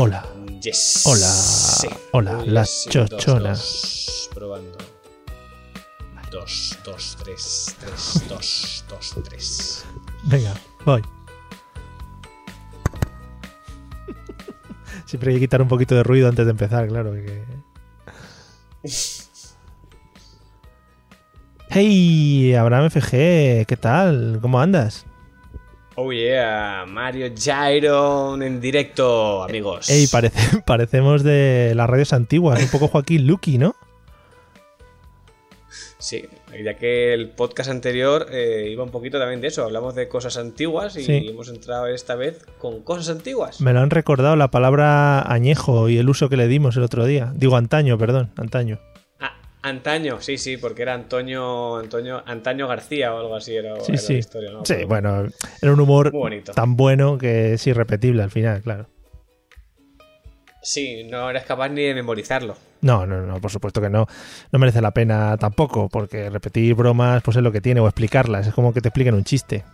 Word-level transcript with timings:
Hola. 0.00 0.24
Yes. 0.62 1.02
Hola. 1.06 1.26
Sí. 1.26 1.88
Hola, 2.12 2.38
Uy, 2.38 2.46
la 2.50 2.64
sí, 2.64 2.88
chochona. 2.88 3.50
dos, 3.50 3.58
dos. 3.58 4.30
Probando. 4.32 4.78
Dos, 6.30 6.78
dos, 6.84 7.16
tres, 7.24 7.74
tres, 7.80 8.22
dos, 8.28 8.84
dos, 8.88 9.16
tres. 9.28 9.84
Venga, 10.22 10.54
voy. 10.84 11.02
Siempre 15.06 15.30
hay 15.30 15.36
que 15.36 15.40
quitar 15.40 15.60
un 15.62 15.66
poquito 15.68 15.96
de 15.96 16.04
ruido 16.04 16.28
antes 16.28 16.44
de 16.44 16.50
empezar, 16.52 16.86
claro. 16.86 17.12
que- 17.14 17.44
Hey, 21.70 22.54
Abraham 22.54 22.88
FG, 22.90 23.66
¿qué 23.66 23.76
tal? 23.80 24.38
¿Cómo 24.40 24.60
andas? 24.60 25.04
Oh 26.00 26.12
yeah, 26.12 26.84
Mario 26.86 27.26
Gyron 27.34 28.40
en 28.44 28.60
directo, 28.60 29.42
amigos. 29.42 29.88
Parece- 30.12 30.62
parecemos 30.66 31.24
de 31.24 31.72
las 31.74 31.90
radios 31.90 32.12
antiguas, 32.12 32.62
un 32.62 32.68
poco 32.68 32.86
Joaquín 32.86 33.26
Luqui, 33.26 33.58
¿no? 33.58 33.74
Sí, 35.98 36.24
ya 36.64 36.74
que 36.74 37.12
el 37.12 37.30
podcast 37.30 37.68
anterior 37.68 38.26
eh, 38.30 38.68
iba 38.70 38.84
un 38.84 38.92
poquito 38.92 39.18
también 39.18 39.40
de 39.40 39.48
eso. 39.48 39.64
Hablamos 39.64 39.96
de 39.96 40.06
cosas 40.08 40.36
antiguas 40.36 40.94
y 40.96 41.02
Sí. 41.02 41.26
hemos 41.28 41.48
entrado 41.48 41.88
esta 41.88 42.14
vez 42.14 42.46
con 42.58 42.82
cosas 42.82 43.08
antiguas. 43.08 43.60
Me 43.60 43.72
lo 43.72 43.80
han 43.80 43.90
recordado 43.90 44.36
la 44.36 44.52
palabra 44.52 45.20
añejo 45.30 45.88
y 45.88 45.98
el 45.98 46.08
uso 46.08 46.28
que 46.28 46.36
le 46.36 46.46
dimos 46.46 46.76
el 46.76 46.84
otro 46.84 47.04
día. 47.06 47.32
Digo 47.34 47.56
antaño, 47.56 47.98
perdón, 47.98 48.30
antaño. 48.36 48.78
Antaño, 49.62 50.20
sí, 50.20 50.38
sí, 50.38 50.56
porque 50.56 50.82
era 50.82 50.94
Antonio, 50.94 51.76
Antonio, 51.78 52.22
Antaño 52.26 52.68
García 52.68 53.12
o 53.14 53.18
algo 53.18 53.34
así 53.36 53.56
era, 53.56 53.74
Sí, 53.80 53.92
era 53.92 53.98
sí. 54.00 54.12
la 54.14 54.18
historia. 54.20 54.50
¿no? 54.52 54.64
Sí, 54.64 54.74
Pero- 54.74 54.88
bueno, 54.88 55.26
era 55.60 55.72
un 55.72 55.80
humor 55.80 56.12
tan 56.54 56.76
bueno 56.76 57.18
que 57.18 57.54
es 57.54 57.66
irrepetible 57.66 58.22
al 58.22 58.30
final, 58.30 58.62
claro. 58.62 58.86
Sí, 60.62 61.04
no 61.04 61.30
eres 61.30 61.44
capaz 61.44 61.68
ni 61.70 61.82
de 61.84 61.94
memorizarlo. 61.94 62.56
No, 62.82 63.06
no, 63.06 63.22
no, 63.26 63.40
por 63.40 63.50
supuesto 63.50 63.80
que 63.80 63.88
no. 63.90 64.06
No 64.52 64.58
merece 64.58 64.80
la 64.80 64.92
pena 64.92 65.36
tampoco, 65.36 65.88
porque 65.88 66.30
repetir 66.30 66.74
bromas 66.74 67.22
pues 67.22 67.36
es 67.36 67.42
lo 67.42 67.50
que 67.52 67.60
tiene, 67.60 67.80
o 67.80 67.86
explicarlas, 67.86 68.46
es 68.46 68.54
como 68.54 68.72
que 68.72 68.80
te 68.80 68.88
expliquen 68.88 69.14
un 69.14 69.24
chiste. 69.24 69.64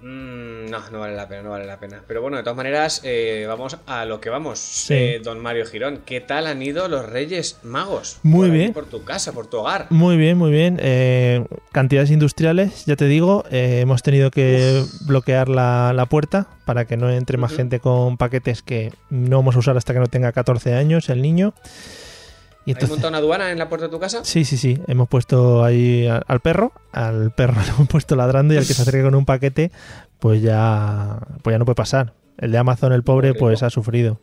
Mm, 0.00 0.31
no, 0.72 0.90
no 0.90 1.00
vale 1.00 1.14
la 1.14 1.28
pena, 1.28 1.42
no 1.42 1.50
vale 1.50 1.66
la 1.66 1.78
pena. 1.78 2.02
Pero 2.06 2.22
bueno, 2.22 2.38
de 2.38 2.42
todas 2.42 2.56
maneras, 2.56 3.00
eh, 3.04 3.44
vamos 3.46 3.76
a 3.86 4.04
lo 4.04 4.20
que 4.20 4.30
vamos. 4.30 4.58
Sí. 4.58 4.94
Eh, 4.94 5.20
don 5.22 5.38
Mario 5.40 5.66
Girón, 5.66 6.00
¿qué 6.04 6.20
tal 6.20 6.46
han 6.46 6.62
ido 6.62 6.88
los 6.88 7.08
Reyes 7.08 7.58
Magos? 7.62 8.18
Muy 8.22 8.48
Por 8.48 8.52
ahí, 8.54 8.58
bien. 8.58 8.72
Por 8.72 8.86
tu 8.86 9.04
casa, 9.04 9.32
por 9.32 9.46
tu 9.46 9.58
hogar. 9.58 9.86
Muy 9.90 10.16
bien, 10.16 10.38
muy 10.38 10.50
bien. 10.50 10.78
Eh, 10.80 11.44
cantidades 11.72 12.10
industriales, 12.10 12.86
ya 12.86 12.96
te 12.96 13.04
digo, 13.04 13.44
eh, 13.50 13.80
hemos 13.82 14.02
tenido 14.02 14.30
que 14.30 14.82
bloquear 15.06 15.48
la, 15.48 15.92
la 15.94 16.06
puerta 16.06 16.46
para 16.64 16.86
que 16.86 16.96
no 16.96 17.10
entre 17.10 17.36
más 17.36 17.52
gente 17.52 17.80
con 17.80 18.16
paquetes 18.16 18.62
que 18.62 18.92
no 19.10 19.36
vamos 19.36 19.56
a 19.56 19.58
usar 19.58 19.76
hasta 19.76 19.92
que 19.92 19.98
no 20.00 20.06
tenga 20.06 20.32
14 20.32 20.74
años 20.74 21.08
el 21.10 21.20
niño. 21.20 21.54
Y 22.64 22.70
¿Has 22.70 22.76
entonces, 22.76 22.90
montado 22.90 23.08
una 23.08 23.18
aduana 23.18 23.50
en 23.50 23.58
la 23.58 23.68
puerta 23.68 23.86
de 23.86 23.90
tu 23.92 23.98
casa? 23.98 24.24
Sí, 24.24 24.44
sí, 24.44 24.56
sí. 24.56 24.78
Hemos 24.86 25.08
puesto 25.08 25.64
ahí 25.64 26.06
al 26.06 26.40
perro, 26.40 26.72
al 26.92 27.32
perro 27.34 27.60
le 27.64 27.68
hemos 27.70 27.88
puesto 27.88 28.14
ladrando 28.16 28.54
y 28.54 28.58
al 28.58 28.66
que 28.66 28.74
se 28.74 28.82
acerque 28.82 29.02
con 29.02 29.14
un 29.14 29.24
paquete, 29.24 29.72
pues 30.20 30.40
ya, 30.42 31.18
pues 31.42 31.54
ya 31.54 31.58
no 31.58 31.64
puede 31.64 31.74
pasar. 31.76 32.14
El 32.38 32.52
de 32.52 32.58
Amazon, 32.58 32.92
el 32.92 33.02
pobre, 33.02 33.34
pues 33.34 33.62
ha 33.62 33.70
sufrido. 33.70 34.20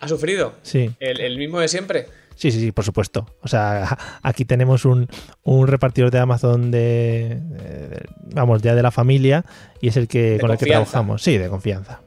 ¿Ha 0.00 0.08
sufrido? 0.08 0.54
Sí, 0.62 0.90
¿El, 0.98 1.20
el 1.20 1.38
mismo 1.38 1.60
de 1.60 1.68
siempre? 1.68 2.06
sí, 2.34 2.50
sí, 2.50 2.58
sí, 2.58 2.72
por 2.72 2.84
supuesto. 2.84 3.26
O 3.42 3.48
sea, 3.48 3.96
aquí 4.22 4.44
tenemos 4.44 4.84
un, 4.84 5.06
un 5.44 5.66
repartidor 5.68 6.10
de 6.10 6.18
Amazon 6.18 6.70
de, 6.70 7.38
de- 7.40 8.04
vamos, 8.34 8.62
ya 8.62 8.74
de 8.74 8.82
la 8.82 8.90
familia 8.90 9.44
y 9.80 9.88
es 9.88 9.96
el 9.96 10.08
que 10.08 10.32
De 10.32 10.40
con 10.40 10.50
el 10.50 10.58
que 10.58 10.66
trabajamos. 10.66 11.22
Sí, 11.22 11.38
de 11.38 11.48
confianza. 11.48 12.00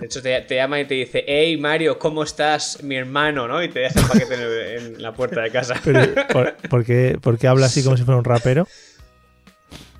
De 0.00 0.06
hecho, 0.06 0.20
te, 0.22 0.40
te 0.42 0.56
llama 0.56 0.80
y 0.80 0.86
te 0.86 0.94
dice, 0.94 1.24
hey 1.26 1.56
Mario, 1.56 1.98
¿cómo 1.98 2.22
estás, 2.24 2.82
mi 2.82 2.96
hermano? 2.96 3.46
¿no? 3.46 3.62
Y 3.62 3.68
te 3.68 3.80
deja 3.80 4.00
el 4.00 4.06
paquete 4.06 4.34
en, 4.34 4.40
el- 4.40 4.94
en 4.96 5.02
la 5.02 5.12
puerta 5.12 5.40
de 5.42 5.50
casa. 5.50 5.74
Pero, 5.84 6.00
¿por, 6.32 6.56
por 6.68 6.84
qué, 6.84 7.16
por 7.20 7.38
qué 7.38 7.46
habla 7.46 7.66
así 7.66 7.82
como 7.84 7.96
si 7.96 8.02
fuera 8.02 8.18
un 8.18 8.24
rapero? 8.24 8.66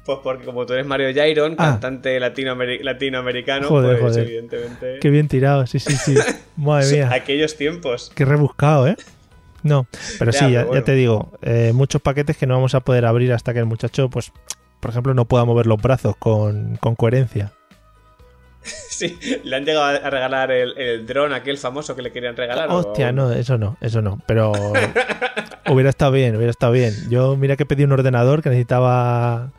Pues 0.04 0.18
porque 0.22 0.44
como 0.44 0.66
tú 0.66 0.74
eres 0.74 0.84
Mario 0.84 1.08
Jairon, 1.14 1.54
Ah. 1.56 1.70
cantante 1.70 2.20
latinoameri- 2.20 2.82
latinoamericano, 2.82 3.68
Joder, 3.68 3.98
pues 4.00 4.12
joder. 4.12 4.26
evidentemente... 4.26 4.98
Qué 5.00 5.08
bien 5.10 5.28
tirado, 5.28 5.66
sí, 5.66 5.78
sí, 5.78 5.94
sí. 5.96 6.14
Madre 6.56 6.90
mía. 6.92 7.08
Aquellos 7.12 7.56
tiempos. 7.56 8.12
Qué 8.14 8.24
rebuscado, 8.26 8.86
¿eh? 8.88 8.96
No, 9.62 9.86
pero 10.18 10.30
Ya, 10.30 10.38
sí, 10.40 10.52
ya, 10.52 10.66
te 10.84 10.92
digo, 10.92 11.32
eh, 11.40 11.70
muchos 11.74 12.02
paquetes 12.02 12.36
que 12.36 12.46
no 12.46 12.52
vamos 12.54 12.74
a 12.74 12.80
poder 12.80 13.06
abrir 13.06 13.32
hasta 13.32 13.54
que 13.54 13.60
el 13.60 13.64
muchacho, 13.64 14.10
pues, 14.10 14.30
por 14.80 14.90
ejemplo, 14.90 15.14
no 15.14 15.24
pueda 15.24 15.46
mover 15.46 15.66
los 15.66 15.80
brazos 15.80 16.16
con, 16.18 16.76
con 16.76 16.96
coherencia. 16.96 17.52
Sí, 18.94 19.18
le 19.42 19.56
han 19.56 19.64
llegado 19.64 19.84
a 19.86 20.08
regalar 20.10 20.50
el, 20.52 20.78
el 20.78 21.04
dron 21.06 21.32
aquel 21.32 21.58
famoso 21.58 21.96
que 21.96 22.02
le 22.02 22.12
querían 22.12 22.36
regalar. 22.36 22.70
o- 22.70 22.76
Hostia, 22.76 23.10
no, 23.12 23.32
eso 23.32 23.58
no, 23.58 23.76
eso 23.80 24.00
no. 24.02 24.20
Pero 24.26 24.52
hubiera 25.68 25.90
estado 25.90 26.12
bien, 26.12 26.36
hubiera 26.36 26.50
estado 26.52 26.72
bien. 26.72 26.94
Yo 27.10 27.36
mira 27.36 27.56
que 27.56 27.66
pedí 27.66 27.82
un 27.84 27.92
ordenador 27.92 28.40
que 28.42 28.50
necesitaba 28.50 29.50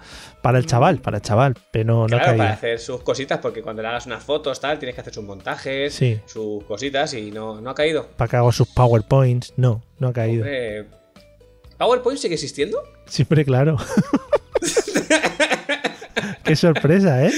para 0.42 0.58
el 0.58 0.66
chaval, 0.66 1.00
para 1.00 1.18
el 1.18 1.24
chaval, 1.24 1.56
pero 1.72 1.86
no, 1.86 2.02
no 2.04 2.08
Claro, 2.08 2.24
caía. 2.26 2.38
para 2.38 2.54
hacer 2.54 2.80
sus 2.80 3.02
cositas, 3.02 3.40
porque 3.40 3.62
cuando 3.62 3.82
le 3.82 3.88
hagas 3.90 4.06
unas 4.06 4.24
fotos, 4.24 4.60
tal, 4.62 4.80
tienes 4.80 4.96
que 4.96 5.02
hacer 5.02 5.14
sus 5.14 5.24
montajes, 5.24 5.94
Sí. 5.94 6.20
sus 6.26 6.64
cositas, 6.64 7.14
y 7.16 7.32
no, 7.32 7.60
no 7.62 7.72
ha 7.72 7.76
caído. 7.76 8.08
Para 8.16 8.30
que 8.30 8.38
haga 8.38 8.52
sus 8.52 8.68
PowerPoints, 8.70 9.54
no, 9.58 9.84
no 10.00 10.08
ha 10.10 10.14
caído. 10.14 10.44
Hombre, 10.44 10.86
¿PowerPoint 11.78 12.20
sigue 12.20 12.36
existiendo? 12.36 12.82
Siempre 13.06 13.44
claro. 13.44 13.76
Qué 16.44 16.56
sorpresa, 16.56 17.26
¿eh? 17.26 17.32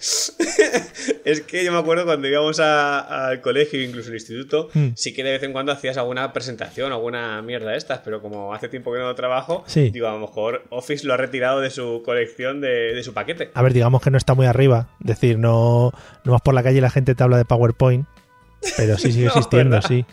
Es 1.24 1.42
que 1.42 1.64
yo 1.64 1.72
me 1.72 1.78
acuerdo 1.78 2.04
cuando 2.06 2.26
íbamos 2.26 2.58
a- 2.60 3.28
al 3.28 3.40
colegio, 3.40 3.82
incluso 3.82 4.08
al 4.08 4.14
instituto, 4.16 4.68
Mm. 4.74 4.88
sí 4.94 5.12
que 5.12 5.22
de 5.22 5.32
vez 5.32 5.42
en 5.42 5.52
cuando 5.52 5.72
hacías 5.72 5.96
alguna 5.98 6.32
presentación, 6.32 6.90
alguna 6.92 7.42
mierda 7.42 7.70
de 7.72 7.76
estas, 7.76 7.98
pero 8.00 8.22
como 8.22 8.54
hace 8.54 8.68
tiempo 8.68 8.92
que 8.92 8.98
no 8.98 9.14
trabajo, 9.14 9.62
Sí. 9.66 9.90
digo, 9.90 10.08
a 10.08 10.12
lo 10.12 10.18
mejor 10.20 10.64
Office 10.70 11.06
lo 11.06 11.12
ha 11.14 11.16
retirado 11.18 11.60
de 11.60 11.70
su 11.70 12.02
colección 12.04 12.60
de, 12.60 12.94
de 12.94 13.02
su 13.04 13.12
paquete. 13.12 13.50
A 13.54 13.62
ver, 13.62 13.72
digamos 13.74 14.00
que 14.02 14.10
no 14.10 14.16
está 14.18 14.34
muy 14.34 14.46
arriba. 14.46 14.88
Es 15.00 15.06
decir, 15.08 15.38
no, 15.38 15.92
no 16.24 16.32
vas 16.32 16.40
por 16.42 16.54
la 16.54 16.62
calle 16.62 16.78
y 16.78 16.80
la 16.80 16.90
gente 16.90 17.14
te 17.14 17.22
habla 17.22 17.36
de 17.36 17.44
PowerPoint. 17.44 18.06
Pero 18.76 18.96
sí 18.98 19.12
sigue 19.12 19.24
No, 19.26 19.30
existiendo, 19.32 19.76
¿verdad? 19.76 19.88
sí. 19.88 20.04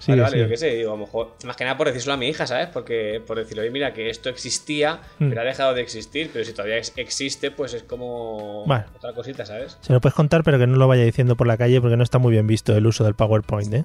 Sí, 0.00 0.10
vale, 0.12 0.22
vale, 0.22 0.36
sí. 0.36 0.42
yo 0.42 0.48
qué 0.48 0.56
sé, 0.56 0.70
digo, 0.74 0.90
a 0.92 0.96
lo 0.96 1.04
mejor, 1.04 1.34
más 1.44 1.56
que 1.56 1.64
nada 1.64 1.76
por 1.76 1.86
decírselo 1.86 2.14
a 2.14 2.16
mi 2.16 2.26
hija, 2.28 2.46
¿sabes? 2.46 2.68
Porque 2.72 3.22
por 3.24 3.36
decirle, 3.38 3.62
oye, 3.62 3.70
mira, 3.70 3.92
que 3.92 4.10
esto 4.10 4.28
existía, 4.30 5.00
Mm. 5.18 5.28
pero 5.28 5.40
ha 5.42 5.44
dejado 5.44 5.74
de 5.74 5.82
existir, 5.82 6.30
pero 6.32 6.44
si 6.44 6.52
todavía 6.52 6.78
ex- 6.78 6.94
existe, 6.96 7.50
pues 7.52 7.74
es 7.74 7.82
como 7.84 8.64
Bueno. 8.66 8.84
otra 8.96 9.12
cosita, 9.12 9.44
¿sabes? 9.46 9.78
Se 9.82 9.92
lo 9.92 10.00
puedes 10.00 10.14
contar, 10.14 10.42
pero 10.42 10.58
que 10.58 10.66
no 10.66 10.76
lo 10.78 10.88
vaya 10.88 11.04
diciendo 11.04 11.36
por 11.36 11.46
la 11.46 11.56
calle 11.56 11.80
porque 11.80 11.96
no 11.96 12.02
está 12.02 12.18
muy 12.18 12.32
bien 12.32 12.46
visto 12.46 12.74
el 12.74 12.86
uso 12.86 13.04
del 13.04 13.14
PowerPoint, 13.14 13.72
¿eh? 13.74 13.84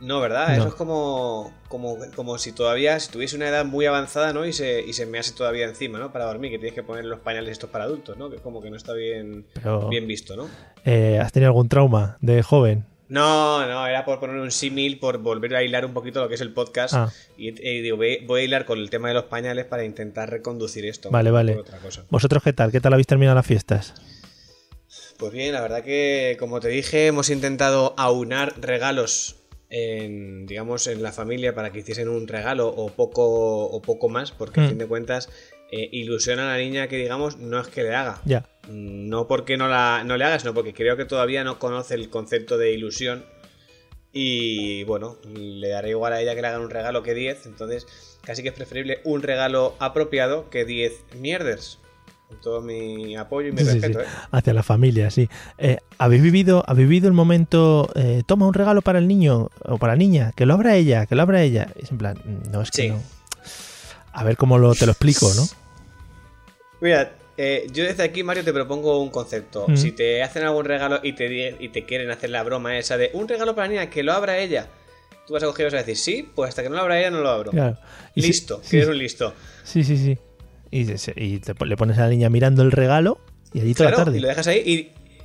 No, 0.00 0.18
¿verdad? 0.20 0.48
No. 0.48 0.54
Eso 0.54 0.68
es 0.68 0.74
como, 0.74 1.52
como, 1.68 1.98
como 2.16 2.38
si 2.38 2.52
todavía, 2.52 2.98
si 3.00 3.10
tuviese 3.12 3.36
una 3.36 3.48
edad 3.48 3.66
muy 3.66 3.84
avanzada, 3.84 4.32
¿no? 4.32 4.46
Y 4.46 4.54
se, 4.54 4.80
y 4.80 4.94
se 4.94 5.04
me 5.04 5.18
hace 5.18 5.32
todavía 5.34 5.66
encima, 5.66 5.98
¿no? 5.98 6.10
Para 6.10 6.24
dormir, 6.24 6.50
que 6.52 6.58
tienes 6.58 6.74
que 6.74 6.82
poner 6.82 7.04
los 7.04 7.20
pañales 7.20 7.50
estos 7.52 7.68
para 7.68 7.84
adultos, 7.84 8.16
¿no? 8.16 8.30
Que 8.30 8.36
como 8.38 8.62
que 8.62 8.70
no 8.70 8.76
está 8.78 8.94
bien, 8.94 9.44
Pero, 9.52 9.88
bien 9.90 10.06
visto, 10.06 10.36
¿no? 10.36 10.48
eh, 10.86 11.18
¿has 11.20 11.32
tenido 11.32 11.48
algún 11.48 11.68
trauma 11.68 12.16
de 12.22 12.42
joven? 12.42 12.86
No, 13.10 13.66
no, 13.66 13.86
era 13.86 14.04
por 14.04 14.20
poner 14.20 14.36
un 14.36 14.50
símil, 14.50 14.98
por 14.98 15.18
volver 15.18 15.54
a 15.56 15.62
hilar 15.62 15.84
un 15.84 15.92
poquito 15.92 16.20
lo 16.20 16.28
que 16.28 16.36
es 16.36 16.40
el 16.40 16.52
podcast. 16.52 16.94
Ah. 16.94 17.12
Y, 17.36 17.48
y 17.48 17.82
digo, 17.82 17.96
voy, 17.96 18.24
voy 18.24 18.40
a 18.40 18.44
hilar 18.44 18.64
con 18.64 18.78
el 18.78 18.88
tema 18.88 19.08
de 19.08 19.14
los 19.14 19.24
pañales 19.24 19.66
para 19.66 19.84
intentar 19.84 20.30
reconducir 20.30 20.86
esto. 20.86 21.10
Vale, 21.10 21.30
vale. 21.30 21.56
otra 21.56 21.78
cosa. 21.78 22.04
¿Vosotros 22.08 22.42
qué 22.42 22.52
tal? 22.52 22.70
¿Qué 22.72 22.80
tal 22.80 22.92
habéis 22.94 23.06
terminado 23.08 23.34
las 23.34 23.46
fiestas? 23.46 23.94
Pues 25.18 25.32
bien, 25.32 25.52
la 25.52 25.60
verdad 25.60 25.82
que, 25.84 26.36
como 26.38 26.60
te 26.60 26.68
dije, 26.68 27.08
hemos 27.08 27.28
intentado 27.30 27.94
aunar 27.98 28.54
regalos 28.60 29.36
en, 29.68 30.46
digamos, 30.46 30.86
en 30.86 31.02
la 31.02 31.12
familia 31.12 31.54
para 31.54 31.70
que 31.72 31.80
hiciesen 31.80 32.08
un 32.08 32.26
regalo 32.26 32.68
o 32.68 32.90
poco, 32.90 33.66
o 33.66 33.82
poco 33.82 34.08
más, 34.08 34.32
porque 34.32 34.60
a 34.60 34.64
Mm. 34.64 34.68
fin 34.68 34.78
de 34.78 34.86
cuentas 34.86 35.28
eh, 35.72 35.88
ilusiona 35.92 36.44
a 36.52 36.56
la 36.56 36.62
niña 36.62 36.88
que, 36.88 36.96
digamos, 36.96 37.36
no 37.38 37.60
es 37.60 37.68
que 37.68 37.82
le 37.84 37.94
haga. 37.94 38.20
Ya. 38.24 38.44
No 38.70 39.26
porque 39.26 39.56
no, 39.56 39.68
la, 39.68 40.04
no 40.04 40.16
le 40.16 40.24
haga, 40.24 40.38
sino 40.38 40.54
porque 40.54 40.72
creo 40.72 40.96
que 40.96 41.04
todavía 41.04 41.42
no 41.42 41.58
conoce 41.58 41.94
el 41.94 42.08
concepto 42.08 42.56
de 42.56 42.72
ilusión. 42.72 43.24
Y 44.12 44.84
bueno, 44.84 45.16
le 45.24 45.68
dará 45.68 45.88
igual 45.88 46.12
a 46.12 46.20
ella 46.20 46.34
que 46.34 46.40
le 46.42 46.48
hagan 46.48 46.62
un 46.62 46.70
regalo 46.70 47.02
que 47.02 47.14
10. 47.14 47.46
Entonces, 47.46 47.86
casi 48.22 48.42
que 48.42 48.48
es 48.48 48.54
preferible 48.54 49.00
un 49.04 49.22
regalo 49.22 49.74
apropiado 49.78 50.50
que 50.50 50.64
10 50.64 50.92
mierders. 51.16 51.78
Con 52.28 52.40
todo 52.40 52.60
mi 52.60 53.16
apoyo 53.16 53.48
y 53.48 53.52
mi 53.52 53.58
sí, 53.58 53.64
respeto, 53.64 53.98
sí. 54.00 54.04
¿eh? 54.04 54.08
Hacia 54.30 54.54
la 54.54 54.62
familia, 54.62 55.10
sí. 55.10 55.28
Eh, 55.58 55.78
¿habéis, 55.98 56.22
vivido, 56.22 56.62
¿Habéis 56.68 56.88
vivido 56.88 57.08
el 57.08 57.12
momento, 57.12 57.90
eh, 57.96 58.22
toma 58.24 58.46
un 58.46 58.54
regalo 58.54 58.82
para 58.82 59.00
el 59.00 59.08
niño 59.08 59.50
o 59.64 59.78
para 59.78 59.94
la 59.94 59.96
niña, 59.96 60.30
que 60.36 60.46
lo 60.46 60.54
abra 60.54 60.76
ella, 60.76 61.06
que 61.06 61.16
lo 61.16 61.22
abra 61.22 61.42
ella? 61.42 61.72
Es 61.74 61.90
en 61.90 61.98
plan, 61.98 62.16
no, 62.52 62.62
es 62.62 62.70
que 62.70 62.82
Sí. 62.82 62.88
no. 62.90 63.02
A 64.12 64.22
ver 64.22 64.36
cómo 64.36 64.58
lo, 64.58 64.76
te 64.76 64.86
lo 64.86 64.92
explico, 64.92 65.32
¿no? 65.34 65.42
Mira, 66.80 67.12
eh, 67.42 67.66
yo 67.72 67.84
desde 67.84 68.02
aquí, 68.02 68.22
Mario, 68.22 68.44
te 68.44 68.52
propongo 68.52 69.00
un 69.02 69.08
concepto. 69.10 69.66
Mm. 69.66 69.76
Si 69.76 69.92
te 69.92 70.22
hacen 70.22 70.42
algún 70.44 70.64
regalo 70.66 71.00
y 71.02 71.14
te, 71.14 71.56
y 71.58 71.68
te 71.70 71.84
quieren 71.86 72.10
hacer 72.10 72.28
la 72.30 72.42
broma 72.42 72.76
esa 72.78 72.98
de 72.98 73.10
un 73.14 73.26
regalo 73.28 73.54
para 73.54 73.68
la 73.68 73.72
niña, 73.72 73.90
que 73.90 74.02
lo 74.02 74.12
abra 74.12 74.38
ella, 74.38 74.68
tú 75.26 75.32
vas 75.32 75.42
a 75.42 75.46
coger 75.46 75.62
y 75.62 75.66
vas 75.68 75.74
a 75.74 75.76
decir, 75.78 75.96
sí, 75.96 76.28
pues 76.34 76.50
hasta 76.50 76.62
que 76.62 76.68
no 76.68 76.74
lo 76.76 76.82
abra 76.82 76.98
ella 76.98 77.10
no 77.10 77.20
lo 77.20 77.30
abro. 77.30 77.50
Claro. 77.50 77.78
Y 78.14 78.20
si- 78.22 78.26
Listo, 78.28 78.60
sí, 78.62 78.76
eres 78.76 78.88
un 78.88 78.98
listo. 78.98 79.32
Sí, 79.64 79.84
sí, 79.84 79.96
sí. 79.96 80.18
Y, 80.70 80.82
y 81.16 81.38
te- 81.38 81.66
le 81.66 81.76
pones 81.76 81.96
a 81.98 82.02
la 82.02 82.08
niña 82.10 82.28
mirando 82.28 82.62
el 82.62 82.72
regalo 82.72 83.18
y 83.54 83.60
allí 83.60 83.72
toda 83.74 83.88
Claro, 83.90 83.98
la 84.00 84.04
tarde. 84.04 84.18
y 84.18 84.20
lo 84.20 84.28
dejas 84.28 84.46
ahí 84.46 84.58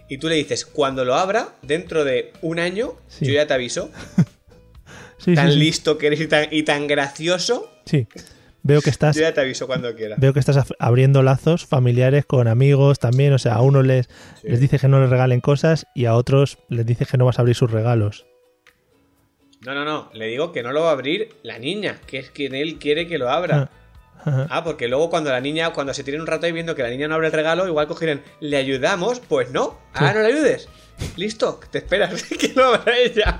y, 0.09 0.13
y 0.13 0.17
tú 0.17 0.29
le 0.29 0.35
dices, 0.35 0.65
cuando 0.65 1.03
lo 1.05 1.15
abra, 1.15 1.55
dentro 1.63 2.03
de 2.05 2.31
un 2.41 2.59
año, 2.59 2.95
Sí. 3.07 3.25
yo 3.25 3.33
ya 3.33 3.45
te 3.45 3.53
aviso. 3.53 3.89
Sí, 5.17 5.33
tan 5.33 5.51
sí. 5.51 5.57
listo 5.57 5.97
que 5.97 6.07
eres 6.07 6.19
y 6.21 6.27
tan, 6.27 6.47
y 6.51 6.63
tan 6.63 6.87
gracioso, 6.87 7.71
Sí. 7.85 8.05
Veo 8.67 8.81
que 8.81 8.89
estás 8.89 9.15
yo 9.15 9.21
ya 9.21 9.31
te 9.31 9.41
aviso 9.41 9.67
cuando 9.67 9.93
quiera. 9.93 10.15
Veo 10.17 10.33
que 10.33 10.39
estás 10.39 10.73
abriendo 10.79 11.21
lazos 11.21 11.67
familiares 11.67 12.25
con 12.25 12.47
amigos 12.47 12.97
también. 12.97 13.31
O 13.31 13.37
sea, 13.37 13.53
a 13.53 13.61
unos 13.61 13.85
les, 13.85 14.07
Sí. 14.41 14.47
les 14.49 14.59
dices 14.59 14.81
que 14.81 14.87
no 14.87 14.99
les 14.99 15.09
regalen 15.11 15.39
cosas 15.39 15.85
y 15.93 16.05
a 16.05 16.15
otros 16.15 16.57
les 16.67 16.83
dices 16.83 17.07
que 17.07 17.17
no 17.17 17.25
vas 17.25 17.37
a 17.37 17.43
abrir 17.43 17.55
sus 17.55 17.69
regalos. 17.69 18.25
No, 19.61 19.75
no, 19.75 19.85
no, 19.85 20.09
le 20.13 20.25
digo 20.27 20.51
que 20.51 20.63
no 20.63 20.71
lo 20.71 20.81
va 20.81 20.89
a 20.89 20.93
abrir 20.93 21.29
la 21.43 21.59
niña, 21.59 21.99
que 22.07 22.17
es 22.17 22.31
quien 22.31 22.55
él 22.55 22.79
quiere 22.79 23.07
que 23.07 23.19
lo 23.19 23.29
abra. 23.29 23.69
Ajá. 24.23 24.47
Ah, 24.49 24.63
porque 24.63 24.87
luego 24.87 25.11
cuando 25.11 25.29
la 25.29 25.41
niña, 25.41 25.71
cuando 25.73 25.93
se 25.93 26.03
tienen 26.03 26.21
un 26.21 26.27
rato 26.27 26.47
ahí 26.47 26.51
viendo 26.51 26.73
que 26.73 26.81
la 26.81 26.89
niña 26.89 27.07
no 27.07 27.13
abre 27.13 27.27
el 27.27 27.33
regalo, 27.33 27.67
igual 27.67 27.85
cogerán, 27.87 28.23
¿le 28.39 28.57
ayudamos? 28.57 29.19
Pues 29.19 29.51
no. 29.51 29.77
Ah, 29.93 30.11
no 30.13 30.21
le 30.21 30.27
ayudes. 30.27 30.67
Listo, 31.17 31.59
te 31.69 31.77
esperas 31.79 32.23
que 32.39 32.51
lo 32.55 32.65
abra 32.73 32.97
ella. 32.97 33.39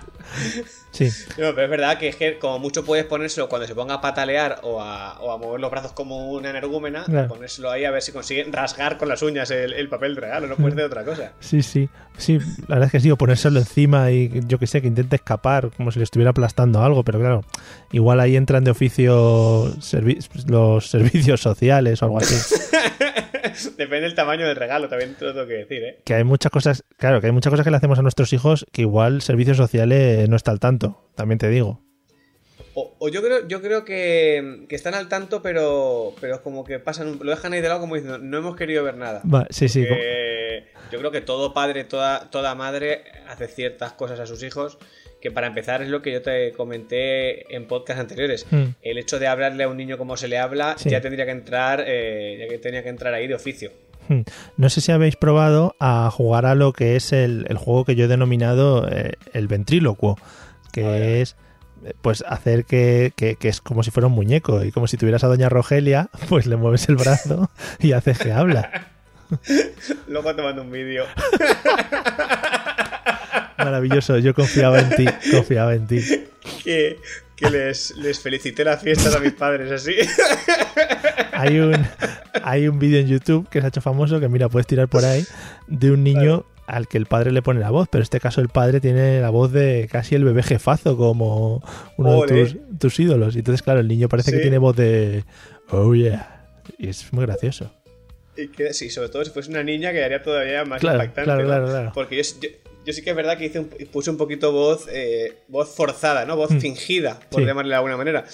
Sí, 0.92 1.10
No, 1.38 1.54
pero 1.54 1.63
es 1.63 1.69
verdad 1.69 1.98
que, 1.98 2.07
es 2.07 2.16
que 2.16 2.39
como 2.39 2.57
mucho 2.60 2.86
puedes 2.86 3.06
ponérselo 3.06 3.50
cuando 3.50 3.68
se 3.68 3.75
ponga 3.75 3.95
a 3.95 4.01
patalear 4.01 4.60
o 4.63 4.81
a, 4.81 5.19
o 5.19 5.31
a 5.33 5.38
mover 5.38 5.60
los 5.60 5.69
brazos 5.69 5.92
como 5.92 6.31
una 6.31 6.50
energúmena, 6.50 7.04
Claro. 7.04 7.27
ponérselo 7.27 7.69
ahí 7.69 7.83
a 7.83 7.92
ver 7.92 8.01
si 8.01 8.12
consigue 8.13 8.45
rasgar 8.50 8.98
con 8.98 9.10
las 9.10 9.22
uñas 9.22 9.51
el, 9.51 9.74
el 9.74 9.89
papel 9.89 10.16
de 10.16 10.22
regalo, 10.22 10.48
no 10.48 10.56
puedes 10.56 10.74
hacer 10.74 10.86
otra 10.86 11.04
cosa. 11.04 11.33
sí, 11.39 11.62
sí. 11.62 11.89
Sí, 12.18 12.39
la 12.69 12.75
verdad 12.75 12.86
es 12.86 12.92
que 12.94 13.00
sí, 13.01 13.12
o 13.12 13.18
ponérselo 13.18 13.60
encima 13.60 14.10
y 14.10 14.31
yo 14.48 14.57
que 14.57 14.68
sé, 14.68 14.81
que 14.81 14.88
intente 14.88 15.18
escapar 15.18 15.69
como 15.75 15.92
si 15.92 16.00
le 16.00 16.04
estuviera 16.04 16.30
aplastando 16.31 16.81
algo, 16.81 17.04
pero 17.04 17.19
claro, 17.19 17.44
igual 17.92 18.21
ahí 18.21 18.38
entran 18.38 18.63
de 18.63 18.71
oficio 18.71 19.66
servi- 19.81 20.25
los 20.48 20.89
servicios 20.89 21.42
sociales 21.42 22.01
o 22.01 22.06
algo 22.06 22.19
así. 22.19 22.36
Depende 23.77 24.01
del 24.01 24.15
tamaño 24.15 24.47
del 24.47 24.56
regalo, 24.56 24.88
también 24.89 25.15
te 25.15 25.25
lo 25.25 25.33
tengo 25.33 25.47
que 25.47 25.53
decir, 25.53 25.83
¿eh? 25.83 26.00
Que 26.06 26.13
hay 26.15 26.24
muchas 26.24 26.51
cosas, 26.51 26.83
claro, 26.97 27.21
que 27.21 27.27
hay 27.27 27.33
muchas 27.33 27.51
cosas 27.51 27.63
que 27.63 27.71
le 27.71 27.77
hacemos 27.77 28.00
a 28.00 28.01
nuestros 28.01 28.33
hijos 28.33 28.65
que 28.71 28.81
igual 28.81 29.21
servicios 29.21 29.57
sociales 29.57 30.27
no 30.30 30.36
está 30.36 30.51
al 30.51 30.59
tanto, 30.59 31.09
también 31.15 31.38
te 31.39 31.50
digo. 31.50 31.81
O, 32.77 32.94
o 33.00 33.07
yo 33.09 33.21
creo, 33.21 33.47
yo 33.47 33.62
creo 33.62 33.86
que, 33.86 34.65
que 34.68 34.75
están 34.75 34.95
al 34.95 35.07
tanto, 35.07 35.42
pero, 35.42 36.13
pero 36.19 36.42
como 36.44 36.65
que 36.65 36.80
pasan, 36.80 37.19
lo 37.21 37.31
dejan 37.31 37.53
ahí 37.53 37.62
de 37.62 37.69
lado 37.69 37.80
como 37.80 37.95
diciendo, 37.95 38.18
no 38.18 38.38
hemos 38.38 38.57
querido 38.57 38.83
ver 38.83 38.97
nada. 38.97 39.21
Va, 39.33 39.47
sí, 39.50 39.69
sí. 39.69 39.88
como- 39.88 40.01
yo 40.92 41.00
creo 41.00 41.12
que 41.12 41.21
todo 41.21 41.53
padre, 41.53 41.83
toda, 41.86 42.30
toda 42.30 42.53
madre 42.53 43.03
hace 43.27 43.47
ciertas 43.47 43.94
cosas 43.94 44.19
a 44.19 44.25
sus 44.27 44.44
hijos 44.44 44.77
que 45.21 45.31
para 45.31 45.47
empezar 45.47 45.81
es 45.81 45.89
lo 45.89 46.01
que 46.01 46.12
yo 46.12 46.21
te 46.21 46.51
comenté 46.51 47.53
en 47.56 47.67
podcast 47.67 48.00
anteriores. 48.00 48.45
Mm. 48.51 48.63
El 48.81 48.97
hecho 48.97 49.17
de 49.19 49.27
hablarle 49.27 49.63
a 49.63 49.67
un 49.67 49.77
niño 49.77 49.97
como 49.97 50.17
se 50.17 50.27
le 50.27 50.38
habla 50.38 50.75
Sí. 50.77 50.89
ya 50.89 51.01
tendría 51.01 51.25
que 51.25 51.31
entrar, 51.31 51.83
eh, 51.88 52.38
ya 52.39 52.47
que 52.47 52.57
tenía 52.59 52.83
que 52.83 52.89
entrar 52.89 53.13
ahí 53.13 53.27
de 53.27 53.35
oficio. 53.35 53.71
Hmm. 54.07 54.21
No 54.57 54.69
sé 54.69 54.81
si 54.81 54.91
habéis 54.91 55.15
probado 55.15 55.75
a 55.79 56.12
jugar 56.12 56.45
a 56.45 56.53
lo 56.53 56.73
que 56.73 56.95
es 56.95 57.12
el, 57.12 57.45
el 57.50 57.57
juego 57.57 57.85
que 57.85 57.95
yo 57.95 58.06
he 58.06 58.07
denominado 58.07 58.88
eh, 58.88 59.13
el 59.33 59.47
ventrílocuo, 59.47 60.19
que 60.71 61.21
es 61.21 61.35
eh, 61.83 61.94
pues 62.03 62.23
hacer 62.27 62.65
que, 62.65 63.13
que- 63.15 63.35
que 63.35 63.47
es 63.50 63.61
como 63.61 63.81
si 63.81 63.89
fuera 63.89 64.06
un 64.06 64.13
muñeco 64.13 64.63
y 64.63 64.71
como 64.71 64.85
si 64.85 64.97
tuvieras 64.97 65.23
a 65.23 65.27
Doña 65.27 65.50
Rogelia, 65.50 66.09
pues 66.29 66.45
le 66.45 66.56
mueves 66.56 66.88
el 66.88 66.97
brazo 66.97 67.50
y 67.79 67.94
haces 67.94 68.19
que 68.19 68.31
habla. 68.31 68.89
Luego 70.07 70.35
te 70.35 70.44
mando 70.44 70.61
un 70.61 70.69
vídeo. 70.71 71.06
Maravilloso, 73.57 74.18
yo 74.19 74.34
confiaba 74.34 74.80
en 74.80 74.90
ti, 74.96 75.06
confiaba 75.31 75.74
en 75.75 75.88
ti. 75.88 76.00
que, 76.63 76.98
que 77.36 77.50
les, 77.50 77.96
les 77.98 78.19
felicité 78.19 78.63
las 78.63 78.81
fiestas 78.81 79.16
a 79.16 79.19
mis 79.19 79.34
padres 79.34 79.72
así. 79.72 79.96
Hay 81.34 81.60
un, 81.60 81.75
hay 82.44 82.68
un 82.68 82.80
vídeo 82.80 83.00
en 83.00 83.07
YouTube 83.07 83.48
que 83.50 83.60
se 83.60 83.66
ha 83.66 83.69
hecho 83.69 83.81
famoso 83.81 84.19
que 84.19 84.28
mira, 84.30 84.50
puedes 84.50 84.68
tirar 84.68 84.88
por 84.88 85.04
ahí 85.06 85.25
de 85.68 85.92
un 85.92 86.04
niño 86.04 86.46
al 86.68 86.88
que 86.88 86.98
el 86.98 87.06
padre 87.06 87.31
le 87.31 87.42
pone 87.42 87.60
la 87.60 87.69
voz, 87.69 87.88
pero 87.90 88.00
en 88.02 88.04
este 88.04 88.19
caso 88.19 88.42
el 88.42 88.50
padre 88.50 88.80
tiene 88.81 89.22
la 89.22 89.30
voz 89.30 89.52
de 89.52 89.88
casi 89.92 90.16
el 90.16 90.24
bebé 90.24 90.42
jefazo 90.44 90.98
como 90.98 91.63
uno 91.98 92.19
Ole. 92.19 92.34
de 92.34 92.46
tus, 92.46 92.80
tus 92.80 93.00
ídolos. 93.00 93.36
Y 93.36 93.40
entonces, 93.40 93.62
claro, 93.62 93.81
el 93.81 93.88
niño 93.88 94.10
parece 94.10 94.31
que 94.31 94.40
tiene 94.40 94.57
voz 94.57 94.75
de 94.75 95.25
oh 95.69 95.94
yeah. 95.94 96.48
Y 96.80 96.90
es 96.90 97.12
muy 97.13 97.25
gracioso. 97.25 97.72
Y 98.36 98.48
que 98.48 98.74
sí, 98.74 98.90
sobre 98.90 99.10
todo 99.10 99.24
si 99.24 99.31
fuese 99.31 99.50
una 99.52 99.63
niña 99.63 99.92
quedaría 99.92 100.24
todavía 100.24 100.66
más 100.66 100.80
Claro, 100.81 100.98
impactante. 101.04 101.25
claro, 101.25 101.42
¿no? 101.44 101.48
claro, 101.48 101.68
claro. 101.68 101.92
Porque 101.94 102.18
yo, 102.18 102.24
yo, 102.42 102.50
yo 102.85 102.93
sí 102.93 103.01
que 103.03 103.09
es 103.09 103.15
verdad 103.15 103.37
que 103.37 103.45
hice 103.45 103.59
un- 103.59 103.69
puse 103.91 104.09
un 104.09 104.17
poquito 104.17 104.51
voz, 104.51 104.87
eh, 104.91 105.39
voz 105.47 105.69
forzada, 105.75 106.25
¿no? 106.25 106.35
Voz 106.35 106.51
Mm. 106.51 106.59
fingida, 106.59 107.19
por 107.31 107.41
Sí. 107.41 107.47
llamarle 107.47 107.69
de 107.71 107.75
alguna 107.75 107.97
manera. 107.97 108.25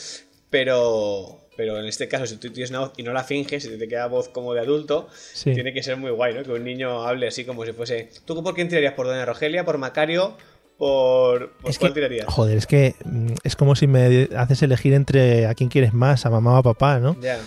Pero, 0.50 1.40
pero 1.56 1.80
en 1.80 1.86
este 1.86 2.08
caso, 2.08 2.26
si 2.28 2.36
tú 2.38 2.50
tienes 2.52 2.70
una 2.72 2.80
voz 2.82 2.92
y 2.98 3.04
no 3.04 3.14
la 3.14 3.24
finges, 3.24 3.64
si 3.64 3.78
te 3.78 3.88
queda 3.88 4.08
voz 4.08 4.28
como 4.30 4.54
de 4.54 4.60
adulto, 4.62 5.08
Sí. 5.34 5.54
tiene 5.54 5.74
que 5.74 5.82
ser 5.82 5.96
muy 5.98 6.12
guay, 6.12 6.34
¿no? 6.34 6.44
Que 6.44 6.52
un 6.52 6.64
niño 6.64 7.04
hable 7.08 7.28
así 7.28 7.46
como 7.46 7.66
si 7.66 7.72
fuese. 7.74 8.10
¿Tú 8.26 8.44
por 8.44 8.54
quién 8.54 8.68
tirarías? 8.68 8.94
¿Por 8.94 9.08
Doña 9.08 9.26
Rogelia? 9.26 9.64
¿Por 9.66 9.78
Macario? 9.78 10.36
¿Por, 10.78 11.52
por 11.54 11.70
Es 11.72 11.78
cuál 11.78 11.92
que, 11.94 12.00
tirarías? 12.02 12.26
joder, 12.28 12.58
es 12.58 12.66
que 12.68 12.96
mm, 13.06 13.34
es 13.44 13.56
como 13.56 13.76
si 13.76 13.88
me 13.88 14.28
haces 14.36 14.62
elegir 14.64 14.94
entre 14.94 15.46
a 15.46 15.54
quién 15.54 15.70
quieres 15.70 15.94
más, 15.94 16.26
a 16.26 16.30
mamá 16.32 16.54
o 16.56 16.58
a 16.58 16.64
papá, 16.64 17.00
¿no? 17.00 17.16
Ya. 17.22 17.40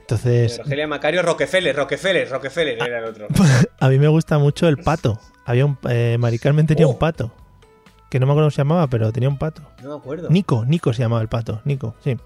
Entonces, 0.00 0.58
Rogelia, 0.58 0.86
Macario, 0.86 1.22
Rockefeller, 1.22 1.74
Rockefeller, 1.74 2.28
Rockefeller 2.28 2.74
era 2.82 2.98
el 2.98 3.04
otro. 3.06 3.28
a 3.80 3.88
mí 3.88 3.98
me 3.98 4.08
gusta 4.08 4.38
mucho 4.38 4.68
el 4.68 4.76
pato. 4.78 5.18
Había 5.44 5.66
un, 5.66 5.78
eh, 5.88 6.16
Mari 6.18 6.38
Carmen 6.38 6.66
tenía 6.66 6.86
Oh. 6.86 6.90
un 6.90 6.98
pato. 6.98 7.32
Que 8.10 8.20
no 8.20 8.26
me 8.26 8.32
acuerdo 8.32 8.46
cómo 8.46 8.50
se 8.50 8.58
llamaba, 8.58 8.86
pero 8.88 9.10
tenía 9.12 9.28
un 9.28 9.38
pato. 9.38 9.62
No 9.82 9.90
me 9.90 9.96
acuerdo. 9.96 10.28
Nico, 10.30 10.64
Nico 10.66 10.92
se 10.92 11.02
llamaba 11.02 11.22
el 11.22 11.28
pato. 11.28 11.62
Nico, 11.64 11.94
sí. 12.04 12.16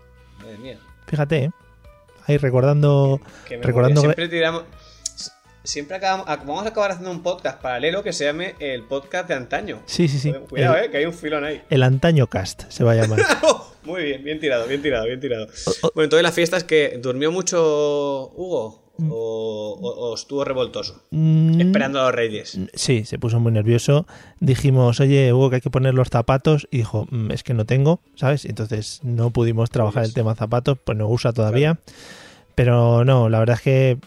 Madre 0.40 0.58
mía. 0.58 0.78
Fíjate, 1.06 1.44
¿eh? 1.44 1.50
Ahí 2.26 2.38
recordando. 2.38 3.20
Que 3.46 3.56
me 3.58 3.62
Recordando 3.62 4.00
siempre 4.00 4.28
tiramos 4.28 4.64
siempre 5.62 5.96
acabamos 5.96 6.26
vamos 6.26 6.64
a 6.64 6.68
acabar 6.68 6.92
haciendo 6.92 7.10
un 7.10 7.24
podcast 7.24 7.60
paralelo 7.60 8.04
que 8.04 8.12
se 8.12 8.24
llame 8.24 8.54
el 8.60 8.84
podcast 8.84 9.26
de 9.26 9.34
antaño 9.34 9.80
Sí, 9.86 10.06
sí, 10.06 10.20
sí. 10.20 10.32
cuidado 10.48 10.76
el, 10.76 10.84
eh 10.84 10.90
que 10.92 10.98
hay 10.98 11.06
un 11.06 11.12
filón 11.12 11.42
ahí 11.44 11.60
el 11.70 11.82
antaño 11.82 12.28
cast 12.28 12.70
se 12.70 12.84
va 12.84 12.92
a 12.92 12.94
llamar. 12.94 13.18
Oh, 13.42 13.72
muy 13.82 14.04
bien 14.04 14.22
bien 14.22 14.38
tirado 14.38 14.68
bien 14.68 14.80
tirado 14.80 15.06
bien 15.06 15.18
tirado 15.18 15.48
bueno 15.94 16.04
entonces 16.04 16.22
las 16.22 16.34
fiestas 16.34 16.62
que 16.62 16.98
durmió 17.02 17.32
mucho 17.32 18.30
Hugo. 18.36 18.84
O, 19.10 19.78
o- 19.80 20.10
o 20.10 20.14
estuvo 20.14 20.44
revoltoso 20.44 21.02
Mm, 21.10 21.60
esperando 21.60 22.00
a 22.00 22.04
los 22.06 22.14
reyes 22.14 22.58
Sí, 22.74 23.04
se 23.04 23.18
puso 23.18 23.40
muy 23.40 23.52
nervioso. 23.52 24.06
Dijimos, 24.40 25.00
oye, 25.00 25.32
Hugo, 25.32 25.50
que 25.50 25.56
hay 25.56 25.60
que 25.62 25.70
poner 25.70 25.94
los 25.94 26.08
zapatos. 26.08 26.66
Y 26.70 26.78
dijo, 26.78 27.06
"Mm, 27.10 27.30
es 27.30 27.42
que 27.42 27.54
no 27.54 27.64
tengo, 27.66 28.00
¿sabes? 28.14 28.44
Entonces 28.44 29.00
no 29.02 29.30
pudimos 29.30 29.70
trabajar 29.70 30.04
el 30.04 30.14
tema 30.14 30.34
zapatos, 30.34 30.78
pues 30.82 30.96
no 30.96 31.08
usa 31.08 31.32
todavía. 31.32 31.78
Pero 32.54 33.04
no, 33.04 33.28
la 33.28 33.38
verdad 33.38 33.56
es 33.56 33.62
que 33.62 33.98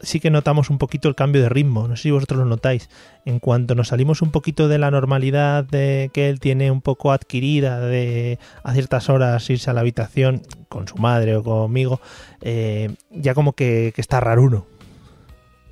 sí 0.00 0.20
que 0.20 0.30
notamos 0.30 0.70
un 0.70 0.78
poquito 0.78 1.08
el 1.08 1.14
cambio 1.14 1.42
de 1.42 1.48
ritmo. 1.48 1.88
No 1.88 1.96
sé 1.96 2.04
si 2.04 2.10
vosotros 2.10 2.40
lo 2.40 2.46
notáis. 2.46 2.88
En 3.24 3.40
cuanto 3.40 3.74
nos 3.74 3.88
salimos 3.88 4.22
un 4.22 4.30
poquito 4.30 4.68
de 4.68 4.78
la 4.78 4.90
normalidad 4.90 5.64
de 5.64 6.10
que 6.12 6.28
él 6.28 6.40
tiene 6.40 6.70
un 6.70 6.80
poco 6.80 7.12
adquirida 7.12 7.80
de 7.80 8.38
a 8.62 8.72
ciertas 8.72 9.08
horas 9.08 9.48
irse 9.50 9.70
a 9.70 9.74
la 9.74 9.80
habitación 9.80 10.42
con 10.68 10.88
su 10.88 10.96
madre 10.96 11.36
o 11.36 11.42
conmigo, 11.42 12.00
eh, 12.40 12.94
ya 13.10 13.34
como 13.34 13.52
que, 13.52 13.92
que 13.94 14.00
está 14.00 14.20
raro 14.20 14.42
uno. 14.42 14.77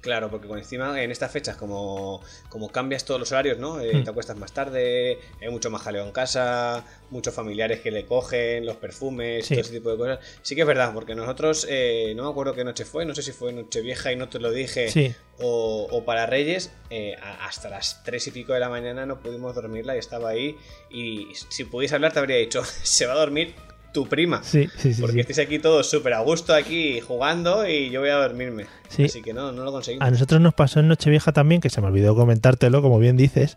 Claro, 0.06 0.30
porque 0.30 0.46
encima 0.46 1.02
en 1.02 1.10
estas 1.10 1.32
fechas, 1.32 1.56
como, 1.56 2.22
como 2.48 2.68
cambias 2.70 3.04
todos 3.04 3.18
los 3.18 3.32
horarios, 3.32 3.58
¿no? 3.58 3.80
Eh, 3.80 3.90
Hmm. 3.92 4.04
Te 4.04 4.10
acuestas 4.10 4.36
más 4.36 4.52
tarde, 4.52 5.18
hay 5.40 5.48
mucho 5.50 5.68
más 5.68 5.82
jaleo 5.82 6.04
en 6.04 6.12
casa, 6.12 6.84
muchos 7.10 7.34
familiares 7.34 7.80
que 7.80 7.90
le 7.90 8.06
cogen, 8.06 8.64
los 8.64 8.76
perfumes, 8.76 9.46
Sí. 9.46 9.54
todo 9.54 9.62
ese 9.62 9.72
tipo 9.72 9.90
de 9.90 9.96
cosas. 9.96 10.18
Sí 10.42 10.54
que 10.54 10.60
es 10.60 10.66
verdad, 10.66 10.94
porque 10.94 11.16
nosotros, 11.16 11.66
eh, 11.68 12.12
no 12.14 12.22
me 12.22 12.30
acuerdo 12.30 12.54
qué 12.54 12.62
noche 12.62 12.84
fue, 12.84 13.04
no 13.04 13.16
sé 13.16 13.22
si 13.22 13.32
fue 13.32 13.52
noche 13.52 13.80
vieja 13.80 14.12
y 14.12 14.16
no 14.16 14.28
te 14.28 14.38
lo 14.38 14.52
dije, 14.52 14.88
Sí. 14.90 15.12
o, 15.40 15.88
o 15.90 16.04
para 16.04 16.24
Reyes, 16.26 16.70
eh, 16.90 17.16
hasta 17.40 17.68
las 17.68 18.04
tres 18.04 18.28
y 18.28 18.30
pico 18.30 18.52
de 18.52 18.60
la 18.60 18.68
mañana 18.68 19.06
no 19.06 19.18
pudimos 19.18 19.56
dormirla 19.56 19.96
y 19.96 19.98
estaba 19.98 20.28
ahí. 20.30 20.56
Y 20.88 21.26
si 21.48 21.64
pudiese 21.64 21.96
hablar, 21.96 22.12
te 22.12 22.20
habría 22.20 22.36
dicho, 22.36 22.62
se 22.84 23.06
va 23.06 23.14
a 23.14 23.16
dormir 23.16 23.54
tu 23.96 24.06
prima. 24.06 24.42
Sí, 24.42 24.68
sí, 24.76 24.92
sí. 24.92 25.00
Porque 25.00 25.14
sí. 25.14 25.20
estáis 25.20 25.38
aquí 25.38 25.58
todos 25.58 25.88
súper 25.88 26.12
a 26.12 26.20
gusto 26.20 26.52
aquí 26.52 27.00
jugando 27.00 27.66
y 27.66 27.88
yo 27.88 28.00
voy 28.00 28.10
a 28.10 28.16
dormirme. 28.16 28.66
Sí. 28.90 29.04
Así 29.04 29.22
que 29.22 29.32
no, 29.32 29.52
no 29.52 29.64
lo 29.64 29.72
conseguimos. 29.72 30.06
A 30.06 30.10
nosotros 30.10 30.38
nos 30.38 30.52
pasó 30.52 30.80
en 30.80 30.88
Nochevieja 30.88 31.32
también, 31.32 31.62
que 31.62 31.70
se 31.70 31.80
me 31.80 31.86
olvidó 31.86 32.14
comentártelo, 32.14 32.82
como 32.82 32.98
bien 32.98 33.16
dices, 33.16 33.56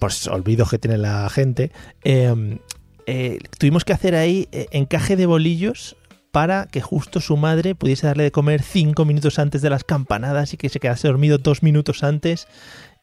pues 0.00 0.26
olvidos 0.26 0.70
que 0.70 0.78
tiene 0.78 0.98
la 0.98 1.30
gente. 1.30 1.70
eh, 2.02 2.58
eh, 3.06 3.38
tuvimos 3.58 3.84
que 3.84 3.92
hacer 3.92 4.16
ahí 4.16 4.48
eh, 4.50 4.66
encaje 4.72 5.16
de 5.16 5.26
bolillos 5.26 5.96
para 6.32 6.66
que 6.66 6.80
justo 6.80 7.20
su 7.20 7.36
madre 7.36 7.74
pudiese 7.74 8.06
darle 8.06 8.24
de 8.24 8.32
comer 8.32 8.62
cinco 8.62 9.04
minutos 9.04 9.38
antes 9.38 9.62
de 9.62 9.70
las 9.70 9.84
campanadas 9.84 10.52
y 10.52 10.56
que 10.56 10.68
se 10.68 10.80
quedase 10.80 11.08
dormido 11.08 11.38
dos 11.38 11.62
minutos 11.62 12.02
antes 12.02 12.46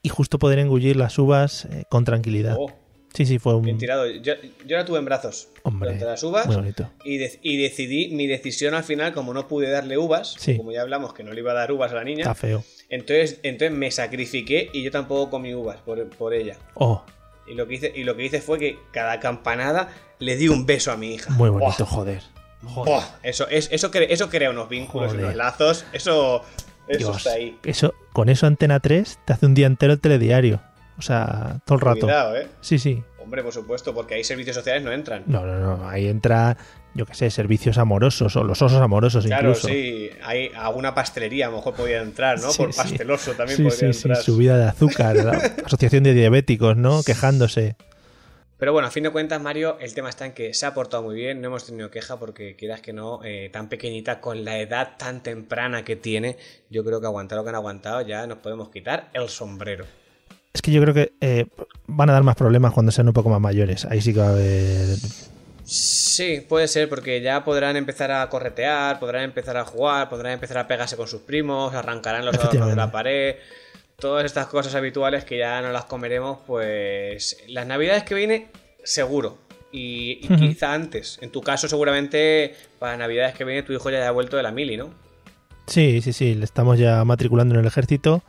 y 0.04 0.10
justo 0.10 0.40
poder 0.40 0.60
engullir 0.60 0.96
las 0.96 1.18
uvas 1.18 1.66
eh, 1.66 1.84
con 1.90 2.06
tranquilidad. 2.06 2.56
Oh, 2.60 2.72
Sí, 3.18 3.26
sí, 3.26 3.40
fue 3.40 3.56
un... 3.56 3.64
bien 3.64 3.78
tirado. 3.80 4.06
Yo, 4.08 4.34
yo 4.66 4.78
la 4.78 4.86
tuve 4.86 5.00
en 5.00 5.06
brazos 5.06 5.50
Hombre, 5.64 5.88
durante 5.90 6.06
las 6.06 6.24
uvas 6.24 6.46
muy 6.46 6.56
bonito. 6.56 6.90
y, 7.04 7.18
de- 7.18 7.40
y 7.42 7.58
decidí 7.58 8.10
mi 8.10 8.28
decisión 8.28 8.76
al 8.76 8.84
final, 8.84 9.12
como 9.14 9.34
no 9.34 9.48
pude 9.48 9.70
darle 9.72 9.98
uvas, 9.98 10.36
Sí. 10.38 10.56
como 10.56 10.72
ya 10.72 10.82
hablamos 10.82 11.14
que 11.16 11.24
no 11.24 11.34
le 11.34 11.42
iba 11.42 11.52
a 11.52 11.56
dar 11.56 11.72
uvas 11.72 11.92
a 11.92 11.96
la 11.96 12.04
niña, 12.04 12.22
Está 12.22 12.36
feo. 12.36 12.64
entonces, 12.90 13.40
entonces 13.44 13.76
me 13.76 13.90
sacrifiqué 13.90 14.70
y 14.72 14.84
yo 14.84 14.92
tampoco 14.92 15.30
comí 15.32 15.54
uvas 15.56 15.78
por, 15.78 16.08
por 16.12 16.34
ella. 16.34 16.58
Oh, 16.76 17.04
Y 17.48 17.56
lo, 17.56 17.68
que 17.68 17.74
hice, 17.76 17.92
y 17.96 18.04
lo 18.04 18.16
que 18.16 18.26
hice 18.26 18.40
fue 18.40 18.60
que 18.60 18.78
cada 18.92 19.20
campanada 19.20 19.90
le 20.20 20.36
di 20.36 20.48
un 20.48 20.66
beso 20.66 20.92
a 20.92 20.98
mi 20.98 21.16
hija. 21.16 21.32
muy 21.34 21.50
bonito, 21.50 21.86
joder. 21.86 22.22
Joder. 22.64 23.02
eso, 23.24 23.48
es, 23.50 23.70
eso, 23.72 23.92
cre- 23.92 24.08
eso 24.10 24.30
crea 24.30 24.50
unos 24.50 24.68
vínculos 24.70 25.10
Joder. 25.12 25.26
unos 25.26 25.36
lazos. 25.36 25.86
Eso, 25.94 26.44
eso 26.88 26.98
Dios, 26.98 27.18
está 27.18 27.34
ahí. 27.34 27.58
Eso, 27.64 27.94
con 28.14 28.30
eso 28.30 28.46
Antena 28.48 28.80
3 28.80 29.20
te 29.26 29.34
hace 29.34 29.46
un 29.46 29.54
día 29.54 29.68
entero 29.68 29.94
el 29.94 30.00
telediario. 30.00 30.62
O 30.98 31.02
sea, 31.02 31.60
todo 31.66 31.76
el 31.76 31.82
rato. 31.82 32.02
Cuidado, 32.02 32.36
¿eh? 32.38 32.48
Sí, 32.62 32.80
sí. 32.80 33.04
Hombre, 33.20 33.44
por 33.44 33.54
supuesto, 33.54 33.94
porque 33.94 34.16
ahí 34.16 34.24
servicios 34.24 34.56
sociales 34.56 34.84
no 34.84 34.92
entran. 34.92 35.24
No, 35.28 35.46
no, 35.46 35.60
no. 35.60 35.88
Ahí 35.90 36.08
entra, 36.08 36.56
yo 36.94 37.06
qué 37.06 37.14
sé, 37.14 37.30
servicios 37.30 37.78
amorosos 37.78 38.36
o 38.38 38.44
los 38.44 38.62
osos 38.62 38.82
amorosos 38.82 39.26
Claro, 39.26 39.50
incluso. 39.50 39.68
sí, 39.68 40.10
hay 40.24 40.50
alguna 40.56 40.96
pastelería 40.96 41.48
a 41.48 41.50
lo 41.52 41.58
mejor 41.58 41.76
podría 41.76 42.02
entrar, 42.02 42.40
¿no? 42.40 42.50
Sí, 42.52 42.58
Por 42.64 42.74
sí. 42.74 42.78
pasteloso 42.82 43.34
también 43.34 43.58
Sí, 43.58 43.64
podría 43.64 43.94
sí, 43.94 44.00
sí, 44.00 44.08
entrar. 44.08 44.24
subida 44.24 44.58
de 44.58 44.66
azúcar, 44.66 45.16
la 45.18 45.32
asociación 45.66 46.04
de 46.04 46.14
diabéticos, 46.14 46.78
¿no? 46.78 47.04
Quejándose. 47.04 47.76
Pero 48.58 48.74
bueno, 48.74 48.88
a 48.88 48.92
fin 48.92 49.04
de 49.04 49.12
cuentas, 49.12 49.40
Mario, 49.40 49.78
el 49.82 49.94
tema 49.94 50.10
está 50.10 50.26
en 50.26 50.32
que 50.32 50.54
se 50.56 50.66
ha 50.66 50.74
portado 50.74 51.04
muy 51.04 51.14
bien, 51.16 51.42
no 51.42 51.48
hemos 51.50 51.66
tenido 51.66 51.92
queja 51.92 52.18
porque 52.18 52.56
quieras 52.56 52.82
que 52.82 52.92
no, 52.92 53.20
eh, 53.24 53.50
tan 53.54 53.70
pequeñita, 53.70 54.20
con 54.20 54.44
la 54.46 54.58
edad 54.58 54.94
tan 54.98 55.22
temprana 55.22 55.84
que 55.84 55.96
tiene, 55.96 56.38
yo 56.72 56.84
creo 56.84 57.00
que 57.00 57.06
aguantar 57.06 57.38
lo 57.38 57.44
que 57.44 57.50
han 57.50 57.56
aguantado 57.56 58.02
ya 58.02 58.26
nos 58.26 58.40
podemos 58.40 58.70
quitar 58.70 59.10
el 59.14 59.30
sombrero. 59.30 59.86
Que 60.68 60.74
yo 60.74 60.82
creo 60.82 60.94
que 60.94 61.14
eh, 61.22 61.46
van 61.86 62.10
a 62.10 62.12
dar 62.12 62.24
más 62.24 62.36
problemas 62.36 62.74
cuando 62.74 62.92
sean 62.92 63.08
un 63.08 63.14
poco 63.14 63.30
más 63.30 63.40
mayores. 63.40 63.86
Ahí 63.86 64.02
sí 64.02 64.14
que 64.14 64.20
va 64.20 64.28
a 64.28 64.32
haber. 64.32 64.98
Sí, 65.64 66.42
puede 66.42 66.68
ser, 66.68 66.90
porque 66.90 67.22
ya 67.22 67.46
podrán 67.46 67.78
empezar 67.78 68.12
a 68.12 68.28
corretear, 68.28 69.00
podrán 69.00 69.24
empezar 69.24 69.56
a 69.56 69.64
jugar, 69.64 70.10
podrán 70.10 70.34
empezar 70.34 70.58
a 70.58 70.68
pegarse 70.68 70.98
con 70.98 71.08
sus 71.08 71.22
primos, 71.22 71.74
arrancarán 71.74 72.26
los 72.26 72.36
adornos 72.36 72.68
de 72.68 72.76
la 72.76 72.92
pared. 72.92 73.38
Todas 73.96 74.26
estas 74.26 74.48
cosas 74.48 74.76
habituales 74.76 75.24
que 75.24 75.38
ya 75.38 75.62
no 75.62 75.72
las 75.72 75.86
comeremos, 75.86 76.40
pues 76.46 77.38
las 77.48 77.66
navidades 77.66 78.04
que 78.04 78.16
viene, 78.16 78.48
seguro. 78.84 79.38
Y, 79.72 80.28
quizá 80.36 80.74
antes. 80.74 81.18
En 81.22 81.32
tu 81.32 81.40
caso, 81.40 81.70
seguramente 81.70 82.56
para 82.78 82.98
navidades 82.98 83.36
que 83.36 83.46
viene 83.46 83.64
tu 83.64 83.72
hijo 83.72 83.90
ya 83.90 84.00
haya 84.00 84.12
vuelto 84.12 84.36
de 84.36 84.44
la 84.44 84.52
mili, 84.52 84.76
¿no? 84.76 84.90
Sí, 85.66 86.02
sí, 86.02 86.12
sí. 86.12 86.36
Le 86.36 86.44
estamos 86.44 86.78
ya 86.78 87.06
matriculando 87.06 87.56
en 87.56 87.62
el 87.62 87.68
ejército. 87.68 88.22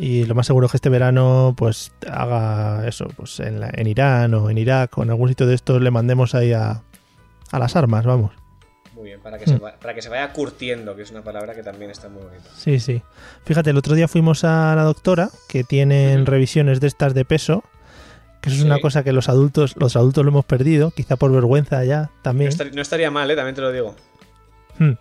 Y 0.00 0.24
lo 0.26 0.34
más 0.36 0.46
seguro 0.46 0.66
es 0.66 0.70
que 0.72 0.76
este 0.76 0.88
verano, 0.90 1.54
pues, 1.56 1.92
haga 2.08 2.86
eso, 2.86 3.08
pues 3.16 3.40
en, 3.40 3.58
la- 3.60 3.70
en 3.72 3.86
Irán 3.88 4.32
o 4.34 4.48
en 4.48 4.56
Irak 4.56 4.96
o 4.96 5.02
en 5.02 5.10
algún 5.10 5.28
sitio 5.28 5.46
de 5.46 5.54
estos 5.56 5.82
le 5.82 5.90
mandemos 5.90 6.34
ahí 6.36 6.52
a, 6.52 6.82
a 7.50 7.58
las 7.58 7.74
armas, 7.74 8.04
vamos. 8.06 8.30
Muy 8.94 9.06
bien, 9.06 9.20
para 9.20 9.38
que, 9.38 9.46
se, 9.46 9.58
va- 9.58 9.74
para 9.80 9.94
que 9.94 10.02
se 10.02 10.08
vaya 10.08 10.32
curtiendo, 10.32 10.94
que 10.94 11.02
es 11.02 11.10
una 11.10 11.22
palabra 11.22 11.54
que 11.54 11.62
también 11.64 11.90
está 11.90 12.08
muy 12.08 12.22
bonita. 12.22 12.48
Sí, 12.56 12.78
sí. 12.78 13.02
Fíjate, 13.44 13.70
el 13.70 13.76
otro 13.76 13.94
día 13.94 14.06
fuimos 14.06 14.44
a 14.44 14.74
la 14.76 14.82
doctora, 14.84 15.30
que 15.48 15.64
tienen 15.64 16.26
revisiones 16.26 16.80
de 16.80 16.86
estas 16.86 17.12
de 17.14 17.24
peso, 17.24 17.64
que 18.40 18.50
eso 18.50 18.58
es 18.58 18.64
una 18.64 18.78
cosa 18.80 19.02
que 19.02 19.12
los 19.12 19.28
adultos, 19.28 19.74
los 19.76 19.96
adultos 19.96 20.24
lo 20.24 20.30
hemos 20.30 20.44
perdido, 20.44 20.92
quizá 20.92 21.16
por 21.16 21.32
vergüenza 21.32 21.84
ya 21.84 22.02
No, 22.02 22.10
también. 22.22 22.50
estar- 22.50 22.72
no 22.72 22.82
estaría 22.82 23.10
mal, 23.10 23.28
¿eh? 23.30 23.34
También 23.36 23.56
te 23.56 23.62
lo 23.62 23.72
digo. 23.72 23.96
Hmm. 24.78 24.92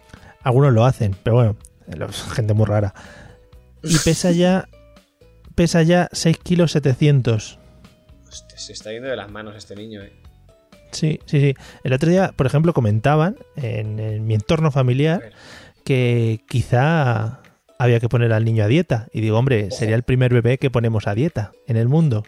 Algunos 0.41 0.73
lo 0.73 0.85
hacen, 0.85 1.15
pero 1.23 1.35
bueno, 1.35 1.55
gente 2.33 2.53
muy 2.55 2.65
rara. 2.65 2.95
Y 3.83 3.95
pesa 3.99 4.31
ya, 4.31 4.67
pesa 5.57 5.81
ya 5.81 6.07
6 6.11 6.37
kilos 6.37 6.71
700. 6.73 7.57
Hostia, 8.29 8.57
se 8.59 8.73
está 8.73 8.91
yendo 8.91 9.09
de 9.09 9.15
las 9.15 9.31
manos 9.31 9.55
este 9.55 9.75
niño, 9.75 10.03
¿eh? 10.03 10.13
Sí, 10.91 11.19
sí, 11.25 11.41
sí. 11.41 11.53
El 11.83 11.93
otro 11.93 12.11
día, 12.11 12.31
por 12.35 12.45
ejemplo, 12.45 12.73
comentaban 12.73 13.37
en, 13.55 13.99
en 13.99 14.25
mi 14.25 14.35
entorno 14.35 14.71
familiar 14.71 15.31
que 15.83 16.41
quizá 16.47 17.41
había 17.79 17.99
que 17.99 18.07
poner 18.07 18.31
al 18.33 18.45
niño 18.45 18.63
a 18.63 18.67
dieta. 18.67 19.07
Y 19.11 19.21
digo, 19.21 19.37
hombre, 19.37 19.71
sería 19.71 19.95
el 19.95 20.03
primer 20.03 20.31
bebé 20.31 20.59
que 20.59 20.69
ponemos 20.69 21.07
a 21.07 21.15
dieta 21.15 21.51
en 21.65 21.75
el 21.75 21.87
mundo. 21.87 22.23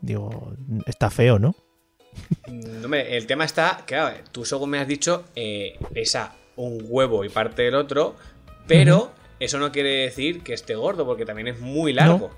Digo, 0.00 0.54
está 0.86 1.08
feo, 1.08 1.38
¿no? 1.38 1.56
Mm, 2.46 2.84
Hombre, 2.84 3.16
el 3.16 3.26
tema 3.26 3.44
está, 3.44 3.82
claro, 3.86 4.14
tú 4.30 4.44
según 4.44 4.70
me 4.70 4.78
has 4.78 4.86
dicho, 4.86 5.24
eh, 5.34 5.78
pesa 5.94 6.34
un 6.56 6.84
huevo 6.86 7.24
y 7.24 7.30
parte 7.30 7.62
del 7.62 7.74
otro, 7.74 8.16
pero 8.66 9.12
eso 9.40 9.58
no 9.58 9.72
quiere 9.72 9.90
decir 10.02 10.42
que 10.42 10.52
esté 10.52 10.74
gordo, 10.74 11.06
porque 11.06 11.24
también 11.24 11.48
es 11.48 11.60
muy 11.60 11.92
largo. 11.92 12.30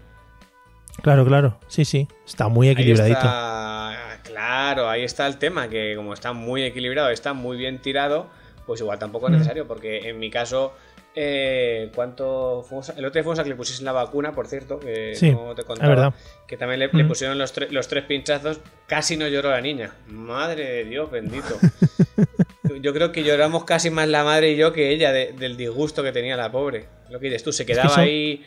Claro, 1.02 1.24
claro. 1.24 1.58
Sí, 1.68 1.84
sí. 1.84 2.06
Está 2.26 2.48
muy 2.48 2.68
Ahí 2.68 2.74
equilibradito. 2.74 3.18
está- 3.18 4.18
claro, 4.22 4.88
ahí 4.88 5.02
está 5.02 5.26
el 5.26 5.38
tema, 5.38 5.68
que 5.68 5.94
como 5.96 6.12
está 6.14 6.32
muy 6.32 6.62
equilibrado, 6.62 7.10
está 7.10 7.32
muy 7.32 7.56
bien 7.56 7.78
tirado, 7.80 8.28
pues 8.66 8.80
igual 8.80 8.98
tampoco 8.98 9.26
es 9.26 9.32
necesario, 9.32 9.66
porque 9.66 10.08
en 10.08 10.18
mi 10.18 10.30
caso, 10.30 10.72
eh, 11.16 11.90
¿cuánto 11.94 12.64
fuimos? 12.68 12.90
El 12.90 13.04
otro 13.04 13.14
día 13.14 13.22
fuimos 13.24 13.38
a 13.38 13.42
que 13.42 13.48
le 13.48 13.56
pusiesen 13.56 13.84
la 13.86 13.92
vacuna, 13.92 14.32
por 14.32 14.46
cierto, 14.46 14.78
que 14.78 15.14
Sí, 15.16 15.30
no 15.32 15.54
te 15.54 15.62
es 15.62 15.66
contaba, 15.66 15.88
verdad. 15.88 16.14
que 16.46 16.56
también 16.56 16.78
le, 16.80 16.88
le 16.92 17.04
pusieron 17.04 17.38
los, 17.38 17.54
tre- 17.56 17.70
los 17.70 17.88
tres 17.88 18.04
pinchazos, 18.04 18.60
casi 18.86 19.16
no 19.16 19.26
lloró 19.26 19.50
la 19.50 19.60
niña. 19.60 19.92
Madre 20.08 20.64
de 20.70 20.84
Dios, 20.84 21.10
bendito. 21.10 21.56
Yo 22.82 22.92
creo 22.92 23.10
que 23.10 23.24
lloramos 23.24 23.64
casi 23.64 23.90
más 23.90 24.06
la 24.08 24.22
madre 24.22 24.52
y 24.52 24.56
yo 24.56 24.72
que 24.72 24.90
ella 24.90 25.12
de- 25.12 25.32
del 25.32 25.56
disgusto 25.56 26.02
que 26.04 26.12
tenía 26.12 26.36
la 26.36 26.52
pobre. 26.52 26.86
Lo 27.10 27.18
que 27.18 27.26
dices 27.26 27.42
tú, 27.42 27.52
se 27.52 27.66
que 27.66 27.72
quedaba 27.72 27.88
son- 27.90 28.04
ahí. 28.04 28.44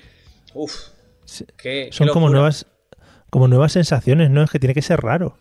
Uf, 0.54 0.74
Qué 1.58 1.90
Son 1.92 2.08
como 2.10 2.30
nuevas, 2.30 2.66
como 3.30 3.48
nuevas 3.48 3.72
sensaciones, 3.74 4.30
¿no? 4.30 4.44
Es 4.44 4.52
que 4.52 4.60
tiene 4.60 4.74
que 4.74 4.82
ser 4.82 5.00
raro. 5.00 5.38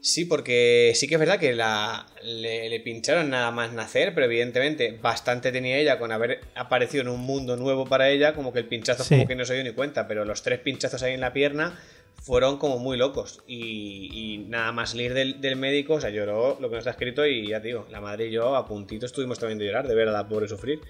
Sí, 0.00 0.24
porque 0.26 0.92
sí 0.94 1.08
que 1.08 1.16
es 1.16 1.18
verdad 1.20 1.40
que 1.40 1.54
la, 1.54 2.06
le, 2.22 2.68
le 2.68 2.80
pincharon 2.80 3.30
nada 3.30 3.50
más 3.50 3.72
nacer, 3.72 4.14
pero 4.14 4.26
evidentemente 4.26 4.96
bastante 5.02 5.50
tenía 5.50 5.76
ella 5.76 5.98
con 5.98 6.12
haber 6.12 6.40
aparecido 6.54 7.02
en 7.02 7.08
un 7.08 7.20
mundo 7.20 7.56
nuevo 7.56 7.84
para 7.84 8.08
ella, 8.08 8.32
como 8.32 8.52
que 8.52 8.60
el 8.60 8.66
pinchazo 8.66 9.02
Sí. 9.02 9.16
como 9.16 9.26
que 9.26 9.34
no 9.34 9.44
se 9.44 9.54
dio 9.54 9.64
ni 9.64 9.72
cuenta, 9.72 10.06
pero 10.06 10.24
los 10.24 10.42
tres 10.42 10.60
pinchazos 10.60 11.02
ahí 11.02 11.14
en 11.14 11.20
la 11.20 11.32
pierna 11.32 11.76
fueron 12.22 12.58
como 12.58 12.78
muy 12.78 12.96
locos. 12.96 13.40
Y, 13.48 14.08
y 14.12 14.38
nada 14.48 14.70
más 14.70 14.90
salir 14.90 15.14
del, 15.14 15.40
del 15.40 15.56
médico, 15.56 15.94
o 15.94 16.00
sea, 16.00 16.10
lloró 16.10 16.58
lo 16.60 16.68
que 16.68 16.76
nos 16.76 16.82
está 16.82 16.90
escrito 16.92 17.26
y 17.26 17.48
ya 17.48 17.60
te 17.60 17.68
digo, 17.68 17.86
la 17.90 18.00
madre 18.00 18.28
y 18.28 18.30
yo 18.30 18.54
a 18.54 18.66
puntito 18.68 19.04
estuvimos 19.04 19.40
también 19.40 19.58
de 19.58 19.66
llorar, 19.66 19.88
de 19.88 19.96
ver 19.96 20.08
a 20.08 20.12
la 20.12 20.28
pobre 20.28 20.46
sufrir. 20.46 20.80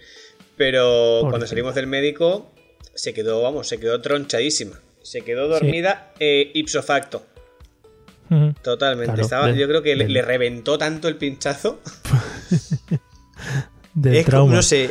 Pero 0.56 1.20
cuando 1.22 1.46
salimos 1.46 1.74
del 1.74 1.86
médico, 1.86 2.50
se 2.98 3.14
quedó, 3.14 3.42
vamos, 3.42 3.68
se 3.68 3.78
quedó 3.78 4.00
tronchadísima. 4.00 4.80
Se 5.02 5.22
quedó 5.22 5.48
dormida 5.48 6.12
eh, 6.20 6.50
ipso 6.54 6.82
facto. 6.82 7.24
Totalmente. 8.62 9.06
Claro, 9.12 9.22
Estaba, 9.22 9.46
del- 9.46 9.56
yo 9.56 9.66
creo 9.68 9.82
que 9.82 9.96
le, 9.96 10.04
del- 10.04 10.12
le 10.12 10.22
reventó 10.22 10.76
tanto 10.76 11.08
el 11.08 11.16
pinchazo. 11.16 11.80
Del 13.94 14.16
es 14.16 14.24
como, 14.26 14.30
trauma. 14.30 14.54
no 14.56 14.62
sé. 14.62 14.90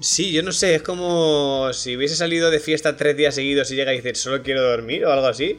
Sí, 0.00 0.32
yo 0.32 0.42
no 0.42 0.52
sé. 0.52 0.76
Es 0.76 0.82
como 0.82 1.72
si 1.72 1.96
hubiese 1.96 2.16
salido 2.16 2.50
de 2.50 2.60
fiesta 2.60 2.96
tres 2.96 3.16
días 3.16 3.34
seguidos 3.34 3.70
y 3.70 3.76
llega 3.76 3.92
y 3.92 3.96
dice 4.00 4.14
solo 4.14 4.42
quiero 4.42 4.62
dormir 4.62 5.04
o 5.04 5.12
algo 5.12 5.26
así. 5.26 5.58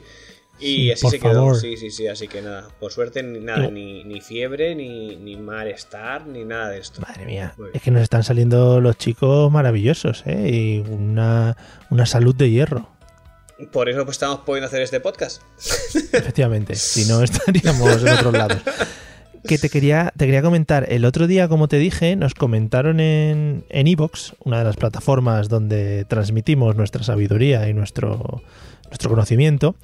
Y 0.60 0.66
Sí, 0.66 0.92
así 0.92 1.02
por 1.02 1.12
se 1.12 1.20
quedó. 1.20 1.56
Sí, 1.56 1.78
sí, 1.78 1.92
sí. 1.92 2.08
Así 2.08 2.28
que 2.28 2.42
nada. 2.42 2.68
Por 2.80 2.92
suerte, 2.92 3.22
ni 3.24 3.40
nada. 3.40 3.60
No. 3.60 3.72
Ni, 3.72 4.04
ni 4.04 4.22
fiebre, 4.22 4.76
ni, 4.76 5.16
ni 5.16 5.36
malestar, 5.36 6.26
ni 6.28 6.46
nada 6.46 6.70
de 6.70 6.80
esto. 6.80 7.02
Madre 7.02 7.26
mía, 7.26 7.56
es 7.74 7.82
que 7.82 7.92
nos 7.92 8.02
están 8.02 8.24
saliendo 8.24 8.80
los 8.82 8.98
chicos 8.98 9.52
maravillosos, 9.52 10.24
¿eh? 10.26 10.50
Y 10.50 10.80
una, 10.90 11.58
una 11.90 12.06
salud 12.06 12.36
de 12.36 12.50
hierro. 12.50 12.90
Por 13.72 13.90
eso 13.90 14.04
pues, 14.04 14.16
estamos 14.16 14.40
pudiendo 14.46 14.68
hacer 14.68 14.82
este 14.82 15.00
podcast. 15.00 15.42
Efectivamente, 15.96 16.76
si 16.76 17.06
no 17.06 17.22
estaríamos 17.24 18.02
en 18.04 18.10
otros 18.10 18.34
lados. 18.34 18.58
que 19.48 19.58
te 19.58 19.70
quería, 19.70 20.12
te 20.18 20.26
quería 20.26 20.42
comentar. 20.42 20.92
El 20.92 21.06
otro 21.06 21.28
día, 21.28 21.48
como 21.48 21.68
te 21.68 21.78
dije, 21.78 22.16
nos 22.16 22.34
comentaron 22.34 23.00
en 23.00 23.64
en 23.70 23.88
Evox, 23.88 24.36
una 24.44 24.60
de 24.60 24.66
las 24.66 24.76
plataformas 24.76 25.48
donde 25.48 26.06
transmitimos 26.06 26.76
nuestra 26.76 27.04
sabiduría 27.04 27.70
y 27.70 27.74
nuestro, 27.74 28.42
nuestro 28.90 29.10
conocimiento, 29.10 29.76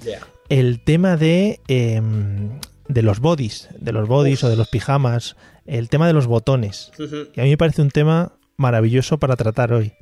el 0.49 0.83
tema 0.83 1.17
de, 1.17 1.59
em, 1.67 2.59
de 2.87 3.01
los 3.01 3.19
bodies, 3.19 3.69
de 3.79 3.91
los 3.91 4.07
bodies 4.07 4.43
o 4.43 4.49
de 4.49 4.55
los 4.55 4.67
pijamas, 4.67 5.35
el 5.65 5.89
tema 5.89 6.07
de 6.07 6.13
los 6.13 6.27
botones. 6.27 6.91
Ujú. 6.99 7.29
Y 7.33 7.39
a 7.39 7.43
mí 7.43 7.49
me 7.51 7.57
parece 7.57 7.81
un 7.81 7.89
tema 7.89 8.33
maravilloso 8.57 9.17
para 9.17 9.35
tratar 9.35 9.73
hoy. 9.73 9.93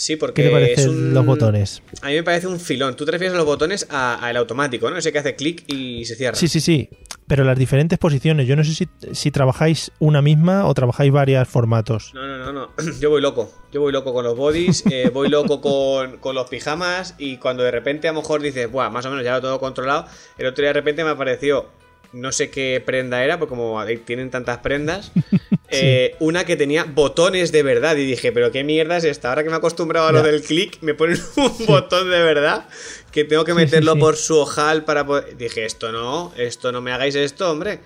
Sí, 0.00 0.16
porque 0.16 0.42
¿Qué 0.42 0.48
te 0.48 0.54
parecen 0.54 0.88
un- 0.88 1.12
los 1.14 1.26
botones? 1.26 1.82
A 2.00 2.06
mí 2.08 2.14
me 2.14 2.22
parece 2.22 2.46
un 2.46 2.58
filón. 2.58 2.96
Tú 2.96 3.04
te 3.04 3.10
refieres 3.12 3.34
a 3.34 3.36
los 3.36 3.44
botones 3.44 3.86
a- 3.90 4.14
al 4.14 4.34
automático, 4.38 4.88
¿no? 4.90 4.96
Ese 4.96 5.12
que 5.12 5.18
hace 5.18 5.34
clic 5.36 5.62
y 5.66 6.06
se 6.06 6.16
cierra. 6.16 6.36
Sí, 6.36 6.48
sí, 6.48 6.60
sí. 6.60 6.88
Pero 7.26 7.44
las 7.44 7.58
diferentes 7.58 7.98
posiciones, 7.98 8.48
yo 8.48 8.56
no 8.56 8.64
sé 8.64 8.72
si, 8.74 8.88
si 9.12 9.30
trabajáis 9.30 9.92
una 9.98 10.22
misma 10.22 10.66
o 10.66 10.72
trabajáis 10.72 11.12
varios 11.12 11.46
formatos. 11.46 12.12
No, 12.14 12.26
no, 12.26 12.38
no, 12.38 12.50
no. 12.52 12.70
Yo 13.00 13.10
voy 13.10 13.20
loco. 13.20 13.52
Yo 13.72 13.82
voy 13.82 13.92
loco 13.92 14.14
con 14.14 14.24
los 14.24 14.36
bodies, 14.36 14.84
eh, 14.90 15.10
voy 15.14 15.28
loco 15.28 15.60
con, 15.60 16.16
con 16.16 16.34
los 16.34 16.48
pijamas 16.48 17.14
y 17.18 17.36
cuando 17.36 17.62
de 17.62 17.70
repente 17.70 18.08
a 18.08 18.12
lo 18.12 18.20
mejor 18.22 18.40
dices, 18.40 18.70
Buah, 18.72 18.88
más 18.88 19.04
o 19.04 19.10
menos 19.10 19.22
ya 19.24 19.34
lo 19.34 19.42
tengo 19.42 19.60
controlado, 19.60 20.06
el 20.38 20.46
otro 20.46 20.62
día 20.62 20.70
de 20.70 20.80
repente 20.80 21.04
me 21.04 21.10
apareció, 21.10 21.68
no 22.12 22.32
sé 22.32 22.50
qué 22.50 22.82
prenda 22.84 23.22
era, 23.22 23.38
porque 23.38 23.50
como 23.50 23.84
tienen 24.04 24.30
tantas 24.30 24.58
prendas, 24.58 25.12
eh, 25.68 26.16
una 26.20 26.44
que 26.44 26.56
tenía 26.56 26.84
botones 26.84 27.52
de 27.52 27.62
verdad 27.62 27.96
y 27.96 28.06
dije, 28.06 28.32
pero 28.32 28.50
qué 28.50 28.64
mierda 28.64 28.96
es 28.96 29.04
esta, 29.04 29.28
ahora 29.28 29.42
que 29.42 29.48
me 29.48 29.54
he 29.54 29.58
acostumbrado 29.58 30.08
a 30.08 30.12
lo 30.12 30.22
del 30.22 30.42
clic, 30.42 30.78
me 30.82 30.94
ponen 30.94 31.18
un 31.36 31.66
botón 31.66 32.10
de 32.10 32.22
verdad 32.22 32.66
que 33.12 33.24
tengo 33.24 33.44
que 33.44 33.54
meterlo 33.54 33.94
sí. 33.94 34.00
por 34.00 34.16
su 34.16 34.38
ojal 34.38 34.84
para 34.84 35.06
poder... 35.06 35.36
Dije, 35.36 35.64
esto 35.64 35.92
no, 35.92 36.32
esto 36.36 36.72
no 36.72 36.80
me 36.80 36.92
hagáis 36.92 37.14
esto, 37.14 37.50
hombre. 37.50 37.80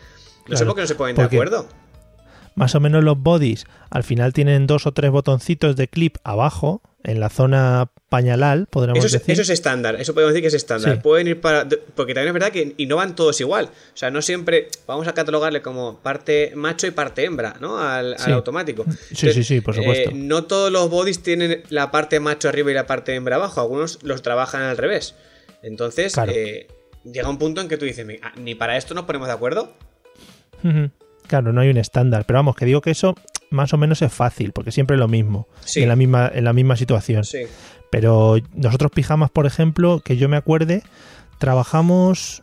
No 0.49 0.57
sé 0.57 0.67
por 0.67 0.75
qué 0.75 0.83
no 0.83 0.87
se 0.87 0.95
ponen 0.95 1.17
de 1.17 1.23
acuerdo. 1.23 1.67
Más 2.55 2.75
o 2.75 2.81
menos 2.81 3.03
los 3.03 3.19
bodies 3.19 3.65
al 3.91 4.05
final 4.05 4.33
tienen 4.33 4.67
dos 4.67 4.87
o 4.87 4.93
tres 4.93 5.11
botoncitos 5.11 5.77
de 5.77 5.89
clip 5.89 6.17
abajo, 6.25 6.83
en 7.03 7.21
la 7.21 7.31
zona 7.31 7.91
pañalal, 8.15 8.67
podríamos 8.71 8.99
Eso 9.05 9.07
es, 9.09 9.13
decir. 9.23 9.33
eso 9.33 9.43
es 9.43 9.51
estándar, 9.51 9.97
eso 10.01 10.15
podemos 10.15 10.33
decir 10.33 10.43
que 10.43 10.49
es 10.49 10.55
estándar. 10.55 10.95
Sí. 10.97 11.01
Pueden 11.03 11.27
ir 11.29 11.41
para. 11.41 11.67
Porque 11.97 12.15
también 12.15 12.29
es 12.29 12.33
verdad 12.35 12.51
que 12.53 12.75
y 12.77 12.87
no 12.87 12.97
van 12.97 13.15
todos 13.17 13.41
igual. 13.41 13.67
O 13.67 13.97
sea, 13.97 14.11
no 14.11 14.23
siempre. 14.23 14.69
Vamos 14.87 15.09
a 15.09 15.15
catalogarle 15.15 15.63
como 15.63 15.99
parte 15.99 16.53
macho 16.55 16.87
y 16.87 16.91
parte 16.93 17.25
hembra, 17.25 17.57
¿no? 17.61 17.79
Al, 17.79 18.17
automático. 18.33 18.85
Sí, 19.13 19.33
sí, 19.33 19.43
sí, 19.45 19.61
por 19.61 19.75
supuesto. 19.75 20.11
eh, 20.11 20.13
no 20.15 20.45
todos 20.45 20.71
los 20.71 20.89
bodies 20.91 21.23
tienen 21.23 21.63
la 21.71 21.91
parte 21.91 22.21
macho 22.21 22.49
arriba 22.49 22.71
y 22.71 22.75
la 22.75 22.87
parte 22.87 23.15
hembra 23.15 23.37
abajo. 23.37 23.61
Algunos 23.61 24.03
los 24.03 24.23
trabajan 24.23 24.63
al 24.63 24.77
revés. 24.77 25.15
Entonces, 25.63 26.13
Claro. 26.15 26.33
eh, 26.35 26.69
llega 27.05 27.29
un 27.29 27.39
punto 27.39 27.61
en 27.61 27.69
que 27.69 27.77
tú 27.77 27.85
dices, 27.85 28.07
"Ah, 28.23 28.33
ni 28.37 28.55
para 28.55 28.77
esto 28.77 28.95
nos 28.95 29.05
ponemos 29.05 29.29
de 29.29 29.35
acuerdo. 29.35 29.73
Claro, 31.27 31.53
no 31.53 31.61
hay 31.61 31.71
un 31.71 31.77
estándar. 31.79 32.25
Pero 32.27 32.39
vamos, 32.39 32.57
que 32.57 32.65
digo 32.65 32.81
que 32.81 32.91
eso 32.91 33.15
más 33.51 33.73
o 33.73 33.79
menos 33.79 34.03
es 34.03 34.13
fácil, 34.13 34.53
porque 34.53 34.73
siempre 34.73 34.97
es 34.97 35.01
lo 35.01 35.09
mismo. 35.09 35.49
Sí. 35.65 35.83
en 35.83 35.89
la 35.89 35.97
misma, 35.97 36.31
en 36.35 36.45
la 36.45 36.53
misma 36.53 36.77
situación. 36.77 37.25
Sí. 37.25 37.43
Pero 37.97 38.39
nosotros 38.55 38.91
pijamas, 38.93 39.31
por 39.31 39.47
ejemplo, 39.47 40.01
que 40.05 40.17
yo 40.17 40.29
me 40.29 40.37
acuerde, 40.37 40.83
trabajamos 41.39 42.43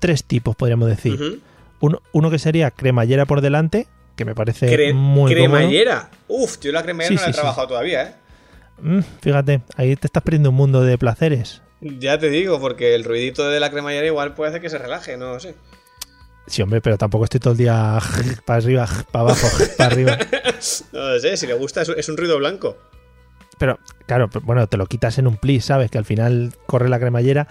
tres 0.00 0.24
tipos, 0.24 0.56
podríamos 0.56 0.88
decir. 0.88 1.40
Uno, 1.78 2.02
uno 2.12 2.28
que 2.28 2.40
sería 2.40 2.72
cremallera 2.72 3.24
por 3.24 3.40
delante, 3.40 3.86
que 4.16 4.24
me 4.24 4.34
parece 4.34 4.66
Cre- 4.66 4.92
muy 4.94 5.32
cómodo. 5.32 5.52
cremallera. 5.58 6.10
Uf, 6.26 6.58
yo 6.60 6.72
la 6.72 6.82
cremallera 6.82 7.08
Sí, 7.10 7.14
no 7.14 7.20
la 7.22 7.28
he 7.28 7.32
sí. 7.32 7.38
trabajado 7.38 7.68
todavía, 7.68 8.02
¿eh? 8.02 8.14
Mm, 8.82 9.00
fíjate, 9.20 9.60
ahí 9.76 9.94
te 9.94 10.08
estás 10.08 10.24
perdiendo 10.24 10.50
un 10.50 10.56
mundo 10.56 10.80
de 10.82 10.98
placeres. 10.98 11.62
Ya 11.80 12.18
te 12.18 12.28
digo, 12.28 12.58
porque 12.58 12.96
el 12.96 13.04
ruidito 13.04 13.48
de 13.48 13.60
la 13.60 13.70
cremallera 13.70 14.06
igual 14.08 14.34
puede 14.34 14.48
hacer 14.50 14.60
que 14.60 14.70
se 14.70 14.78
relaje, 14.78 15.16
no 15.16 15.34
lo 15.34 15.38
sé. 15.40 15.54
Sí, 16.48 16.62
hombre, 16.62 16.80
pero 16.80 16.98
tampoco 16.98 17.22
estoy 17.24 17.38
todo 17.38 17.52
el 17.52 17.58
día 17.58 18.00
para 18.44 18.56
arriba, 18.58 18.88
para 19.12 19.22
abajo, 19.26 19.46
para 19.78 19.92
arriba. 19.92 20.18
No 20.92 21.10
lo 21.10 21.20
sé, 21.20 21.36
si 21.36 21.46
le 21.46 21.54
gusta 21.54 21.82
es 21.82 22.08
un 22.08 22.16
ruido 22.16 22.38
blanco. 22.38 22.76
Pero, 23.58 23.78
claro, 24.06 24.28
pero, 24.30 24.44
bueno, 24.44 24.66
te 24.66 24.76
lo 24.76 24.86
quitas 24.86 25.18
en 25.18 25.26
un 25.26 25.36
plis, 25.36 25.64
¿sabes? 25.66 25.90
Que 25.90 25.98
al 25.98 26.04
final 26.04 26.52
corre 26.66 26.88
la 26.88 26.98
cremallera. 26.98 27.48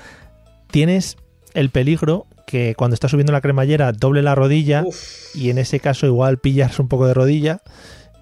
Tienes 0.72 1.18
el 1.54 1.70
peligro 1.70 2.26
que 2.46 2.76
cuando 2.76 2.94
estás 2.94 3.12
subiendo 3.12 3.34
la 3.34 3.42
cremallera 3.42 3.92
doble 3.92 4.22
la 4.22 4.34
rodilla 4.36 4.84
Uf, 4.86 5.36
y 5.36 5.50
en 5.50 5.58
ese 5.58 5.80
caso 5.80 6.06
igual 6.06 6.38
pillas 6.38 6.80
un 6.80 6.88
poco 6.88 7.08
de 7.08 7.14
rodilla. 7.14 7.62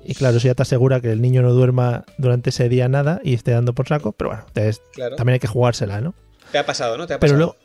Y 0.03 0.13
claro, 0.15 0.37
eso 0.37 0.47
ya 0.47 0.53
te 0.55 0.61
asegura 0.61 1.01
que 1.01 1.11
el 1.11 1.21
niño 1.21 1.41
no 1.41 1.51
duerma 1.53 2.05
durante 2.17 2.51
ese 2.51 2.69
día 2.69 2.87
nada 2.87 3.19
y 3.23 3.33
esté 3.33 3.51
dando 3.51 3.73
por 3.73 3.87
saco. 3.87 4.11
Pero 4.13 4.29
bueno, 4.31 4.45
te- 4.53 4.71
claro. 4.93 5.15
también 5.15 5.33
hay 5.35 5.39
que 5.39 5.47
jugársela, 5.47 6.01
¿no? 6.01 6.13
Te 6.51 6.57
ha 6.59 6.65
pasado, 6.65 6.97
¿no? 6.97 7.07
Te 7.07 7.13
ha 7.15 7.19
Pero 7.19 7.33
pasado. 7.33 7.37
luego... 7.37 7.55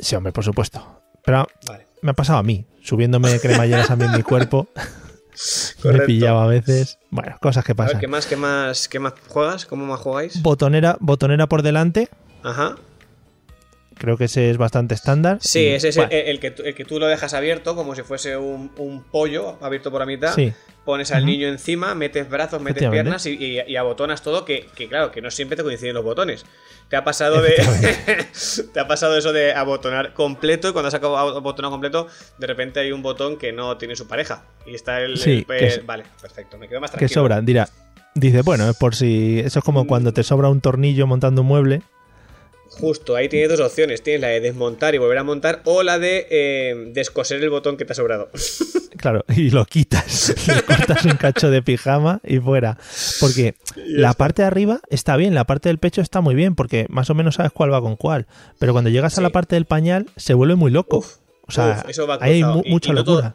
Sí, 0.00 0.14
hombre, 0.16 0.32
por 0.32 0.44
supuesto. 0.44 1.00
Pero 1.24 1.46
Vale. 1.66 1.86
me 2.02 2.10
ha 2.10 2.14
pasado 2.14 2.38
a 2.38 2.42
mí, 2.42 2.64
subiéndome 2.82 3.38
cremalleras 3.40 3.90
a 3.90 3.96
mí 3.96 4.04
en 4.04 4.12
mi 4.12 4.22
cuerpo. 4.22 4.68
me 5.84 6.00
pillaba 6.00 6.44
a 6.44 6.46
veces. 6.46 6.98
Bueno, 7.10 7.36
cosas 7.40 7.64
que 7.64 7.72
A 7.72 7.74
ver, 7.74 7.86
pasan. 7.86 8.00
¿qué 8.00 8.08
más, 8.08 8.26
qué 8.26 8.36
más, 8.36 8.88
qué 8.88 8.98
más 8.98 9.14
juegas? 9.28 9.66
¿Cómo 9.66 9.86
más 9.86 10.00
jugáis? 10.00 10.42
Botonera, 10.42 10.96
botonera 11.00 11.46
por 11.48 11.62
delante. 11.62 12.08
Ajá. 12.42 12.76
Creo 13.98 14.16
que 14.16 14.24
ese 14.24 14.50
es 14.50 14.56
bastante 14.58 14.94
estándar. 14.94 15.38
Sí, 15.40 15.60
Y, 15.60 15.66
ese 15.68 15.88
es 15.88 15.96
bueno, 15.96 16.10
el, 16.12 16.26
el 16.28 16.40
que, 16.40 16.54
el 16.64 16.74
que 16.74 16.84
tú 16.84 16.98
lo 17.00 17.06
dejas 17.06 17.34
abierto, 17.34 17.74
como 17.74 17.94
si 17.94 18.02
fuese 18.02 18.36
un, 18.36 18.70
un 18.78 19.02
pollo 19.02 19.58
abierto 19.60 19.90
por 19.90 20.00
la 20.00 20.06
mitad. 20.06 20.34
Sí. 20.34 20.52
Pones 20.84 21.10
al 21.12 21.26
niño 21.26 21.48
encima, 21.48 21.94
metes 21.94 22.30
brazos, 22.30 22.62
metes 22.62 22.88
piernas 22.88 23.26
y, 23.26 23.32
y- 23.34 23.60
y 23.66 23.76
abotonas 23.76 24.22
todo, 24.22 24.46
que, 24.46 24.66
que 24.74 24.88
claro, 24.88 25.10
que 25.10 25.20
no 25.20 25.30
siempre 25.30 25.54
te 25.56 25.62
coinciden 25.62 25.94
los 25.94 26.02
botones. 26.04 26.46
Te 26.88 26.96
ha 26.96 27.04
pasado 27.04 27.42
de. 27.42 27.52
te 28.72 28.80
ha 28.80 28.88
pasado 28.88 29.16
eso 29.18 29.32
de 29.34 29.52
abotonar 29.52 30.14
completo 30.14 30.68
y 30.68 30.72
cuando 30.72 30.88
has 30.88 30.94
acabado 30.94 31.36
abotonado 31.36 31.72
completo, 31.72 32.06
de 32.38 32.46
repente 32.46 32.80
hay 32.80 32.92
un 32.92 33.02
botón 33.02 33.36
que 33.36 33.52
no 33.52 33.76
tiene 33.76 33.96
su 33.96 34.08
pareja. 34.08 34.44
Y 34.66 34.74
está 34.74 35.00
el. 35.02 35.18
Sí, 35.18 35.30
el- 35.30 35.46
que 35.46 35.66
es- 35.66 35.84
vale, 35.84 36.04
perfecto. 36.22 36.56
Me 36.56 36.68
quedo 36.68 36.80
más 36.80 36.90
que 36.90 36.96
tranquilo. 36.98 37.20
sobran. 37.20 37.44
Dirá, 37.44 37.68
dice, 38.14 38.40
bueno, 38.40 38.70
es 38.70 38.76
por 38.76 38.94
si. 38.94 39.40
Eso 39.40 39.58
es 39.58 39.64
como 39.64 39.84
Mm. 39.84 39.88
cuando 39.88 40.12
te 40.14 40.22
sobra 40.22 40.48
un 40.48 40.62
tornillo 40.62 41.06
montando 41.06 41.42
un 41.42 41.48
mueble. 41.48 41.82
Justo, 42.70 43.16
ahí 43.16 43.28
tienes 43.28 43.48
dos 43.48 43.60
opciones. 43.60 44.02
Tienes 44.02 44.20
la 44.20 44.28
de 44.28 44.40
desmontar 44.40 44.94
y 44.94 44.98
volver 44.98 45.18
a 45.18 45.24
montar 45.24 45.62
o 45.64 45.82
la 45.82 45.98
de 45.98 46.26
eh, 46.30 46.74
descoser 46.92 47.42
el 47.42 47.50
botón 47.50 47.76
que 47.76 47.84
te 47.84 47.92
ha 47.92 47.96
sobrado. 47.96 48.30
Claro, 48.98 49.24
y 49.28 49.50
lo 49.50 49.64
quitas. 49.64 50.34
Le 50.48 50.62
cortas 50.62 51.04
un 51.04 51.12
cacho 51.12 51.52
de 51.52 51.62
pijama 51.62 52.20
y 52.24 52.38
fuera. 52.40 52.78
Porque 53.20 53.54
la 53.76 54.12
parte 54.12 54.42
de 54.42 54.48
arriba 54.48 54.80
está 54.90 55.16
bien, 55.16 55.36
la 55.36 55.44
parte 55.44 55.68
del 55.68 55.78
pecho 55.78 56.00
está 56.00 56.20
muy 56.20 56.34
bien, 56.34 56.56
porque 56.56 56.86
más 56.88 57.08
o 57.08 57.14
menos 57.14 57.36
sabes 57.36 57.52
cuál 57.52 57.72
va 57.72 57.80
con 57.80 57.94
cuál. 57.94 58.26
Pero 58.58 58.72
cuando 58.72 58.90
llegas 58.90 59.16
a 59.16 59.20
la 59.20 59.30
parte 59.30 59.54
del 59.54 59.66
pañal, 59.66 60.06
se 60.16 60.34
vuelve 60.34 60.56
muy 60.56 60.72
loco. 60.72 60.96
Uf, 60.98 61.18
o 61.46 61.52
sea, 61.52 61.82
uf, 61.84 61.90
eso 61.90 62.08
va 62.08 62.18
ahí 62.20 62.32
hay 62.32 62.40
cruzado. 62.40 62.56
mu- 62.56 62.62
Y- 62.66 62.70
mucha 62.72 62.90
y 62.90 62.94
no 62.96 63.04
todo- 63.04 63.22
locura. 63.22 63.32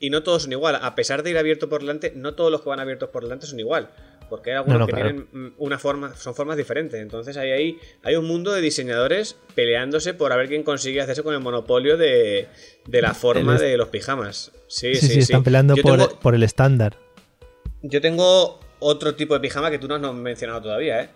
y, 0.00 0.06
y 0.06 0.08
no 0.08 0.22
todos 0.22 0.44
son 0.44 0.52
igual. 0.52 0.78
A 0.80 0.94
pesar 0.94 1.22
de 1.22 1.28
ir 1.30 1.36
abierto 1.36 1.68
por 1.68 1.82
delante, 1.82 2.14
no 2.16 2.32
todos 2.34 2.50
los 2.50 2.62
que 2.62 2.70
van 2.70 2.80
abiertos 2.80 3.10
por 3.10 3.22
delante 3.22 3.46
son 3.46 3.60
igual. 3.60 3.90
Porque 4.28 4.50
hay 4.50 4.56
algunos 4.56 4.78
No, 4.80 4.80
no, 4.80 4.86
que 4.86 4.92
claro. 4.92 5.08
tienen 5.10 5.28
mm, 5.32 5.54
una 5.58 5.78
forma, 5.78 6.14
son 6.16 6.34
formas 6.34 6.56
diferentes. 6.56 7.00
Entonces 7.00 7.36
hay 7.36 7.50
ahí 7.52 7.78
hay 8.02 8.16
un 8.16 8.26
mundo 8.26 8.52
de 8.52 8.60
diseñadores 8.60 9.36
peleándose 9.54 10.14
por 10.14 10.32
a 10.32 10.36
ver 10.36 10.48
quién 10.48 10.62
consigue 10.62 11.00
hacerse 11.00 11.22
con 11.22 11.34
el 11.34 11.40
monopolio 11.40 11.96
de, 11.96 12.48
de 12.86 13.02
la 13.02 13.14
forma 13.14 13.54
El 13.54 13.60
de 13.60 13.76
los 13.76 13.88
pijamas. 13.88 14.52
Sí, 14.68 14.94
sí, 14.94 15.00
sí, 15.00 15.06
sí, 15.06 15.12
sí. 15.14 15.18
están 15.20 15.44
peleando 15.44 15.74
por, 15.76 15.98
tengo- 15.98 16.18
por 16.20 16.34
el 16.34 16.42
estándar. 16.42 16.96
Yo 17.82 18.00
tengo 18.00 18.58
otro 18.80 19.14
tipo 19.14 19.34
de 19.34 19.40
pijama 19.40 19.70
que 19.70 19.78
tú 19.78 19.86
no 19.88 19.94
has 19.94 20.14
mencionado 20.14 20.62
todavía, 20.62 21.02
¿eh? 21.02 21.08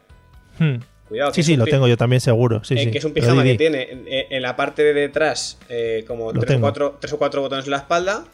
Hmm. 0.58 0.76
Cuidado. 1.08 1.34
Sí, 1.34 1.42
sí, 1.42 1.56
lo 1.56 1.64
tengo 1.64 1.88
yo 1.88 1.96
también 1.96 2.20
seguro. 2.20 2.62
Sí, 2.62 2.74
eh, 2.74 2.84
sí. 2.84 2.90
que 2.92 2.98
es 2.98 3.04
un 3.04 3.12
pijama 3.12 3.42
que 3.42 3.56
tiene 3.56 3.90
en, 3.90 4.04
en 4.08 4.42
la 4.42 4.54
parte 4.54 4.84
de 4.84 4.94
detrás 4.94 5.58
eh, 5.68 6.04
como 6.06 6.32
tres 6.32 6.56
o, 6.56 6.60
cuatro, 6.60 6.98
tres 7.00 7.12
o 7.12 7.18
cuatro 7.18 7.40
botones 7.40 7.64
en 7.64 7.72
la 7.72 7.78
espalda 7.78 8.24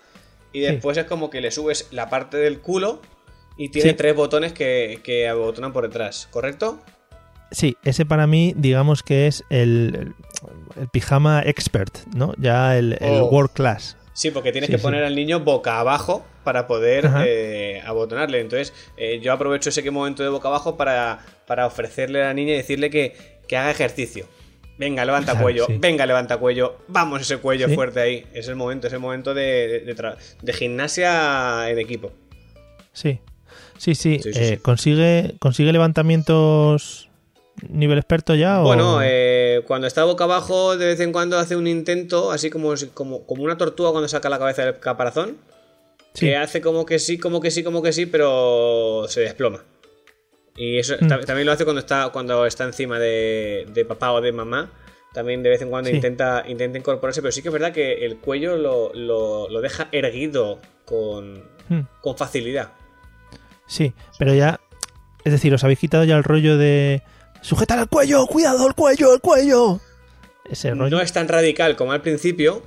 y 0.52 0.60
después 0.60 0.96
es 0.98 1.04
como 1.04 1.30
que 1.30 1.40
le 1.40 1.50
subes 1.50 1.88
la 1.90 2.10
parte 2.10 2.36
del 2.36 2.60
culo 2.60 3.00
y 3.56 3.68
tiene 3.70 3.90
Sí. 3.90 3.96
tres 3.96 4.14
botones 4.14 4.52
que, 4.52 5.00
que 5.02 5.28
abotonan 5.28 5.72
por 5.72 5.84
detrás, 5.84 6.28
¿correcto? 6.30 6.80
Sí, 7.50 7.76
ese 7.84 8.04
para 8.04 8.26
mí, 8.26 8.54
digamos 8.56 9.02
que 9.02 9.26
es 9.28 9.44
el, 9.50 10.14
el, 10.76 10.80
el 10.82 10.88
pijama 10.88 11.42
expert, 11.44 11.96
¿no? 12.14 12.34
Ya 12.38 12.76
el, 12.76 12.94
el 13.00 13.20
Oh. 13.22 13.26
world 13.26 13.52
class. 13.52 13.96
Sí, 14.12 14.30
porque 14.30 14.50
tienes 14.50 14.68
Sí, 14.68 14.72
que 14.72 14.78
sí. 14.78 14.82
poner 14.82 15.04
al 15.04 15.14
niño 15.14 15.40
boca 15.40 15.78
abajo 15.78 16.24
para 16.42 16.66
poder 16.66 17.08
eh, 17.24 17.82
abotonarle. 17.84 18.40
Entonces, 18.40 18.72
eh, 18.96 19.20
yo 19.22 19.32
aprovecho 19.32 19.68
ese 19.68 19.88
momento 19.90 20.22
de 20.22 20.28
boca 20.30 20.48
abajo 20.48 20.76
para, 20.76 21.20
para 21.46 21.66
ofrecerle 21.66 22.22
a 22.22 22.26
la 22.28 22.34
niña 22.34 22.54
y 22.54 22.56
decirle 22.56 22.88
que, 22.90 23.14
que 23.46 23.56
haga 23.56 23.70
ejercicio. 23.70 24.26
Venga, 24.78 25.04
levanta 25.04 25.40
cuello, 25.40 25.66
sí. 25.66 25.76
venga, 25.78 26.04
levanta 26.04 26.36
cuello, 26.38 26.78
vamos 26.88 27.20
ese 27.22 27.38
cuello 27.38 27.68
fuerte 27.70 28.00
ahí. 28.00 28.26
Es 28.34 28.48
el 28.48 28.56
momento, 28.56 28.86
es 28.88 28.92
el 28.92 28.98
momento 29.00 29.32
de, 29.34 29.82
de- 29.86 29.94
de 29.94 30.14
de 30.42 30.52
gimnasia 30.52 31.70
en 31.70 31.78
equipo. 31.78 32.12
Sí, 32.92 33.20
sí, 33.78 33.94
sí. 33.94 34.18
Sí, 34.22 34.32
sí, 34.32 34.38
eh, 34.40 34.48
sí. 34.48 34.56
¿Consigue, 34.58 35.34
¿Consigue 35.38 35.72
levantamientos 35.72 37.08
nivel 37.68 37.98
experto 37.98 38.34
ya? 38.34 38.60
o- 38.60 38.64
Bueno, 38.64 39.00
eh, 39.02 39.62
cuando 39.66 39.86
está 39.86 40.04
boca 40.04 40.24
abajo, 40.24 40.76
de 40.76 40.86
vez 40.86 41.00
en 41.00 41.12
cuando 41.12 41.38
hace 41.38 41.56
un 41.56 41.66
intento, 41.66 42.30
así 42.30 42.50
como, 42.50 42.74
como, 42.94 43.26
como 43.26 43.42
una 43.44 43.56
tortuga 43.56 43.90
cuando 43.92 44.08
saca 44.08 44.28
la 44.28 44.38
cabeza 44.38 44.64
del 44.64 44.78
caparazón, 44.78 45.36
que 46.14 46.36
hace 46.36 46.60
como 46.60 46.86
que 46.86 46.98
sí, 46.98 47.18
como 47.18 47.40
que 47.40 47.50
sí, 47.50 47.62
como 47.62 47.82
que 47.82 47.92
sí, 47.92 48.06
pero 48.06 49.04
se 49.08 49.20
desploma. 49.20 49.64
Y 50.56 50.78
eso 50.78 50.94
Mm. 51.00 51.08
ta- 51.08 51.20
también 51.20 51.44
lo 51.46 51.52
hace 51.52 51.64
cuando 51.64 51.80
está, 51.80 52.08
cuando 52.10 52.46
está 52.46 52.64
encima 52.64 52.98
de, 52.98 53.66
de 53.72 53.84
papá 53.84 54.12
o 54.12 54.20
de 54.20 54.32
mamá. 54.32 54.70
También 55.12 55.42
de 55.42 55.48
vez 55.50 55.62
en 55.62 55.70
cuando 55.70 55.88
Sí. 55.90 55.96
intenta, 55.96 56.44
intenta 56.46 56.78
incorporarse, 56.78 57.22
pero 57.22 57.32
sí 57.32 57.40
que 57.42 57.48
es 57.48 57.52
verdad 57.52 57.72
que 57.72 58.04
el 58.04 58.16
cuello 58.18 58.56
lo, 58.56 58.92
lo- 58.94 59.48
lo 59.48 59.60
deja 59.62 59.88
erguido 59.92 60.58
con, 60.84 61.42
Hmm. 61.68 61.80
con 62.02 62.16
facilidad. 62.16 62.72
Sí, 63.66 63.92
pero 64.18 64.34
ya. 64.34 64.60
Es 65.24 65.32
decir, 65.32 65.52
os 65.54 65.64
habéis 65.64 65.78
quitado 65.78 66.04
ya 66.04 66.16
el 66.16 66.24
rollo 66.24 66.56
de. 66.56 67.02
¡Sujetar 67.42 67.78
el 67.78 67.88
cuello! 67.88 68.26
¡Cuidado, 68.26 68.66
el 68.66 68.74
cuello, 68.74 69.14
el 69.14 69.20
cuello! 69.20 69.80
Ese 70.48 70.70
rollo. 70.74 70.90
No 70.96 71.00
es 71.02 71.12
tan 71.12 71.28
radical 71.28 71.76
como 71.76 71.92
al 71.92 72.00
principio, 72.02 72.62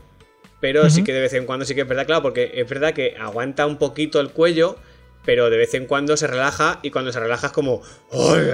pero 0.60 0.90
sí 0.90 1.04
que 1.04 1.14
de 1.14 1.22
vez 1.22 1.34
en 1.34 1.46
cuando 1.46 1.66
sí 1.66 1.74
que 1.76 1.82
es 1.82 1.88
verdad, 1.88 2.06
claro, 2.06 2.22
porque 2.22 2.52
es 2.56 2.68
verdad 2.70 2.94
que 2.94 3.16
aguanta 3.20 3.66
un 3.66 3.78
poquito 3.78 4.20
el 4.20 4.30
cuello, 4.32 4.78
pero 5.26 5.50
de 5.50 5.58
vez 5.58 5.74
en 5.74 5.86
cuando 5.86 6.18
se 6.18 6.28
relaja 6.28 6.80
y 6.84 6.92
cuando 6.92 7.12
se 7.14 7.20
relaja 7.20 7.48
es 7.48 7.54
como... 7.54 7.82
"Ay", 8.12 8.48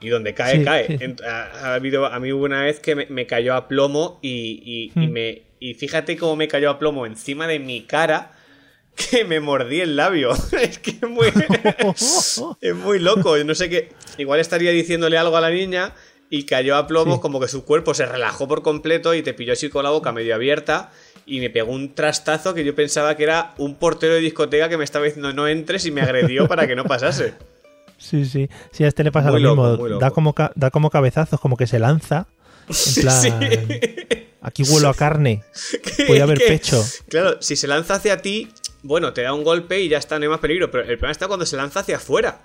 Y 0.00 0.08
donde 0.08 0.34
cae, 0.34 0.58
Sí, 0.58 0.64
cae. 0.64 0.98
sí. 0.98 1.16
Ha, 1.24 1.42
ha 1.70 1.74
habido, 1.74 2.06
a 2.06 2.18
mí 2.18 2.32
hubo 2.32 2.44
una 2.44 2.64
vez 2.64 2.80
que 2.80 2.94
me, 2.96 3.06
me 3.06 3.26
cayó 3.26 3.54
a 3.54 3.68
plomo 3.68 4.18
y, 4.20 4.90
y- 4.96 5.00
y 5.00 5.06
Hmm. 5.06 5.12
me, 5.12 5.42
y 5.60 5.74
fíjate 5.74 6.16
cómo 6.16 6.34
me 6.36 6.48
cayó 6.48 6.70
a 6.70 6.78
plomo 6.78 7.06
encima 7.06 7.46
de 7.46 7.58
mi 7.60 7.82
cara 7.82 8.32
que 8.94 9.24
me 9.24 9.40
mordí 9.40 9.80
el 9.80 9.96
labio. 9.96 10.32
es 10.60 10.78
que 10.78 10.90
es 10.92 11.08
muy, 11.08 11.28
es 12.60 12.74
muy 12.74 12.98
loco. 12.98 13.36
Yo 13.36 13.44
no 13.44 13.54
sé 13.54 13.68
qué. 13.68 13.92
Igual 14.18 14.40
estaría 14.40 14.70
diciéndole 14.70 15.18
algo 15.18 15.36
a 15.36 15.40
la 15.40 15.50
niña 15.50 15.94
y 16.30 16.44
cayó 16.44 16.76
a 16.76 16.86
plomo, 16.86 17.16
Sí. 17.16 17.20
como 17.20 17.40
que 17.40 17.48
su 17.48 17.64
cuerpo 17.64 17.94
se 17.94 18.06
relajó 18.06 18.48
por 18.48 18.62
completo 18.62 19.14
y 19.14 19.22
te 19.22 19.34
pilló 19.34 19.52
así 19.52 19.68
con 19.68 19.84
la 19.84 19.90
boca 19.90 20.12
medio 20.12 20.34
abierta 20.34 20.90
y 21.26 21.40
me 21.40 21.50
pegó 21.50 21.72
un 21.72 21.94
trastazo 21.94 22.54
que 22.54 22.64
yo 22.64 22.74
pensaba 22.74 23.16
que 23.16 23.24
era 23.24 23.54
un 23.58 23.74
portero 23.76 24.14
de 24.14 24.20
discoteca 24.20 24.68
que 24.68 24.76
me 24.76 24.84
estaba 24.84 25.04
diciendo 25.04 25.32
no 25.32 25.46
entres 25.46 25.84
y 25.86 25.90
me 25.90 26.00
agredió 26.00 26.48
para 26.48 26.66
que 26.66 26.74
no 26.74 26.84
pasase. 26.84 27.34
Sí, 27.98 28.24
sí. 28.24 28.48
Sí, 28.72 28.82
a 28.84 28.88
este 28.88 29.04
le 29.04 29.12
pasa 29.12 29.30
Muy 29.30 29.40
lo 29.42 29.54
loco, 29.54 29.82
mismo. 29.84 29.98
Da, 30.00 30.10
como 30.10 30.34
da 30.54 30.70
como 30.70 30.90
cabezazos, 30.90 31.38
como 31.38 31.56
que 31.56 31.66
se 31.66 31.78
lanza. 31.78 32.26
En 32.68 33.02
plan. 33.02 33.22
Sí. 33.22 33.28
Aquí 34.40 34.64
huelo 34.64 34.88
a 34.88 34.94
carne. 34.94 35.44
Puede 36.08 36.20
haber 36.22 36.38
Que- 36.38 36.46
pecho. 36.48 36.84
Claro, 37.08 37.36
si 37.40 37.54
se 37.54 37.68
lanza 37.68 37.94
hacia 37.94 38.16
ti, 38.22 38.48
bueno, 38.82 39.12
te 39.12 39.22
da 39.22 39.32
un 39.34 39.44
golpe 39.44 39.80
y 39.80 39.88
ya 39.88 39.98
está, 39.98 40.18
no 40.18 40.24
hay 40.24 40.28
más 40.28 40.40
peligro. 40.40 40.70
Pero 40.70 40.82
el 40.84 40.98
problema 40.98 41.12
está 41.12 41.28
cuando 41.28 41.46
se 41.46 41.56
lanza 41.56 41.80
hacia 41.80 41.96
afuera. 41.96 42.40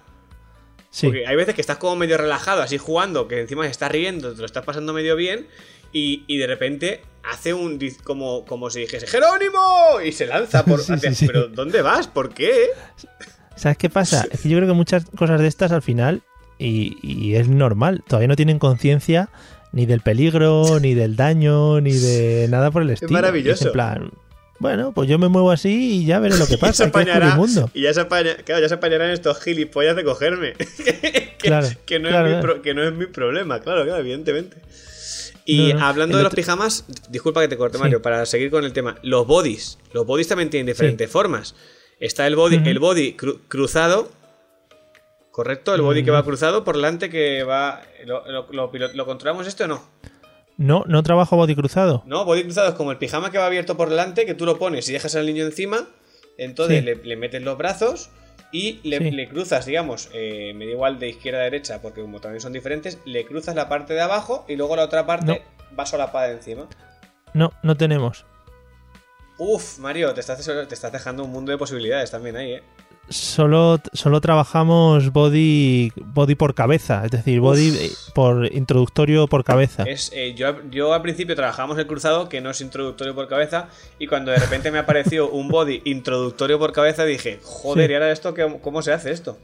Sí. 0.90 1.08
Porque 1.08 1.28
hay 1.28 1.36
veces 1.36 1.54
que 1.56 1.62
estás 1.62 1.78
como 1.78 1.96
medio 1.96 2.18
relajado, 2.18 2.62
así 2.62 2.78
jugando, 2.78 3.28
que 3.28 3.42
encima 3.42 3.64
se 3.66 3.72
está 3.72 3.90
riendo, 3.90 4.34
te 4.34 4.40
lo 4.40 4.46
estás 4.46 4.64
pasando 4.66 4.94
medio 4.94 5.16
bien, 5.16 5.48
y, 5.92 6.24
y 6.28 6.38
de 6.38 6.48
repente 6.48 7.02
hace 7.24 7.54
un. 7.54 7.78
como, 8.04 8.46
como 8.46 8.70
si 8.70 8.80
dijese 8.82 9.06
¡Jerónimo! 9.08 10.00
Y 10.04 10.12
se 10.14 10.26
lanza 10.28 10.64
por. 10.66 10.80
Sí, 10.84 10.94
hacia- 10.94 11.14
sí. 11.14 11.28
Pero 11.28 11.50
¿dónde 11.50 11.82
vas? 11.82 12.08
¿Por 12.08 12.34
qué? 12.34 12.70
¿Sabes 13.56 13.78
qué 13.78 13.90
pasa? 13.90 14.26
Es 14.32 14.42
que 14.42 14.50
yo 14.50 14.58
creo 14.58 14.68
que 14.70 14.74
muchas 14.76 15.06
cosas 15.18 15.42
de 15.42 15.48
estas 15.48 15.72
al 15.72 15.82
final, 15.82 16.22
y, 16.60 16.98
y 17.02 17.36
es 17.36 17.48
normal, 17.50 18.04
todavía 18.08 18.28
no 18.28 18.36
tienen 18.36 18.60
conciencia 18.60 19.30
ni 19.74 19.86
del 19.86 20.02
peligro, 20.02 20.80
ni 20.80 20.94
del 20.94 21.16
daño, 21.16 21.82
ni 21.82 21.92
de 21.94 22.48
nada 22.50 22.72
por 22.72 22.82
el 22.84 22.92
estilo. 22.92 23.12
maravilloso. 23.12 23.60
Es 23.62 23.66
en 23.68 23.72
plan, 23.74 24.12
bueno, 24.60 24.92
pues 24.94 25.08
yo 25.10 25.20
me 25.20 25.28
muevo 25.28 25.52
así 25.52 26.02
y 26.02 26.06
ya 26.06 26.20
veré 26.20 26.38
lo 26.38 26.48
que 26.48 26.58
pasa. 26.60 26.84
que 26.92 27.00
el 27.00 27.10
apañará. 27.10 27.36
mundo. 27.36 27.70
Y 27.74 27.84
ya 27.84 27.94
se, 27.94 28.02
apaña- 28.02 28.38
claro, 28.44 28.62
ya 28.62 28.68
se 28.70 28.76
apañarán 28.76 29.12
estos 29.12 29.40
gilipollas 29.42 29.96
de 29.96 30.04
cogerme. 30.04 30.54
que, 30.78 31.36
Claro, 31.38 31.68
que 31.86 32.00
no 32.00 32.10
claro, 32.10 32.28
es 32.28 32.36
mi 32.36 32.40
claro. 32.42 32.54
pro- 32.56 32.62
que 32.64 32.74
no 32.74 32.84
es 32.84 32.94
mi 32.94 33.06
problema, 33.06 33.60
claro, 33.60 33.84
claro, 33.84 34.00
evidentemente. 34.00 34.58
Y 35.46 35.74
No, 35.74 35.80
no, 35.80 35.86
hablando 35.86 36.18
de 36.18 36.24
los 36.24 36.34
pijamas, 36.34 36.84
disculpa 37.10 37.40
que 37.42 37.48
te 37.48 37.56
corte, 37.58 37.78
Sí. 37.78 37.84
Mario, 37.84 38.02
para 38.02 38.26
seguir 38.26 38.52
con 38.52 38.66
el 38.66 38.74
tema. 38.74 38.98
Los 39.04 39.26
bodies. 39.28 39.78
Los 39.94 40.06
bodies 40.06 40.28
también 40.28 40.50
tienen 40.50 40.66
diferentes 40.68 41.10
formas. 41.10 41.56
Está 42.00 42.28
el 42.28 42.36
body, 42.36 42.62
el 42.66 42.80
body 42.80 43.16
cru- 43.16 43.40
cruzado. 43.48 44.12
¿Correcto? 45.32 45.76
El 45.76 45.82
body 45.82 46.04
que 46.04 46.12
va 46.12 46.24
cruzado 46.26 46.64
por 46.64 46.76
delante 46.76 47.10
que 47.10 47.44
va. 47.44 47.84
¿Lo, 48.06 48.26
lo- 48.30 48.48
lo 48.52 48.72
pilo- 48.72 48.92
lo 48.94 49.06
controlamos 49.06 49.46
esto 49.48 49.66
o 49.66 49.68
no? 49.68 49.88
No, 50.58 50.84
no 50.88 51.04
trabajo 51.04 51.36
body 51.38 51.56
cruzado. 51.56 52.04
No, 52.06 52.26
body 52.26 52.44
cruzado 52.44 52.70
es 52.70 52.74
como 52.76 52.92
el 52.92 52.98
pijama 52.98 53.32
que 53.32 53.38
va 53.38 53.46
abierto 53.46 53.78
por 53.78 53.90
delante, 53.90 54.26
que 54.26 54.34
tú 54.34 54.46
lo 54.46 54.58
pones 54.58 54.90
y 54.90 54.94
dejas 54.94 55.16
al 55.16 55.26
niño 55.28 55.46
encima, 55.46 55.88
entonces 56.38 56.80
Sí. 56.80 56.86
le, 56.86 56.96
le 56.96 57.16
metes 57.16 57.42
los 57.44 57.58
brazos 57.58 58.10
y 58.52 58.80
le, 58.84 58.98
Sí. 58.98 59.12
le 59.12 59.28
cruzas, 59.30 59.66
digamos, 59.66 60.10
eh, 60.14 60.54
me 60.56 60.66
da 60.66 60.72
igual 60.72 61.00
de 61.00 61.10
izquierda 61.10 61.42
a 61.42 61.44
derecha, 61.44 61.82
porque 61.82 62.02
como 62.02 62.20
también 62.22 62.42
son 62.42 62.54
diferentes, 62.54 62.98
le 63.06 63.26
cruzas 63.26 63.56
la 63.56 63.70
parte 63.70 63.94
de 63.94 64.02
abajo 64.02 64.46
y 64.48 64.56
luego 64.56 64.76
la 64.76 64.84
otra 64.84 65.06
parte 65.06 65.44
va 65.78 65.86
solapada 65.86 66.32
encima. 66.32 66.68
No, 67.34 67.52
no 67.62 67.76
tenemos. 67.78 68.26
Uf, 69.38 69.78
Mario, 69.78 70.14
te 70.16 70.22
estás, 70.22 70.44
te 70.44 70.74
estás 70.74 70.92
dejando 70.92 71.24
un 71.24 71.32
mundo 71.32 71.52
de 71.52 71.58
posibilidades 71.60 72.10
también 72.10 72.36
ahí, 72.38 72.54
¿eh? 72.54 72.64
Solo, 73.10 73.80
solo 73.94 74.20
trabajamos 74.20 75.14
body, 75.14 75.94
body 75.96 76.36
por 76.36 76.54
cabeza, 76.56 77.04
es 77.06 77.12
decir, 77.12 77.40
body 77.40 77.74
por 78.14 78.54
introductorio 78.54 79.28
por 79.28 79.46
cabeza. 79.46 79.84
Es, 79.84 80.12
eh, 80.14 80.34
yo, 80.36 80.56
yo 80.70 80.94
al 80.94 81.02
principio 81.02 81.34
trabajábamos 81.36 81.78
el 81.78 81.88
cruzado, 81.88 82.28
que 82.28 82.42
no 82.42 82.50
es 82.50 82.60
introductorio 82.60 83.16
por 83.16 83.30
cabeza, 83.30 83.70
y 83.98 84.08
cuando 84.08 84.32
de 84.32 84.40
repente 84.40 84.72
me 84.72 84.80
apareció 84.80 85.30
un 85.32 85.48
body 85.48 85.82
introductorio 85.86 86.60
por 86.60 86.74
cabeza, 86.74 87.06
dije, 87.06 87.40
joder, 87.44 87.88
Sí. 87.88 87.92
¿y 87.92 87.96
ahora 87.96 88.12
esto 88.12 88.34
qué- 88.34 88.60
cómo 88.62 88.82
se 88.82 88.92
hace 88.92 89.12
esto? 89.12 89.38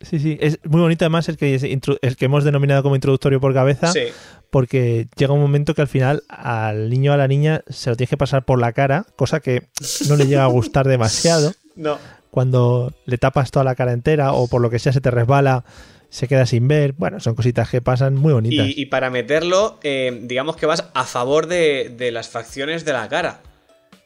Sí, 0.00 0.18
sí, 0.18 0.36
es 0.40 0.58
muy 0.64 0.80
bonito 0.80 1.04
además 1.04 1.28
el 1.28 1.36
que, 1.36 1.54
el 2.00 2.16
que 2.16 2.24
hemos 2.24 2.42
denominado 2.42 2.82
como 2.82 2.96
introductorio 2.96 3.38
por 3.40 3.52
cabeza, 3.54 3.92
Sí. 3.92 4.06
porque 4.50 5.06
llega 5.16 5.32
un 5.34 5.42
momento 5.42 5.74
que 5.74 5.82
al 5.82 5.88
final 5.88 6.24
al 6.28 6.90
niño 6.90 7.12
o 7.12 7.14
a 7.14 7.18
la 7.18 7.28
niña 7.28 7.62
se 7.68 7.90
lo 7.90 7.96
tienes 7.96 8.10
que 8.10 8.16
pasar 8.16 8.44
por 8.44 8.58
la 8.58 8.72
cara, 8.72 9.04
cosa 9.14 9.38
que 9.40 9.68
no 10.08 10.16
le 10.16 10.26
llega 10.26 10.42
a 10.42 10.48
gustar 10.48 10.88
demasiado. 10.88 11.52
No, 11.76 11.98
Cuando 12.30 12.92
le 13.06 13.18
tapas 13.18 13.50
toda 13.50 13.64
la 13.64 13.74
cara 13.74 13.92
entera 13.92 14.32
o 14.32 14.46
por 14.48 14.60
lo 14.60 14.70
que 14.70 14.78
sea 14.78 14.92
se 14.92 15.00
te 15.00 15.10
resbala, 15.10 15.64
se 16.08 16.28
queda 16.28 16.46
sin 16.46 16.68
ver. 16.68 16.92
Bueno, 16.92 17.20
son 17.20 17.34
cositas 17.34 17.68
que 17.70 17.82
pasan 17.82 18.14
muy 18.14 18.32
bonitas. 18.32 18.66
Y, 18.68 18.82
y 18.82 18.86
para 18.86 19.10
meterlo, 19.10 19.78
eh, 19.82 20.18
digamos 20.22 20.56
que 20.56 20.66
vas 20.66 20.84
a 20.94 21.04
favor 21.04 21.46
de, 21.46 21.92
de 21.96 22.12
las 22.12 22.28
facciones 22.28 22.84
de 22.84 22.92
la 22.92 23.08
cara, 23.08 23.42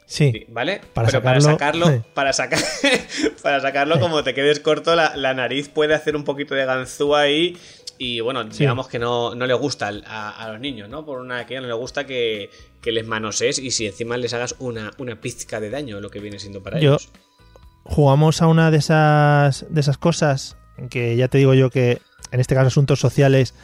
sí, 0.07 0.47
¿vale? 0.49 0.81
Para 0.95 1.09
Pero 1.09 1.23
para 1.23 1.41
sacarlo, 1.41 1.87
sacarlo, 1.87 1.87
sí. 1.89 2.09
para 2.15 2.33
sacar, 2.33 2.59
para 3.43 3.61
sacarlo, 3.61 4.01
como 4.01 4.23
te 4.25 4.35
quedes 4.35 4.61
corto, 4.61 4.95
la, 4.97 5.17
la 5.17 5.35
nariz 5.35 5.69
puede 5.69 5.95
hacer 5.95 6.17
un 6.17 6.25
poquito 6.25 6.55
de 6.55 6.65
ganzúa 6.65 7.21
ahí. 7.23 7.57
Y 7.97 8.19
bueno, 8.21 8.43
Sí. 8.51 8.59
digamos 8.61 8.89
que 8.89 8.99
no, 8.99 9.35
no 9.37 9.47
le 9.47 9.55
gusta 9.55 9.89
a, 10.07 10.31
a 10.31 10.49
los 10.51 10.61
niños, 10.61 10.89
¿no? 10.89 11.05
Por 11.07 11.21
una 11.21 11.47
que 11.47 11.61
no 11.61 11.67
le 11.69 11.73
gusta 11.75 12.05
que, 12.07 12.51
que 12.83 12.91
les 12.91 13.07
manosees 13.07 13.61
y 13.61 13.71
si 13.71 13.87
encima 13.87 14.17
les 14.17 14.35
hagas 14.35 14.57
una, 14.59 14.91
una 14.99 15.21
pizca 15.21 15.61
de 15.61 15.71
daño, 15.71 16.01
lo 16.01 16.11
que 16.11 16.19
viene 16.19 16.39
siendo 16.41 16.61
para 16.63 16.81
Yo- 16.81 16.91
ellos. 16.95 17.11
Jugamos 17.85 18.43
a 18.43 18.47
una 18.47 18.71
de 18.71 18.79
esas, 18.79 19.67
de 19.69 19.81
esas 19.81 19.99
cosas 19.99 20.57
que 20.91 21.17
ya 21.17 21.29
te 21.29 21.39
digo 21.39 21.55
yo 21.55 21.71
que 21.71 22.01
en 22.33 22.41
este 22.41 22.55
caso 22.55 22.67
asuntos 22.69 22.99
sociales 23.01 23.55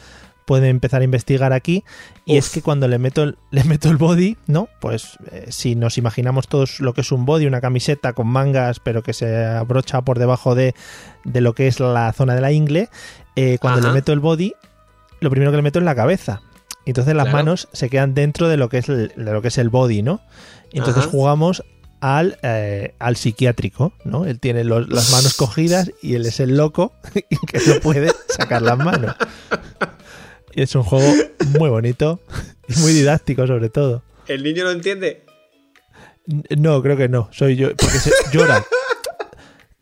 pueden 0.45 0.69
empezar 0.69 1.01
a 1.01 1.03
investigar 1.03 1.53
aquí 1.53 1.83
y 2.25 2.33
Uf. 2.37 2.45
es 2.45 2.49
que 2.49 2.61
cuando 2.61 2.87
le 2.87 2.97
meto 2.97 3.23
el, 3.23 3.37
le 3.51 3.63
meto 3.63 3.89
el 3.89 3.97
body, 3.97 4.37
¿no? 4.47 4.69
Pues 4.79 5.17
eh, 5.31 5.45
si 5.49 5.75
nos 5.75 5.97
imaginamos 5.97 6.47
todos 6.47 6.79
lo 6.79 6.93
que 6.93 7.01
es 7.01 7.11
un 7.11 7.25
body, 7.25 7.45
una 7.45 7.61
camiseta 7.61 8.13
con 8.13 8.27
mangas 8.27 8.79
pero 8.79 9.03
que 9.03 9.13
se 9.13 9.45
abrocha 9.45 10.01
por 10.01 10.19
debajo 10.19 10.55
de, 10.55 10.73
de 11.25 11.41
lo 11.41 11.53
que 11.53 11.67
es 11.67 11.79
la 11.79 12.11
zona 12.13 12.35
de 12.35 12.41
la 12.41 12.51
ingle, 12.51 12.89
eh, 13.35 13.57
cuando 13.59 13.79
Ajá. 13.79 13.89
le 13.89 13.93
meto 13.93 14.13
el 14.13 14.19
body, 14.19 14.53
lo 15.19 15.29
primero 15.29 15.51
que 15.51 15.57
le 15.57 15.63
meto 15.63 15.79
es 15.79 15.85
la 15.85 15.95
cabeza. 15.95 16.41
Entonces 16.85 17.13
las 17.13 17.25
Claro. 17.25 17.37
manos 17.37 17.69
se 17.73 17.89
quedan 17.89 18.13
dentro 18.15 18.49
de 18.49 18.57
lo 18.57 18.67
que 18.67 18.79
es 18.79 18.89
el, 18.89 19.09
de 19.15 19.31
lo 19.31 19.41
que 19.43 19.49
es 19.49 19.57
el 19.59 19.69
body, 19.69 20.01
¿no? 20.01 20.21
Entonces 20.73 21.03
Ajá. 21.03 21.11
jugamos 21.11 21.63
al, 22.01 22.37
eh, 22.43 22.93
al 22.99 23.15
psiquiátrico, 23.15 23.93
¿no? 24.03 24.25
Él 24.25 24.39
tiene 24.39 24.63
los- 24.63 24.89
las 24.89 25.11
manos 25.11 25.35
cogidas 25.35 25.91
y 26.01 26.15
él 26.15 26.25
es 26.25 26.39
el 26.39 26.57
loco 26.57 26.93
que 27.13 27.59
no 27.67 27.79
puede 27.79 28.11
sacar 28.27 28.61
las 28.61 28.77
manos. 28.77 29.15
Y 30.53 30.63
es 30.63 30.75
un 30.75 30.83
juego 30.83 31.13
muy 31.59 31.69
bonito 31.69 32.19
y 32.67 32.73
muy 32.79 32.91
didáctico 32.91 33.47
sobre 33.47 33.69
todo. 33.69 34.03
¿El 34.27 34.43
niño 34.43 34.63
lo 34.65 34.71
entiende? 34.71 35.25
No, 36.57 36.81
creo 36.83 36.97
que 36.97 37.07
no, 37.09 37.29
soy 37.31 37.55
yo, 37.55 37.69
porque 37.75 37.97
se, 37.99 38.11
llora. 38.31 38.63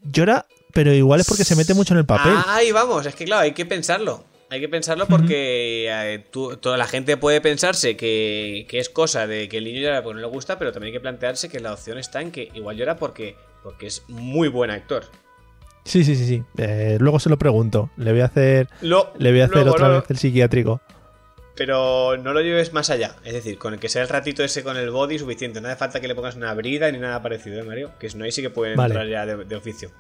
Llora, 0.01 0.45
pero 0.73 0.93
igual 0.93 1.19
es 1.19 1.27
porque 1.27 1.43
se 1.43 1.55
mete 1.55 1.73
mucho 1.73 1.93
en 1.93 1.99
el 1.99 2.05
papel. 2.05 2.33
Ah, 2.35 2.55
ahí 2.55 2.71
vamos, 2.71 3.05
es 3.05 3.15
que 3.15 3.25
claro, 3.25 3.41
hay 3.43 3.53
que 3.53 3.65
pensarlo. 3.65 4.23
Hay 4.51 4.59
que 4.59 4.67
pensarlo 4.69 5.05
porque 5.07 5.87
eh, 5.89 6.25
tú- 6.31 6.57
toda 6.57 6.75
la 6.75 6.87
gente 6.87 7.17
puede 7.17 7.39
pensarse 7.39 7.95
que, 7.95 8.65
que 8.67 8.79
es 8.79 8.89
cosa 8.89 9.27
de 9.27 9.47
que 9.47 9.59
el 9.59 9.63
niño 9.65 9.81
llora 9.81 10.01
porque 10.01 10.15
no 10.15 10.21
le 10.21 10.27
gusta, 10.33 10.57
pero 10.57 10.71
también 10.71 10.87
hay 10.91 10.93
que 10.97 11.01
plantearse 11.01 11.49
que 11.49 11.59
la 11.59 11.71
opción 11.73 11.99
está 11.99 12.19
en 12.21 12.31
que 12.31 12.49
igual 12.55 12.75
llora 12.75 12.95
porque, 12.97 13.35
porque 13.61 13.85
es 13.87 14.03
muy 14.07 14.47
buen 14.47 14.71
actor. 14.71 15.03
Sí, 15.85 16.03
sí, 16.03 16.15
sí, 16.15 16.25
sí. 16.25 16.43
Eh, 16.57 16.97
luego 16.99 17.19
se 17.19 17.29
lo 17.29 17.37
pregunto. 17.37 17.91
Le 17.97 18.11
voy 18.11 18.21
a 18.21 18.25
hacer, 18.25 18.67
Lo- 18.81 19.13
le 19.19 19.31
voy 19.31 19.41
a 19.41 19.45
hacer 19.45 19.55
luego, 19.57 19.71
otra 19.71 19.87
vez 19.89 20.03
el 20.09 20.17
psiquiátrico. 20.17 20.81
Pero 21.55 22.17
no 22.17 22.33
lo 22.33 22.41
lleves 22.41 22.73
más 22.73 22.89
allá. 22.89 23.15
Es 23.23 23.33
decir, 23.33 23.57
con 23.57 23.73
el 23.73 23.79
que 23.79 23.89
sea 23.89 24.01
el 24.01 24.07
ratito 24.09 24.43
ese 24.43 24.63
con 24.63 24.77
el 24.77 24.89
body 24.91 25.19
suficiente. 25.19 25.61
No 25.61 25.67
hace 25.67 25.77
falta 25.77 25.99
que 25.99 26.07
le 26.07 26.15
pongas 26.15 26.35
una 26.35 26.53
brida 26.53 26.91
ni 26.91 26.97
nada 26.99 27.21
parecido, 27.21 27.59
¿eh, 27.59 27.63
Mario? 27.63 27.91
Que 27.99 28.07
no 28.15 28.23
ahí 28.23 28.31
sí 28.31 28.41
que 28.41 28.49
pueden 28.49 28.77
Vale. 28.77 28.93
entrar 28.93 29.07
ya 29.09 29.25
de, 29.25 29.43
de 29.45 29.55
oficio. 29.55 29.91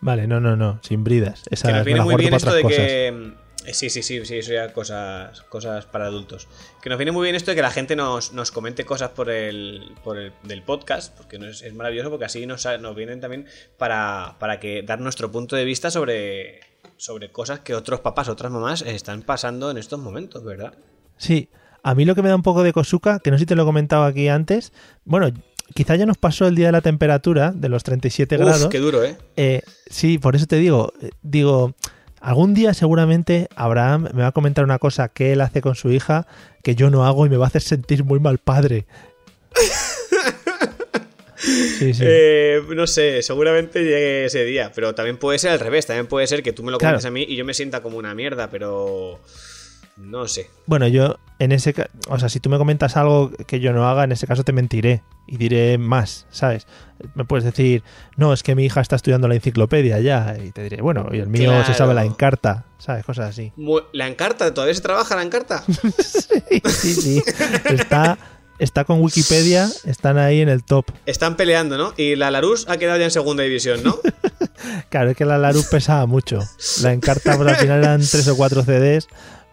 Vale, 0.00 0.26
no, 0.26 0.40
no, 0.40 0.56
no, 0.56 0.78
sin 0.82 1.04
bridas. 1.04 1.44
Esa 1.50 1.68
Que 1.68 1.72
nos 1.74 1.80
me 1.80 1.84
viene 1.86 2.00
muy 2.02 2.16
bien 2.16 2.34
esto 2.34 2.52
de 2.52 2.62
cosas. 2.62 2.78
que. 2.78 3.32
Eh, 3.68 3.74
Sí, 3.74 3.90
sí, 3.90 4.02
sí, 4.02 4.24
sí, 4.24 4.38
eso 4.38 4.52
ya 4.52 4.72
cosas, 4.72 5.42
cosas 5.42 5.84
para 5.86 6.06
adultos. 6.06 6.48
Que 6.82 6.88
nos 6.88 6.98
viene 6.98 7.12
muy 7.12 7.24
bien 7.24 7.36
esto 7.36 7.50
de 7.50 7.54
que 7.56 7.62
la 7.62 7.70
gente 7.70 7.96
nos, 7.96 8.32
nos 8.32 8.50
comente 8.50 8.84
cosas 8.84 9.10
por 9.10 9.30
el, 9.30 9.92
por 10.02 10.18
el 10.18 10.32
del 10.42 10.62
podcast, 10.62 11.16
porque 11.16 11.36
es, 11.36 11.62
es 11.62 11.74
maravilloso, 11.74 12.10
porque 12.10 12.24
así 12.24 12.46
nos, 12.46 12.66
nos 12.80 12.96
vienen 12.96 13.20
también 13.20 13.46
para, 13.76 14.36
para 14.38 14.58
que 14.60 14.82
dar 14.82 15.00
nuestro 15.00 15.30
punto 15.30 15.56
de 15.56 15.64
vista 15.64 15.90
sobre, 15.90 16.60
sobre 16.96 17.30
cosas 17.30 17.60
que 17.60 17.74
otros 17.74 18.00
papás, 18.00 18.28
otras 18.28 18.50
mamás 18.50 18.82
están 18.82 19.22
pasando 19.22 19.70
en 19.70 19.78
estos 19.78 20.00
momentos, 20.00 20.44
¿verdad? 20.44 20.74
Sí, 21.16 21.48
A 21.82 21.94
mí 21.94 22.04
lo 22.04 22.14
que 22.14 22.22
me 22.22 22.28
da 22.28 22.36
un 22.36 22.42
poco 22.42 22.62
de 22.62 22.72
cosuca, 22.72 23.18
que 23.20 23.30
no 23.30 23.36
sé 23.36 23.42
si 23.42 23.46
te 23.46 23.54
lo 23.54 23.62
he 23.62 23.66
comentado 23.66 24.04
aquí 24.04 24.28
antes, 24.28 24.72
bueno, 25.04 25.30
quizá 25.74 25.96
ya 25.96 26.06
nos 26.06 26.18
pasó 26.18 26.46
el 26.46 26.54
día 26.54 26.66
de 26.66 26.72
la 26.72 26.80
temperatura, 26.80 27.52
de 27.54 27.68
los 27.68 27.84
37 27.84 28.36
Uf, 28.36 28.40
grados. 28.40 28.68
qué 28.68 28.78
duro, 28.78 29.04
¿eh? 29.04 29.16
Eh, 29.36 29.62
sí, 29.90 30.18
por 30.18 30.36
eso 30.36 30.46
te 30.46 30.56
digo, 30.56 30.92
digo, 31.22 31.74
algún 32.20 32.54
día 32.54 32.74
seguramente 32.74 33.48
Abraham 33.56 34.08
me 34.14 34.22
va 34.22 34.28
a 34.28 34.32
comentar 34.32 34.64
una 34.64 34.78
cosa 34.78 35.08
que 35.08 35.32
él 35.32 35.40
hace 35.40 35.60
con 35.60 35.74
su 35.74 35.90
hija 35.92 36.26
que 36.62 36.74
yo 36.74 36.90
no 36.90 37.04
hago 37.06 37.26
y 37.26 37.28
me 37.30 37.36
va 37.36 37.46
a 37.46 37.48
hacer 37.48 37.62
sentir 37.62 38.04
muy 38.04 38.20
mal 38.20 38.38
padre. 38.38 38.86
Sí, 41.40 41.94
sí. 41.94 42.02
Eh, 42.04 42.60
no 42.74 42.86
sé, 42.88 43.22
seguramente 43.22 43.82
llegue 43.84 44.24
ese 44.24 44.44
día, 44.44 44.72
pero 44.74 44.94
también 44.94 45.16
puede 45.18 45.38
ser 45.38 45.52
al 45.52 45.60
revés, 45.60 45.86
también 45.86 46.06
puede 46.08 46.26
ser 46.26 46.42
que 46.42 46.52
tú 46.52 46.64
me 46.64 46.72
lo 46.72 46.78
Claro. 46.78 46.94
comentes 46.94 47.06
a 47.06 47.10
mí 47.12 47.24
y 47.28 47.36
yo 47.36 47.44
me 47.44 47.54
sienta 47.54 47.80
como 47.80 47.96
una 47.96 48.14
mierda, 48.14 48.50
pero 48.50 49.20
no 49.98 50.26
sé. 50.28 50.50
Bueno, 50.66 50.86
yo 50.88 51.18
en 51.38 51.52
ese 51.52 51.72
ca- 51.74 51.90
o 52.08 52.18
sea, 52.18 52.28
si 52.28 52.40
tú 52.40 52.48
me 52.50 52.58
comentas 52.58 52.96
algo 52.96 53.30
que 53.46 53.60
yo 53.60 53.72
no 53.72 53.88
haga, 53.88 54.04
en 54.04 54.12
ese 54.12 54.26
caso 54.26 54.44
te 54.44 54.52
mentiré 54.52 55.02
y 55.26 55.36
diré 55.36 55.76
más, 55.78 56.26
¿sabes? 56.30 56.66
Me 57.14 57.24
puedes 57.24 57.44
decir, 57.44 57.82
no, 58.16 58.32
es 58.32 58.42
que 58.42 58.54
mi 58.54 58.64
hija 58.64 58.80
está 58.80 58.96
estudiando 58.96 59.28
la 59.28 59.34
enciclopedia 59.34 60.00
ya, 60.00 60.36
y 60.42 60.50
te 60.52 60.62
diré, 60.62 60.80
bueno, 60.82 61.08
y 61.12 61.18
el 61.18 61.28
mío 61.28 61.64
se 61.64 61.74
sabe 61.74 61.94
la 61.94 62.04
encarta, 62.04 62.64
¿sabes? 62.78 63.04
Cosas 63.04 63.30
así. 63.30 63.52
¿La 63.92 64.06
encarta? 64.08 64.52
¿Todavía 64.54 64.74
se 64.74 64.80
trabaja 64.80 65.14
la 65.16 65.22
encarta? 65.22 65.62
sí, 65.98 66.62
sí, 66.66 66.94
sí. 66.94 67.22
Está, 67.70 68.18
está 68.58 68.84
con 68.84 69.00
Wikipedia, 69.00 69.68
están 69.84 70.18
ahí 70.18 70.40
en 70.40 70.48
el 70.48 70.64
top. 70.64 70.86
Están 71.06 71.36
peleando, 71.36 71.76
¿no? 71.78 71.92
Y 71.96 72.16
la 72.16 72.30
Larus 72.30 72.68
ha 72.68 72.78
quedado 72.78 72.98
ya 72.98 73.04
en 73.04 73.10
segunda 73.10 73.42
división, 73.42 73.82
¿no? 73.84 73.96
Claro, 74.90 75.10
es 75.10 75.16
que 75.16 75.24
la 75.24 75.38
Larus 75.38 75.66
pesaba 75.66 76.06
mucho. 76.06 76.40
La 76.82 76.92
encarta, 76.92 77.36
pues 77.36 77.48
al 77.48 77.56
final 77.56 77.78
eran 77.78 78.00
tres 78.00 78.26
o 78.28 78.36
cuatro 78.36 78.62
CDs, 78.64 79.06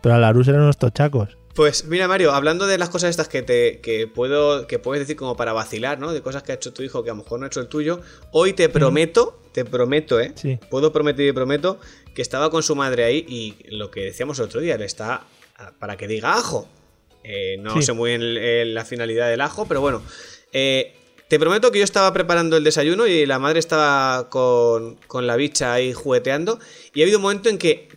pero 0.05 0.13
la 0.19 0.21
Larus 0.27 0.47
eran 0.47 0.61
unos 0.61 0.77
tochacos. 0.77 1.35
Pues 1.55 1.85
mira, 1.85 2.07
Mario, 2.07 2.31
hablando 2.33 2.67
de 2.67 2.77
las 2.77 2.89
cosas 2.89 3.09
estas 3.09 3.27
que 3.27 3.41
te 3.41 3.79
que 3.81 4.05
puedo 4.05 4.67
que 4.67 4.77
puedes 4.77 4.99
decir 4.99 5.15
como 5.15 5.35
para 5.35 5.51
vacilar, 5.51 5.97
¿no? 5.97 6.13
De 6.13 6.21
cosas 6.21 6.43
que 6.43 6.51
ha 6.51 6.55
hecho 6.55 6.71
tu 6.73 6.83
hijo 6.83 7.03
que 7.03 7.09
a 7.09 7.13
lo 7.13 7.23
mejor 7.23 7.39
no 7.39 7.45
ha 7.45 7.47
hecho 7.47 7.59
el 7.59 7.67
tuyo, 7.67 8.01
hoy 8.31 8.53
te 8.53 8.69
prometo, 8.69 9.39
te 9.51 9.65
prometo, 9.65 10.19
¿eh? 10.19 10.31
Sí. 10.35 10.59
Puedo 10.69 10.93
prometer 10.93 11.25
y 11.25 11.31
prometo 11.31 11.79
que 12.13 12.21
estaba 12.21 12.51
con 12.51 12.61
su 12.61 12.75
madre 12.75 13.03
ahí 13.03 13.25
y 13.27 13.55
lo 13.75 13.89
que 13.89 14.01
decíamos 14.01 14.37
el 14.37 14.45
otro 14.45 14.61
día, 14.61 14.77
le 14.77 14.85
está 14.85 15.23
para 15.79 15.97
que 15.97 16.07
diga 16.07 16.35
ajo. 16.35 16.67
Eh, 17.23 17.57
no 17.59 17.73
Sí. 17.73 17.81
sé 17.81 17.93
muy 17.93 18.11
bien 18.15 18.73
la 18.75 18.85
finalidad 18.85 19.27
del 19.27 19.41
ajo, 19.41 19.65
pero 19.67 19.81
bueno. 19.81 20.03
Eh, 20.53 20.93
te 21.29 21.39
prometo 21.39 21.71
que 21.71 21.79
yo 21.79 21.83
estaba 21.83 22.13
preparando 22.13 22.57
el 22.57 22.63
desayuno 22.63 23.07
y 23.07 23.25
la 23.25 23.39
madre 23.39 23.57
estaba 23.57 24.29
con, 24.29 24.97
con 25.07 25.25
la 25.25 25.35
bicha 25.35 25.73
ahí 25.73 25.93
jugueteando. 25.93 26.59
Y 26.93 27.01
ha 27.01 27.05
habido 27.05 27.17
un 27.17 27.23
momento 27.23 27.49
en 27.49 27.57
que 27.57 27.87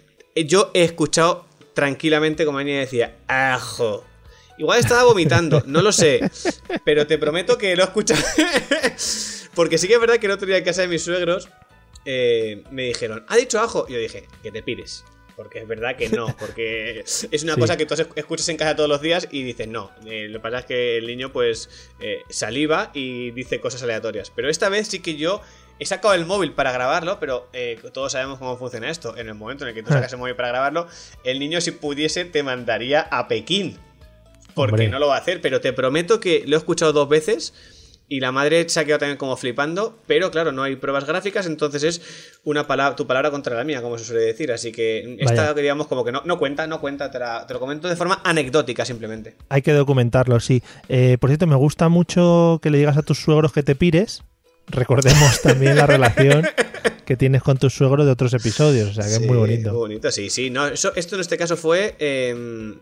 yo 0.46 0.70
he 0.72 0.84
escuchado 0.84 1.44
tranquilamente 1.78 2.44
como 2.44 2.58
la 2.58 2.64
niña 2.64 2.80
decía, 2.80 3.18
ajo. 3.28 4.04
Igual 4.58 4.80
estaba 4.80 5.04
vomitando, 5.04 5.62
no 5.64 5.80
lo 5.80 5.92
sé. 5.92 6.28
Pero 6.84 7.06
te 7.06 7.18
prometo 7.18 7.56
que 7.56 7.76
lo 7.76 7.84
he 7.84 7.86
escuchado. 7.86 8.20
Porque 9.54 9.78
sí 9.78 9.86
que 9.86 9.94
es 9.94 10.00
verdad 10.00 10.16
que 10.18 10.26
el 10.26 10.32
otro 10.32 10.48
día 10.48 10.56
en 10.58 10.64
casa 10.64 10.82
de 10.82 10.88
mis 10.88 11.04
suegros 11.04 11.48
eh, 12.04 12.64
me 12.72 12.82
dijeron, 12.82 13.24
¿ha 13.28 13.36
dicho 13.36 13.60
ajo? 13.60 13.86
Y 13.88 13.92
yo 13.92 13.98
dije, 14.00 14.26
que 14.42 14.50
te 14.50 14.60
pires. 14.60 15.04
Porque 15.36 15.60
es 15.60 15.68
verdad 15.68 15.94
que 15.96 16.08
no, 16.08 16.36
porque 16.36 17.04
es 17.04 17.42
una 17.44 17.54
Sí. 17.54 17.60
cosa 17.60 17.76
que 17.76 17.86
tú 17.86 17.94
escuchas 18.16 18.48
en 18.48 18.56
casa 18.56 18.74
todos 18.74 18.88
los 18.88 19.00
días 19.00 19.28
y 19.30 19.44
dices 19.44 19.68
no. 19.68 19.92
Eh, 20.04 20.26
lo 20.28 20.40
que 20.40 20.42
pasa 20.42 20.58
es 20.58 20.64
que 20.64 20.96
el 20.98 21.06
niño 21.06 21.32
pues 21.32 21.70
eh, 22.00 22.22
saliva 22.28 22.90
y 22.92 23.30
dice 23.30 23.60
cosas 23.60 23.84
aleatorias. 23.84 24.32
Pero 24.34 24.48
esta 24.50 24.68
vez 24.68 24.88
sí 24.88 24.98
que 24.98 25.14
yo 25.14 25.40
he 25.78 25.86
sacado 25.86 26.14
el 26.14 26.26
móvil 26.26 26.52
para 26.52 26.72
grabarlo, 26.72 27.18
pero 27.20 27.48
eh, 27.52 27.78
todos 27.92 28.12
sabemos 28.12 28.38
cómo 28.38 28.56
funciona 28.56 28.90
esto. 28.90 29.16
En 29.16 29.28
el 29.28 29.34
momento 29.34 29.64
en 29.64 29.68
el 29.70 29.74
que 29.74 29.82
tú 29.82 29.90
sacas 29.92 30.12
el 30.12 30.18
móvil 30.18 30.34
para 30.36 30.48
grabarlo, 30.48 30.86
el 31.24 31.38
niño 31.38 31.60
si 31.60 31.70
pudiese 31.72 32.24
te 32.24 32.42
mandaría 32.42 33.02
a 33.10 33.28
Pekín. 33.28 33.78
Porque 34.54 34.72
Hombre. 34.72 34.88
no 34.88 34.98
lo 34.98 35.08
va 35.08 35.16
a 35.16 35.18
hacer, 35.20 35.40
pero 35.40 35.60
te 35.60 35.72
prometo 35.72 36.18
que 36.20 36.42
lo 36.46 36.56
he 36.56 36.58
escuchado 36.58 36.92
dos 36.92 37.08
veces 37.08 37.54
y 38.10 38.20
la 38.20 38.32
madre 38.32 38.66
se 38.70 38.80
ha 38.80 38.84
quedado 38.86 39.00
también 39.00 39.18
como 39.18 39.36
flipando, 39.36 39.98
pero 40.06 40.30
claro, 40.30 40.50
no 40.50 40.62
hay 40.62 40.76
pruebas 40.76 41.04
gráficas, 41.06 41.44
entonces 41.46 41.82
es 41.84 42.00
una 42.42 42.66
palabra, 42.66 42.96
tu 42.96 43.06
palabra 43.06 43.30
contra 43.30 43.54
la 43.54 43.64
mía, 43.64 43.82
como 43.82 43.98
se 43.98 44.04
suele 44.06 44.22
decir, 44.22 44.50
así 44.50 44.72
que 44.72 45.16
esta 45.20 45.42
Vaya. 45.42 45.54
digamos 45.54 45.86
como 45.88 46.04
que 46.06 46.10
no, 46.10 46.22
no 46.24 46.38
cuenta, 46.38 46.66
no 46.66 46.80
cuenta, 46.80 47.10
te, 47.10 47.18
la- 47.18 47.46
te 47.46 47.52
lo 47.52 47.60
comento 47.60 47.86
de 47.86 47.96
forma 47.96 48.20
anecdótica 48.24 48.86
simplemente. 48.86 49.36
Hay 49.50 49.60
que 49.60 49.72
documentarlo, 49.74 50.40
sí. 50.40 50.62
Eh, 50.88 51.18
por 51.20 51.28
cierto, 51.28 51.46
me 51.46 51.54
gusta 51.56 51.90
mucho 51.90 52.58
que 52.62 52.70
le 52.70 52.78
digas 52.78 52.96
a 52.96 53.02
tus 53.02 53.18
suegros 53.20 53.52
que 53.52 53.62
te 53.62 53.74
pires. 53.76 54.22
Recordemos 54.70 55.40
también 55.42 55.76
la 55.76 55.86
relación 55.86 56.46
que 57.04 57.16
tienes 57.16 57.42
con 57.42 57.56
tus 57.58 57.74
suegros 57.74 58.06
de 58.06 58.12
otros 58.12 58.34
episodios, 58.34 58.90
o 58.90 58.92
sea 58.92 59.04
que 59.04 59.14
es 59.14 59.26
muy 59.26 59.36
bonito. 59.36 59.70
Muy 59.70 59.78
bonito, 59.78 60.10
sí, 60.10 60.30
sí. 60.30 60.50
No, 60.50 60.66
eso, 60.66 60.92
esto 60.94 61.14
en 61.14 61.20
este 61.22 61.36
caso 61.38 61.56
fue. 61.56 61.96
eh, 61.98 62.74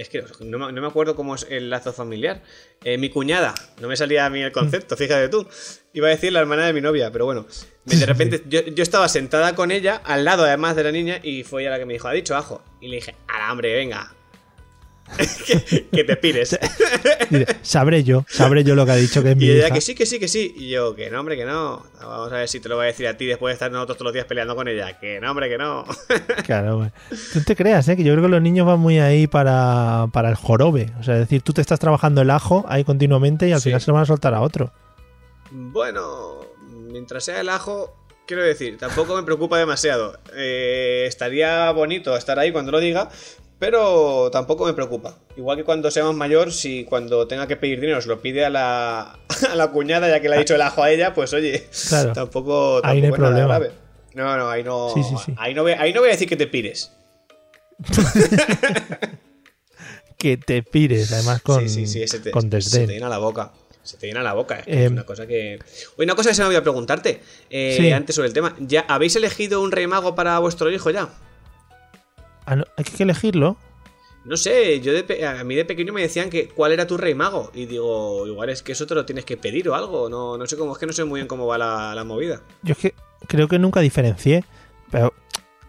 es 0.00 0.08
que 0.08 0.24
no 0.40 0.58
me, 0.58 0.72
no 0.72 0.80
me 0.80 0.86
acuerdo 0.86 1.14
cómo 1.14 1.34
es 1.34 1.46
el 1.50 1.68
lazo 1.68 1.92
familiar. 1.92 2.42
Eh, 2.84 2.96
mi 2.96 3.10
cuñada, 3.10 3.54
no 3.82 3.88
me 3.88 3.98
salía 3.98 4.24
a 4.24 4.30
mí 4.30 4.40
el 4.40 4.50
concepto, 4.50 4.96
fíjate 4.98 5.28
tú. 5.28 5.46
Iba 5.92 6.06
a 6.06 6.10
decir 6.10 6.32
la 6.32 6.40
hermana 6.40 6.64
de 6.64 6.72
mi 6.72 6.80
novia, 6.80 7.10
pero 7.10 7.26
bueno. 7.26 7.46
De 7.84 8.06
repente, 8.06 8.42
yo, 8.48 8.62
yo 8.62 8.82
estaba 8.82 9.10
sentada 9.10 9.54
con 9.54 9.70
ella, 9.70 10.00
al 10.04 10.24
lado 10.24 10.44
además 10.44 10.74
de 10.74 10.84
la 10.84 10.92
niña, 10.92 11.20
y 11.22 11.42
fue 11.42 11.62
ella 11.62 11.72
la 11.72 11.78
que 11.78 11.84
me 11.84 11.92
dijo, 11.92 12.08
ha 12.08 12.12
dicho 12.12 12.34
ajo. 12.34 12.62
Y 12.80 12.88
le 12.88 12.96
dije, 12.96 13.14
al 13.28 13.42
hambre, 13.42 13.74
venga. 13.74 14.14
que, 15.46 15.88
que 15.92 16.04
te 16.04 16.16
pires. 16.16 16.58
Sabré 17.62 18.04
yo, 18.04 18.24
sabré 18.28 18.64
yo 18.64 18.74
lo 18.74 18.84
que 18.86 18.92
ha 18.92 18.96
dicho 18.96 19.22
que 19.22 19.30
es 19.32 19.36
mi 19.36 19.44
Y 19.46 19.50
ella 19.50 19.66
hija. 19.66 19.74
que 19.74 19.80
sí, 19.80 19.94
que 19.94 20.06
sí, 20.06 20.18
que 20.18 20.28
sí. 20.28 20.52
Y 20.56 20.70
yo, 20.70 20.94
que 20.94 21.10
no, 21.10 21.20
hombre, 21.20 21.36
que 21.36 21.44
no. 21.44 21.84
Vamos 22.00 22.32
a 22.32 22.36
ver 22.36 22.48
si 22.48 22.60
te 22.60 22.68
lo 22.68 22.76
voy 22.76 22.84
a 22.84 22.86
decir 22.88 23.06
a 23.06 23.16
ti 23.16 23.26
después 23.26 23.50
de 23.52 23.54
estar 23.54 23.70
nosotros 23.70 23.98
todos 23.98 24.06
los 24.06 24.14
días 24.14 24.26
peleando 24.26 24.54
con 24.56 24.68
ella. 24.68 24.98
Que 24.98 25.20
no, 25.20 25.30
hombre, 25.30 25.48
que 25.48 25.58
no. 25.58 25.84
Claro, 26.44 26.78
güey. 26.78 26.90
Tú 27.32 27.42
te 27.42 27.54
creas, 27.56 27.86
¿eh? 27.88 27.96
que 27.96 28.02
yo 28.04 28.12
creo 28.14 28.24
que 28.24 28.30
los 28.30 28.42
niños 28.42 28.66
van 28.66 28.78
muy 28.80 28.98
ahí 28.98 29.26
para, 29.26 30.06
para 30.12 30.28
el 30.30 30.34
jorobe. 30.36 30.90
O 30.98 31.02
sea, 31.02 31.14
es 31.14 31.20
decir, 31.20 31.42
tú 31.42 31.52
te 31.52 31.60
estás 31.60 31.78
trabajando 31.78 32.22
el 32.22 32.30
ajo 32.30 32.64
ahí 32.68 32.84
continuamente 32.84 33.48
y 33.48 33.52
al 33.52 33.60
Sí. 33.60 33.64
final 33.70 33.80
se 33.80 33.86
lo 33.90 33.94
van 33.94 34.02
a 34.04 34.06
soltar 34.06 34.34
a 34.34 34.40
otro. 34.40 34.72
Bueno, 35.50 36.40
mientras 36.70 37.24
sea 37.24 37.40
el 37.40 37.48
ajo, 37.48 37.94
quiero 38.26 38.42
decir, 38.42 38.78
tampoco 38.78 39.16
me 39.16 39.22
preocupa 39.24 39.58
demasiado. 39.58 40.18
Eh, 40.34 41.04
estaría 41.06 41.70
bonito 41.72 42.16
estar 42.16 42.38
ahí 42.38 42.52
cuando 42.52 42.70
lo 42.72 42.78
diga, 42.80 43.10
pero 43.60 44.28
tampoco 44.32 44.64
me 44.66 44.72
preocupa. 44.72 45.16
Igual 45.36 45.58
que 45.58 45.64
cuando 45.64 45.88
sea 45.92 46.02
más 46.04 46.14
mayor, 46.16 46.50
si 46.52 46.82
cuando 46.84 47.28
tenga 47.28 47.46
que 47.46 47.56
pedir 47.56 47.78
dinero 47.80 48.00
se 48.02 48.08
lo 48.08 48.20
pide 48.20 48.44
a 48.44 48.50
la, 48.50 49.18
a 49.52 49.54
la 49.54 49.68
cuñada, 49.70 50.08
ya 50.08 50.20
que 50.20 50.28
le 50.28 50.34
ha 50.34 50.38
dicho 50.40 50.56
el 50.56 50.62
ajo 50.62 50.82
a 50.82 50.90
ella, 50.90 51.14
pues 51.14 51.32
oye, 51.32 51.68
Claro. 51.88 52.12
tampoco, 52.12 52.80
tampoco 52.82 52.86
Ahí 52.88 53.00
no 53.00 53.06
hay 53.06 53.12
es 53.12 53.18
nada 53.18 53.30
problema. 53.30 53.46
grave. 53.58 53.70
No, 54.14 54.36
no, 54.36 54.48
ahí 54.50 54.64
no, 54.64 54.88
Sí, 54.92 55.04
sí, 55.04 55.14
sí. 55.24 55.34
Ahí, 55.38 55.54
no 55.54 55.62
voy, 55.62 55.72
ahí 55.72 55.92
no 55.92 56.00
voy 56.00 56.08
a 56.08 56.12
decir 56.12 56.28
que 56.28 56.36
te 56.36 56.48
pires. 56.48 56.90
Que 60.18 60.36
te 60.36 60.62
pires, 60.62 61.10
además 61.12 61.40
con, 61.40 61.66
sí, 61.66 61.86
sí, 61.86 62.06
sí, 62.06 62.18
te- 62.20 62.30
con 62.30 62.42
Se 62.42 62.48
te 62.50 62.56
desdén. 62.56 62.88
llena 62.90 63.08
la 63.08 63.16
boca. 63.16 63.52
Se 63.82 63.96
te 63.96 64.06
llena 64.06 64.22
la 64.22 64.34
boca. 64.34 64.58
Es, 64.58 64.64
que 64.66 64.72
Eh, 64.82 64.84
es 64.84 64.90
una 64.90 65.04
cosa 65.06 65.26
que. 65.26 65.58
Oye, 65.96 66.04
una 66.04 66.14
cosa 66.14 66.28
que 66.28 66.34
se 66.34 66.42
me 66.42 66.48
olvidó 66.48 66.62
preguntarte. 66.62 67.22
eh. 67.48 67.94
Antes 67.94 68.16
sobre 68.16 68.28
el 68.28 68.34
tema. 68.34 68.54
¿Ya 68.58 68.82
habéis 68.82 69.16
elegido 69.16 69.62
un 69.62 69.72
rey 69.72 69.86
mago 69.86 70.14
para 70.14 70.38
vuestro 70.38 70.70
hijo 70.70 70.90
ya? 70.90 71.08
Ah, 72.46 72.62
hay 72.76 72.84
que 72.84 73.02
elegirlo. 73.02 73.56
No 74.24 74.36
sé, 74.36 74.80
yo 74.80 74.92
de 74.92 75.26
a 75.26 75.42
mí 75.44 75.54
de 75.54 75.64
pequeño 75.64 75.94
me 75.94 76.02
decían 76.02 76.28
que 76.28 76.48
cuál 76.48 76.72
era 76.72 76.86
tu 76.86 76.98
rey 76.98 77.14
mago. 77.14 77.50
Y 77.54 77.66
digo, 77.66 78.26
igual 78.26 78.50
es 78.50 78.62
que 78.62 78.72
eso 78.72 78.86
te 78.86 78.94
lo 78.94 79.06
tienes 79.06 79.24
que 79.24 79.36
pedir 79.36 79.68
o 79.68 79.74
algo. 79.74 80.10
No, 80.10 80.36
no 80.36 80.46
sé 80.46 80.56
cómo, 80.56 80.72
es 80.72 80.78
que 80.78 80.86
no 80.86 80.92
sé 80.92 81.04
muy 81.04 81.20
bien 81.20 81.26
cómo 81.26 81.46
va 81.46 81.56
la, 81.56 81.94
la 81.94 82.04
movida. 82.04 82.42
Yo 82.62 82.72
es 82.72 82.78
que 82.78 82.94
creo 83.26 83.48
que 83.48 83.58
nunca 83.58 83.80
diferencié. 83.80 84.44
Pero, 84.90 85.14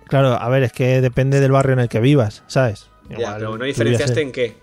claro, 0.07 0.33
a 0.33 0.49
ver, 0.49 0.63
es 0.63 0.73
que 0.73 0.99
depende 0.99 1.39
del 1.39 1.51
barrio 1.51 1.73
en 1.73 1.79
el 1.79 1.89
que 1.89 1.99
vivas, 1.99 2.43
¿sabes? 2.47 2.89
ya, 3.09 3.17
Igual 3.17 3.35
pero 3.37 3.57
no 3.57 3.65
diferenciaste 3.65 4.21
en 4.21 4.31
qué. 4.31 4.57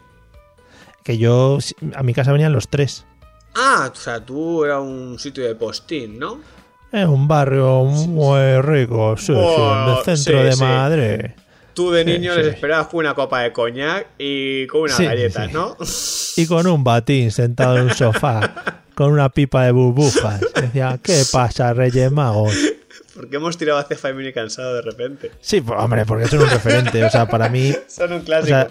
Que 1.03 1.16
yo, 1.16 1.59
a 1.94 2.03
mi 2.03 2.12
casa 2.12 2.33
venían 2.33 2.53
los 2.53 2.68
tres. 2.68 3.07
Ah, 3.55 3.90
o 3.90 3.97
sea, 3.97 4.25
tú 4.25 4.64
era 4.64 4.81
un 4.81 5.18
sitio 5.18 5.44
de 5.44 5.55
postín, 5.55 6.18
¿no? 6.18 6.40
Es 6.92 7.07
un 7.07 7.27
barrio 7.29 7.85
muy 7.85 8.61
rico, 8.62 9.16
sí, 9.16 9.27
sí, 9.27 9.33
en 9.33 9.88
el 9.88 10.05
centro 10.05 10.42
sí, 10.42 10.49
de. 10.49 10.57
Madrid. 10.57 11.31
Tú 11.78 11.92
de 11.92 12.02
Sí, 12.04 12.10
niño 12.10 12.34
sí. 12.34 12.38
les 12.40 12.54
esperabas 12.54 12.88
con 12.88 12.98
una 12.98 13.14
copa 13.14 13.40
de 13.42 13.52
coñac 13.52 14.08
y 14.18 14.66
con 14.66 14.80
unas 14.82 14.96
Sí, 14.96 15.04
galletas, 15.04 15.46
sí. 15.46 15.52
¿no? 15.52 15.76
Y 16.42 16.46
con 16.48 16.66
un 16.66 16.82
batín 16.82 17.30
sentado 17.30 17.76
en 17.76 17.84
un 17.84 17.94
sofá, 17.94 18.82
con 18.96 19.12
una 19.12 19.28
pipa 19.28 19.64
de 19.64 19.70
burbujas. 19.70 20.40
Decía, 20.60 20.98
¿qué 21.00 21.22
pasa, 21.30 21.72
Reyes 21.72 22.10
Magos? 22.10 22.52
Porque 23.14 23.36
hemos 23.36 23.56
tirado 23.56 23.78
hacia 23.78 23.96
Family 23.96 24.32
cansado 24.32 24.74
de 24.74 24.82
repente. 24.82 25.30
Sí, 25.40 25.60
pues, 25.60 25.78
hombre, 25.80 26.04
porque 26.04 26.26
son 26.26 26.40
un 26.40 26.50
referente. 26.50 27.04
O 27.04 27.10
sea, 27.10 27.28
para 27.28 27.48
mí, 27.48 27.72
Son 27.86 28.12
un 28.12 28.22
o 28.22 28.24
clásico. 28.24 28.48
sea, 28.48 28.70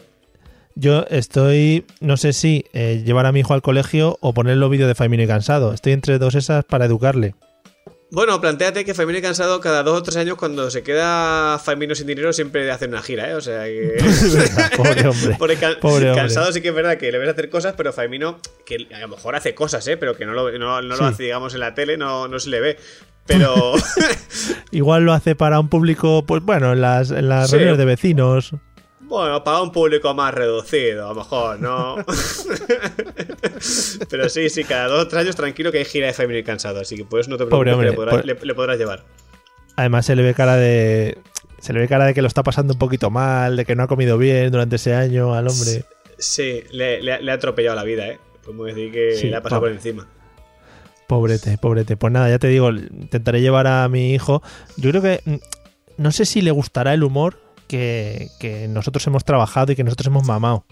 yo 0.76 1.06
estoy, 1.10 1.86
no 2.02 2.18
sé 2.18 2.34
si 2.34 2.66
eh, 2.74 3.04
llevar 3.06 3.26
a 3.26 3.32
mi 3.32 3.40
hijo 3.40 3.54
al 3.54 3.62
colegio 3.62 4.18
o 4.20 4.34
poner 4.34 4.58
los 4.58 4.70
vídeos 4.70 4.88
de 4.90 4.96
Family 4.96 5.28
Cansado. 5.28 5.74
Estoy 5.74 5.94
entre 5.94 6.18
dos 6.20 6.36
esas 6.36 6.66
para 6.66 6.86
educarle. 6.86 7.36
Bueno, 8.10 8.40
planteate 8.40 8.86
que 8.86 8.94
Family 8.94 9.22
cansado 9.22 9.60
cada 9.60 9.84
dos 9.84 9.98
o 10.00 10.02
tres 10.04 10.16
años 10.16 10.38
cuando 10.38 10.72
se 10.72 10.82
queda 10.82 11.60
Famino 11.60 11.94
sin 11.94 12.08
dinero 12.08 12.32
siempre 12.32 12.72
hace 12.72 12.86
una 12.86 13.02
gira, 13.02 13.30
¿eh? 13.30 13.34
O 13.36 13.42
sea 13.42 13.66
que... 13.66 13.98
Pobre 14.78 15.06
hombre. 15.10 15.58
Can- 15.58 15.76
Pobre 15.82 16.10
hombre. 16.10 16.16
cansado 16.22 16.52
sí 16.54 16.62
que 16.62 16.70
es 16.70 16.74
verdad 16.74 16.98
que 16.98 17.12
le 17.12 17.18
ves 17.18 17.28
hacer 17.30 17.50
cosas, 17.50 17.74
pero 17.76 17.92
Famino, 17.92 18.40
que 18.66 18.88
a 18.96 19.00
lo 19.00 19.10
mejor 19.10 19.36
hace 19.36 19.54
cosas, 19.54 19.86
¿eh? 19.90 19.98
Pero 19.98 20.16
que 20.16 20.26
no 20.26 20.32
lo, 20.32 20.50
no, 20.58 20.82
no 20.82 20.96
Sí. 20.96 21.02
lo 21.02 21.08
hace, 21.08 21.24
digamos, 21.24 21.54
en 21.54 21.60
la 21.60 21.74
tele, 21.76 21.98
no, 21.98 22.30
no 22.30 22.40
se 22.40 22.50
le 22.50 22.62
ve. 22.62 22.78
Pero... 23.26 23.74
Igual 24.72 25.04
lo 25.04 25.12
hace 25.12 25.36
para 25.36 25.60
un 25.60 25.68
público, 25.68 26.24
pues 26.26 26.42
bueno, 26.44 26.72
en 26.72 26.80
las, 26.80 27.12
en 27.12 27.28
las 27.28 27.50
Sí. 27.50 27.58
reuniones 27.58 27.78
de 27.78 27.86
vecinos. 27.86 28.52
Bueno, 29.08 29.42
para 29.44 29.62
un 29.62 29.72
público 29.72 30.14
más 30.14 30.34
reducido, 30.34 31.06
a 31.06 31.10
lo 31.10 31.16
mejor, 31.16 31.60
¿no? 31.62 31.96
Pero 34.10 34.30
sí, 34.30 34.50
sí, 34.50 34.64
cada 34.64 34.88
dos 34.88 35.04
o 35.04 35.08
tres 35.08 35.22
años 35.24 35.36
tranquilo 35.36 35.72
que 35.72 35.80
hay 35.80 35.86
gira 35.86 36.08
de 36.08 36.14
Family 36.14 36.44
cansado, 36.44 36.80
así 36.82 36.96
que 36.98 37.06
por 37.06 37.20
eso 37.20 37.30
no 37.30 37.38
te 37.38 37.46
Pobre 37.46 37.72
preocupes, 37.72 37.74
hombre, 37.74 37.90
le, 37.92 37.96
podrás, 37.96 38.16
por- 38.16 38.26
le- 38.26 38.46
le 38.48 38.56
podrás 38.56 38.78
llevar. 38.78 39.04
Además 39.76 40.06
se 40.06 40.16
le 40.16 40.24
ve 40.24 40.34
cara 40.34 40.56
de... 40.58 41.18
Se 41.60 41.74
le 41.74 41.80
ve 41.80 41.88
cara 41.88 42.06
de 42.06 42.14
que 42.14 42.22
lo 42.22 42.28
está 42.28 42.44
pasando 42.44 42.74
un 42.74 42.80
poquito 42.80 43.10
mal, 43.10 43.56
de 43.58 43.66
que 43.66 43.76
no 43.76 43.84
ha 43.84 43.88
comido 43.88 44.18
bien 44.18 44.52
durante 44.52 44.76
ese 44.76 44.94
año 44.94 45.34
al 45.34 45.48
hombre. 45.48 45.86
Sí, 46.18 46.64
le, 46.72 47.02
le- 47.02 47.22
le 47.22 47.32
ha 47.32 47.36
atropellado 47.36 47.76
la 47.76 47.84
vida, 47.84 48.08
¿eh? 48.08 48.20
Podemos 48.44 48.68
decir 48.68 48.92
que 48.92 49.16
Sí, 49.16 49.30
le 49.30 49.36
ha 49.38 49.42
pasado 49.42 49.62
por 49.62 49.72
encima. 49.72 50.08
Pobrete, 51.08 51.58
pobrete. 51.58 51.98
Pues 51.98 52.12
nada, 52.14 52.30
ya 52.30 52.40
te 52.40 52.48
digo, 52.48 52.70
intentaré 52.70 53.42
llevar 53.42 53.68
a 53.68 53.88
mi 53.88 54.14
hijo. 54.14 54.42
Yo 54.78 54.90
creo 54.92 55.02
que... 55.02 55.22
mm, 55.26 55.36
No 55.98 56.12
sé 56.12 56.26
si 56.26 56.42
le 56.42 56.52
gustará 56.52 56.94
el 56.94 57.04
humor 57.04 57.40
que, 57.68 58.30
que 58.40 58.68
nosotros 58.68 59.06
hemos 59.08 59.24
trabajado 59.24 59.72
y 59.72 59.76
que 59.76 59.84
nosotros 59.84 60.08
hemos 60.08 60.26
mamado. 60.26 60.66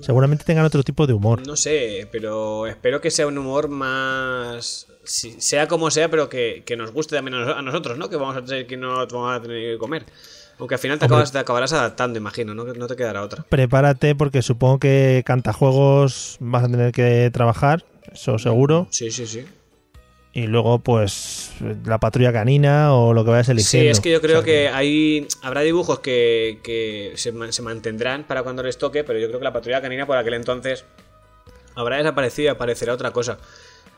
Seguramente 0.00 0.44
tengan 0.44 0.64
otro 0.64 0.82
tipo 0.82 1.06
de 1.06 1.12
humor. 1.12 1.46
No 1.46 1.56
sé, 1.56 2.08
pero 2.10 2.66
espero 2.66 3.00
que 3.00 3.10
sea 3.10 3.26
un 3.26 3.38
humor 3.38 3.68
más. 3.68 4.86
sea 5.04 5.68
como 5.68 5.90
sea, 5.90 6.08
pero 6.10 6.28
que, 6.28 6.62
que 6.66 6.76
nos 6.76 6.92
guste 6.92 7.16
también 7.16 7.34
a 7.34 7.44
nos- 7.44 7.56
a 7.56 7.62
nosotros, 7.62 7.98
¿no? 7.98 8.08
Que 8.08 8.16
vamos 8.16 8.36
a 8.36 8.44
tener 8.44 8.66
que 8.66 8.76
no 8.76 9.06
vamos 9.06 9.36
a 9.36 9.40
tener 9.40 9.72
que 9.72 9.78
comer. 9.78 10.04
Aunque 10.58 10.74
al 10.74 10.80
final 10.80 10.98
te, 10.98 11.06
acabas, 11.06 11.32
te 11.32 11.38
acabarás 11.38 11.72
adaptando, 11.72 12.18
imagino, 12.18 12.54
¿no? 12.54 12.64
No 12.64 12.86
te 12.86 12.94
quedará 12.94 13.22
otra. 13.22 13.44
Prepárate 13.48 14.14
porque 14.14 14.42
supongo 14.42 14.78
que 14.78 15.22
cantajuegos 15.26 16.36
vas 16.40 16.64
a 16.64 16.68
tener 16.68 16.92
que 16.92 17.30
trabajar, 17.32 17.84
eso 18.12 18.38
seguro. 18.38 18.86
Sí, 18.90 19.10
sí, 19.10 19.26
sí. 19.26 19.44
Y 20.34 20.46
luego, 20.46 20.78
pues, 20.78 21.52
la 21.84 21.98
patrulla 21.98 22.32
canina 22.32 22.94
o 22.94 23.12
lo 23.12 23.22
que 23.24 23.30
vayas 23.30 23.46
Sí, 23.46 23.52
eligiendo. 23.52 23.90
es 23.90 24.00
que 24.00 24.10
yo 24.10 24.20
creo 24.22 24.38
O 24.40 24.42
sea 24.42 24.46
que 24.52 24.68
hay 24.68 25.28
habrá 25.42 25.60
dibujos 25.60 25.98
que, 25.98 26.58
que 26.62 27.12
se, 27.16 27.32
se 27.52 27.62
mantendrán 27.62 28.24
para 28.24 28.42
cuando 28.42 28.62
les 28.62 28.78
toque, 28.78 29.04
pero 29.04 29.18
yo 29.18 29.28
creo 29.28 29.38
que 29.40 29.44
la 29.44 29.52
patrulla 29.52 29.82
canina 29.82 30.06
por 30.06 30.16
aquel 30.16 30.34
entonces 30.34 30.86
habrá 31.74 31.98
desaparecido 31.98 32.46
y 32.46 32.48
aparecerá 32.48 32.94
otra 32.94 33.10
cosa. 33.10 33.38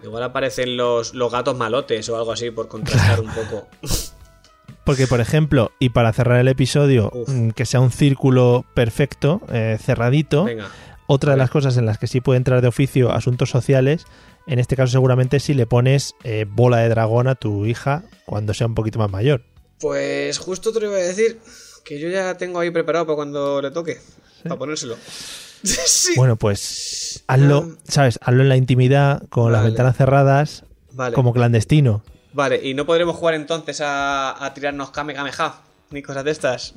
Igual 0.03 0.25
aparecen 0.25 0.77
los, 0.77 1.15
los 1.15 1.31
gatos 1.31 1.57
malotes 1.57 2.09
o 2.09 2.17
algo 2.17 2.33
así 2.33 2.51
por 2.51 2.67
contrastar 2.69 3.21
un 3.21 3.31
poco. 3.33 3.69
Porque, 4.85 5.07
por 5.07 5.21
ejemplo, 5.21 5.71
y 5.79 5.91
para 5.91 6.13
cerrar 6.13 6.39
el 6.41 6.49
episodio, 6.49 7.11
Uf. 7.15 7.29
mm, 7.29 7.51
que 7.53 7.65
sea 7.65 7.81
un 7.81 7.91
círculo 7.91 8.67
perfecto, 8.75 9.41
eh, 9.51 9.79
cerradito, 9.81 10.45
Venga. 10.45 10.69
Otra 11.07 11.33
de 11.33 11.39
las 11.39 11.51
cosas 11.51 11.77
en 11.77 11.87
las 11.87 11.99
que 11.99 12.07
sí 12.07 12.21
puede 12.21 12.39
entrar 12.39 12.61
de 12.63 12.69
oficio 12.69 13.13
asuntos 13.13 13.51
sociales, 13.51 14.07
en 14.47 14.59
este 14.59 14.77
caso 14.77 14.93
seguramente 14.93 15.41
si 15.41 15.55
le 15.55 15.67
pones 15.67 16.15
eh, 16.25 16.47
bola 16.49 16.79
de 16.79 16.89
dragón 16.89 17.29
a 17.29 17.35
tu 17.35 17.67
hija 17.67 18.05
cuando 18.27 18.55
sea 18.55 18.67
un 18.67 18.75
poquito 18.75 18.99
más 18.99 19.11
mayor. 19.11 19.43
Pues 19.81 20.39
justo 20.39 20.73
te 20.73 20.81
lo 20.81 20.87
iba 20.87 20.97
a 20.97 21.01
decir, 21.01 21.41
que 21.85 22.01
yo 22.01 22.09
ya 22.09 22.37
tengo 22.37 22.61
ahí 22.61 22.71
preparado 22.71 23.07
para 23.07 23.17
cuando 23.17 23.61
le 23.61 23.71
toque, 23.71 23.99
para 24.43 24.57
ponérselo. 24.57 24.97
sí. 25.63 26.13
Bueno, 26.17 26.37
pues 26.37 27.25
hazlo, 27.27 27.77
¿sabes? 27.89 28.19
Hazlo 28.23 28.43
en 28.43 28.49
la 28.49 28.57
intimidad, 28.57 29.23
con 29.29 29.53
las 29.53 29.65
ventanas 29.65 29.97
cerradas, 29.97 30.65
vale. 30.93 31.15
como 31.15 31.33
clandestino. 31.33 32.03
Vale, 32.33 32.61
y 32.63 32.75
no 32.75 32.85
podremos 32.87 33.17
jugar 33.17 33.35
entonces 33.35 33.81
a, 33.81 34.45
a 34.45 34.55
tirarnos 34.55 34.91
Kame 34.91 35.15
Kameha, 35.15 35.61
ni 35.91 36.03
cosas 36.03 36.25
de 36.25 36.31
estas. 36.31 36.75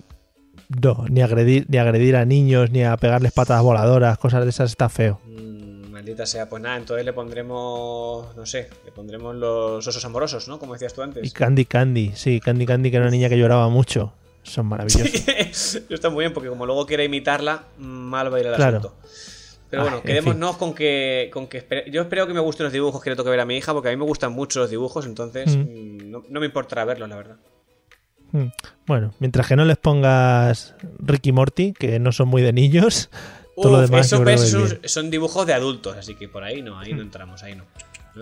No, 0.82 1.06
ni 1.10 1.22
agredir, 1.22 1.66
ni 1.70 1.78
agredir 1.78 2.16
a 2.16 2.26
niños, 2.26 2.72
ni 2.72 2.84
a 2.84 2.98
pegarles 2.98 3.32
patadas 3.32 3.64
voladoras, 3.64 4.18
cosas 4.18 4.44
de 4.44 4.50
esas 4.50 4.70
está 4.72 4.90
feo. 4.90 5.20
Mm, 5.26 5.92
maldita 5.92 6.26
sea, 6.26 6.50
pues 6.50 6.62
nada, 6.62 6.78
entonces 6.78 7.06
le 7.06 7.14
pondremos, 7.14 8.36
no 8.36 8.46
sé, 8.46 8.70
le 8.86 8.92
pondremos 8.92 9.36
los 9.36 9.86
osos 9.88 10.04
amorosos, 10.06 10.48
¿no? 10.48 10.60
Como 10.60 10.74
decías 10.74 10.94
tú 10.94 11.02
Y 11.02 11.06
antes. 11.06 11.34
Candy 11.34 11.66
Candy, 11.66 12.12
sí, 12.16 12.40
Candy 12.40 12.66
Candy, 12.66 12.90
que 12.92 12.98
era 12.98 13.06
una 13.06 13.12
niña 13.12 13.30
que 13.30 13.38
lloraba 13.38 13.70
mucho. 13.70 14.14
Son 14.44 14.66
maravillosos. 14.66 15.26
Está 15.90 16.10
muy 16.10 16.24
bien, 16.24 16.34
porque 16.34 16.50
como 16.50 16.66
luego 16.66 16.86
quiere 16.86 17.04
imitarla, 17.06 17.64
mal 17.78 18.32
va 18.32 18.38
a 18.38 18.40
ir 18.40 18.48
el 18.48 18.56
Claro. 18.56 18.78
asunto. 18.78 18.96
Pero 19.70 19.82
Ah, 19.82 19.86
bueno, 19.86 19.98
en 19.98 20.04
quedémonos 20.04 20.56
con 20.56 20.74
que, 20.74 21.30
con 21.34 21.48
que 21.48 21.58
espere- 21.58 21.92
yo 21.92 22.02
espero 22.02 22.26
que 22.26 22.34
me 22.34 22.40
gusten 22.40 22.64
los 22.64 22.72
dibujos 22.72 23.04
que 23.04 23.10
le 23.10 23.18
toque 23.18 23.30
ver 23.30 23.42
a 23.42 23.46
mi 23.46 23.58
hija, 23.58 23.74
porque 23.74 23.90
a 23.90 23.92
mí 23.92 23.98
me 23.98 24.06
gustan 24.06 24.32
mucho 24.32 24.62
los 24.62 24.70
dibujos, 24.70 25.06
entonces 25.06 25.58
Mm. 25.58 25.62
mm, 25.62 26.12
no, 26.12 26.24
no 26.30 26.40
me 26.40 26.46
importará 26.46 26.86
verlos, 26.86 27.10
la 27.10 27.18
verdad. 27.18 27.36
Mm. 28.32 28.48
Bueno, 28.86 29.14
mientras 29.20 29.48
que 29.48 29.56
no 29.56 29.66
les 29.66 29.78
pongas 29.78 30.76
Ricky 31.00 31.32
Morty, 31.32 31.74
que 31.74 32.00
no 32.00 32.12
son 32.12 32.28
muy 32.28 32.42
de 32.42 32.54
niños, 32.54 33.10
todo 33.56 33.72
lo 33.72 33.78
Uf, 33.80 33.90
demás 33.90 34.12
eso, 34.12 34.78
son, 34.86 35.10
dibujos 35.10 35.46
de 35.48 35.54
adultos, 35.54 35.98
así 35.98 36.16
que 36.16 36.28
por 36.28 36.44
ahí 36.44 36.62
no, 36.62 36.80
ahí 36.80 36.94
no 36.94 37.02
entramos, 37.02 37.44
ahí 37.44 37.56
no. 37.56 37.66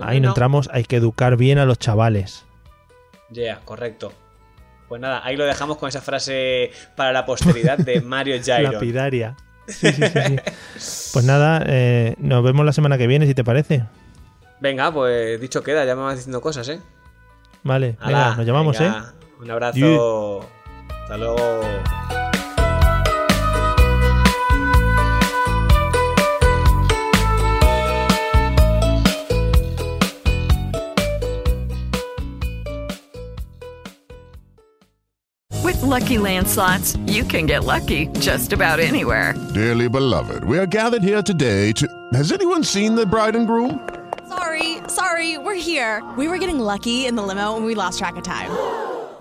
Ahí 0.02 0.20
no 0.20 0.30
entramos, 0.30 0.70
hay 0.74 0.84
que 0.84 0.98
educar 0.98 1.38
bien 1.38 1.58
a 1.58 1.66
los 1.66 1.80
chavales. 1.80 2.46
Ya, 3.30 3.60
correcto. 3.64 4.14
Pues 4.88 5.02
nada, 5.02 5.22
ahí 5.24 5.36
lo 5.36 5.46
dejamos 5.46 5.78
con 5.78 5.90
esa 5.90 6.02
frase 6.02 6.72
para 6.96 7.12
la 7.12 7.26
posteridad 7.26 7.78
de 7.78 8.02
Mario 8.02 8.36
Gyron. 8.42 8.74
Lapidaria. 8.74 9.36
Sí, 9.68 9.92
sí, 9.92 10.04
sí, 10.04 10.20
sí. 10.78 11.10
Pues 11.14 11.26
nada, 11.26 11.64
eh, 11.66 12.16
nos 12.20 12.44
vemos 12.44 12.66
la 12.66 12.72
semana 12.72 12.98
que 12.98 13.08
viene, 13.08 13.26
si 13.26 13.34
te 13.34 13.44
parece. 13.44 13.84
Venga, 14.60 14.92
pues 14.94 15.40
dicho 15.42 15.64
queda, 15.64 15.86
ya 15.86 15.96
me 15.96 16.04
vas 16.04 16.18
diciendo 16.18 16.40
cosas, 16.40 16.70
¿eh? 16.70 16.80
Vale, 17.64 17.98
venga, 18.06 18.36
nos 18.36 18.46
llamamos, 18.46 18.80
¿eh? 18.80 18.92
Venga, 19.40 19.56
Un 19.56 19.64
abrazo. 19.64 20.46
Hasta 20.90 21.18
luego. 21.18 21.84
With 35.64 35.82
Lucky 35.82 36.18
Land 36.18 36.48
slots, 36.48 36.96
you 37.08 37.24
can 37.24 37.46
get 37.46 37.64
lucky 37.64 38.08
just 38.20 38.54
about 38.54 38.80
anywhere. 38.80 39.34
Dearly 39.54 39.90
beloved, 39.90 40.44
we 40.44 40.58
are 40.60 40.66
gathered 40.68 41.02
here 41.04 41.22
today 41.22 41.72
to. 41.74 41.88
Has 42.14 42.32
anyone 42.32 42.64
seen 42.64 42.96
the 42.96 43.06
bride 43.06 43.36
and 43.36 43.48
groom? 43.48 43.88
Sorry, 44.28 44.78
sorry, 44.88 45.38
we're 45.38 45.56
here. 45.56 46.04
We 46.18 46.28
were 46.28 46.38
getting 46.38 46.60
lucky 46.60 47.06
in 47.06 47.16
the 47.16 47.24
limo 47.24 47.56
and 47.56 47.66
we 47.66 47.74
lost 47.76 48.00
track 48.00 48.16
of 48.16 48.24
time. 48.24 48.52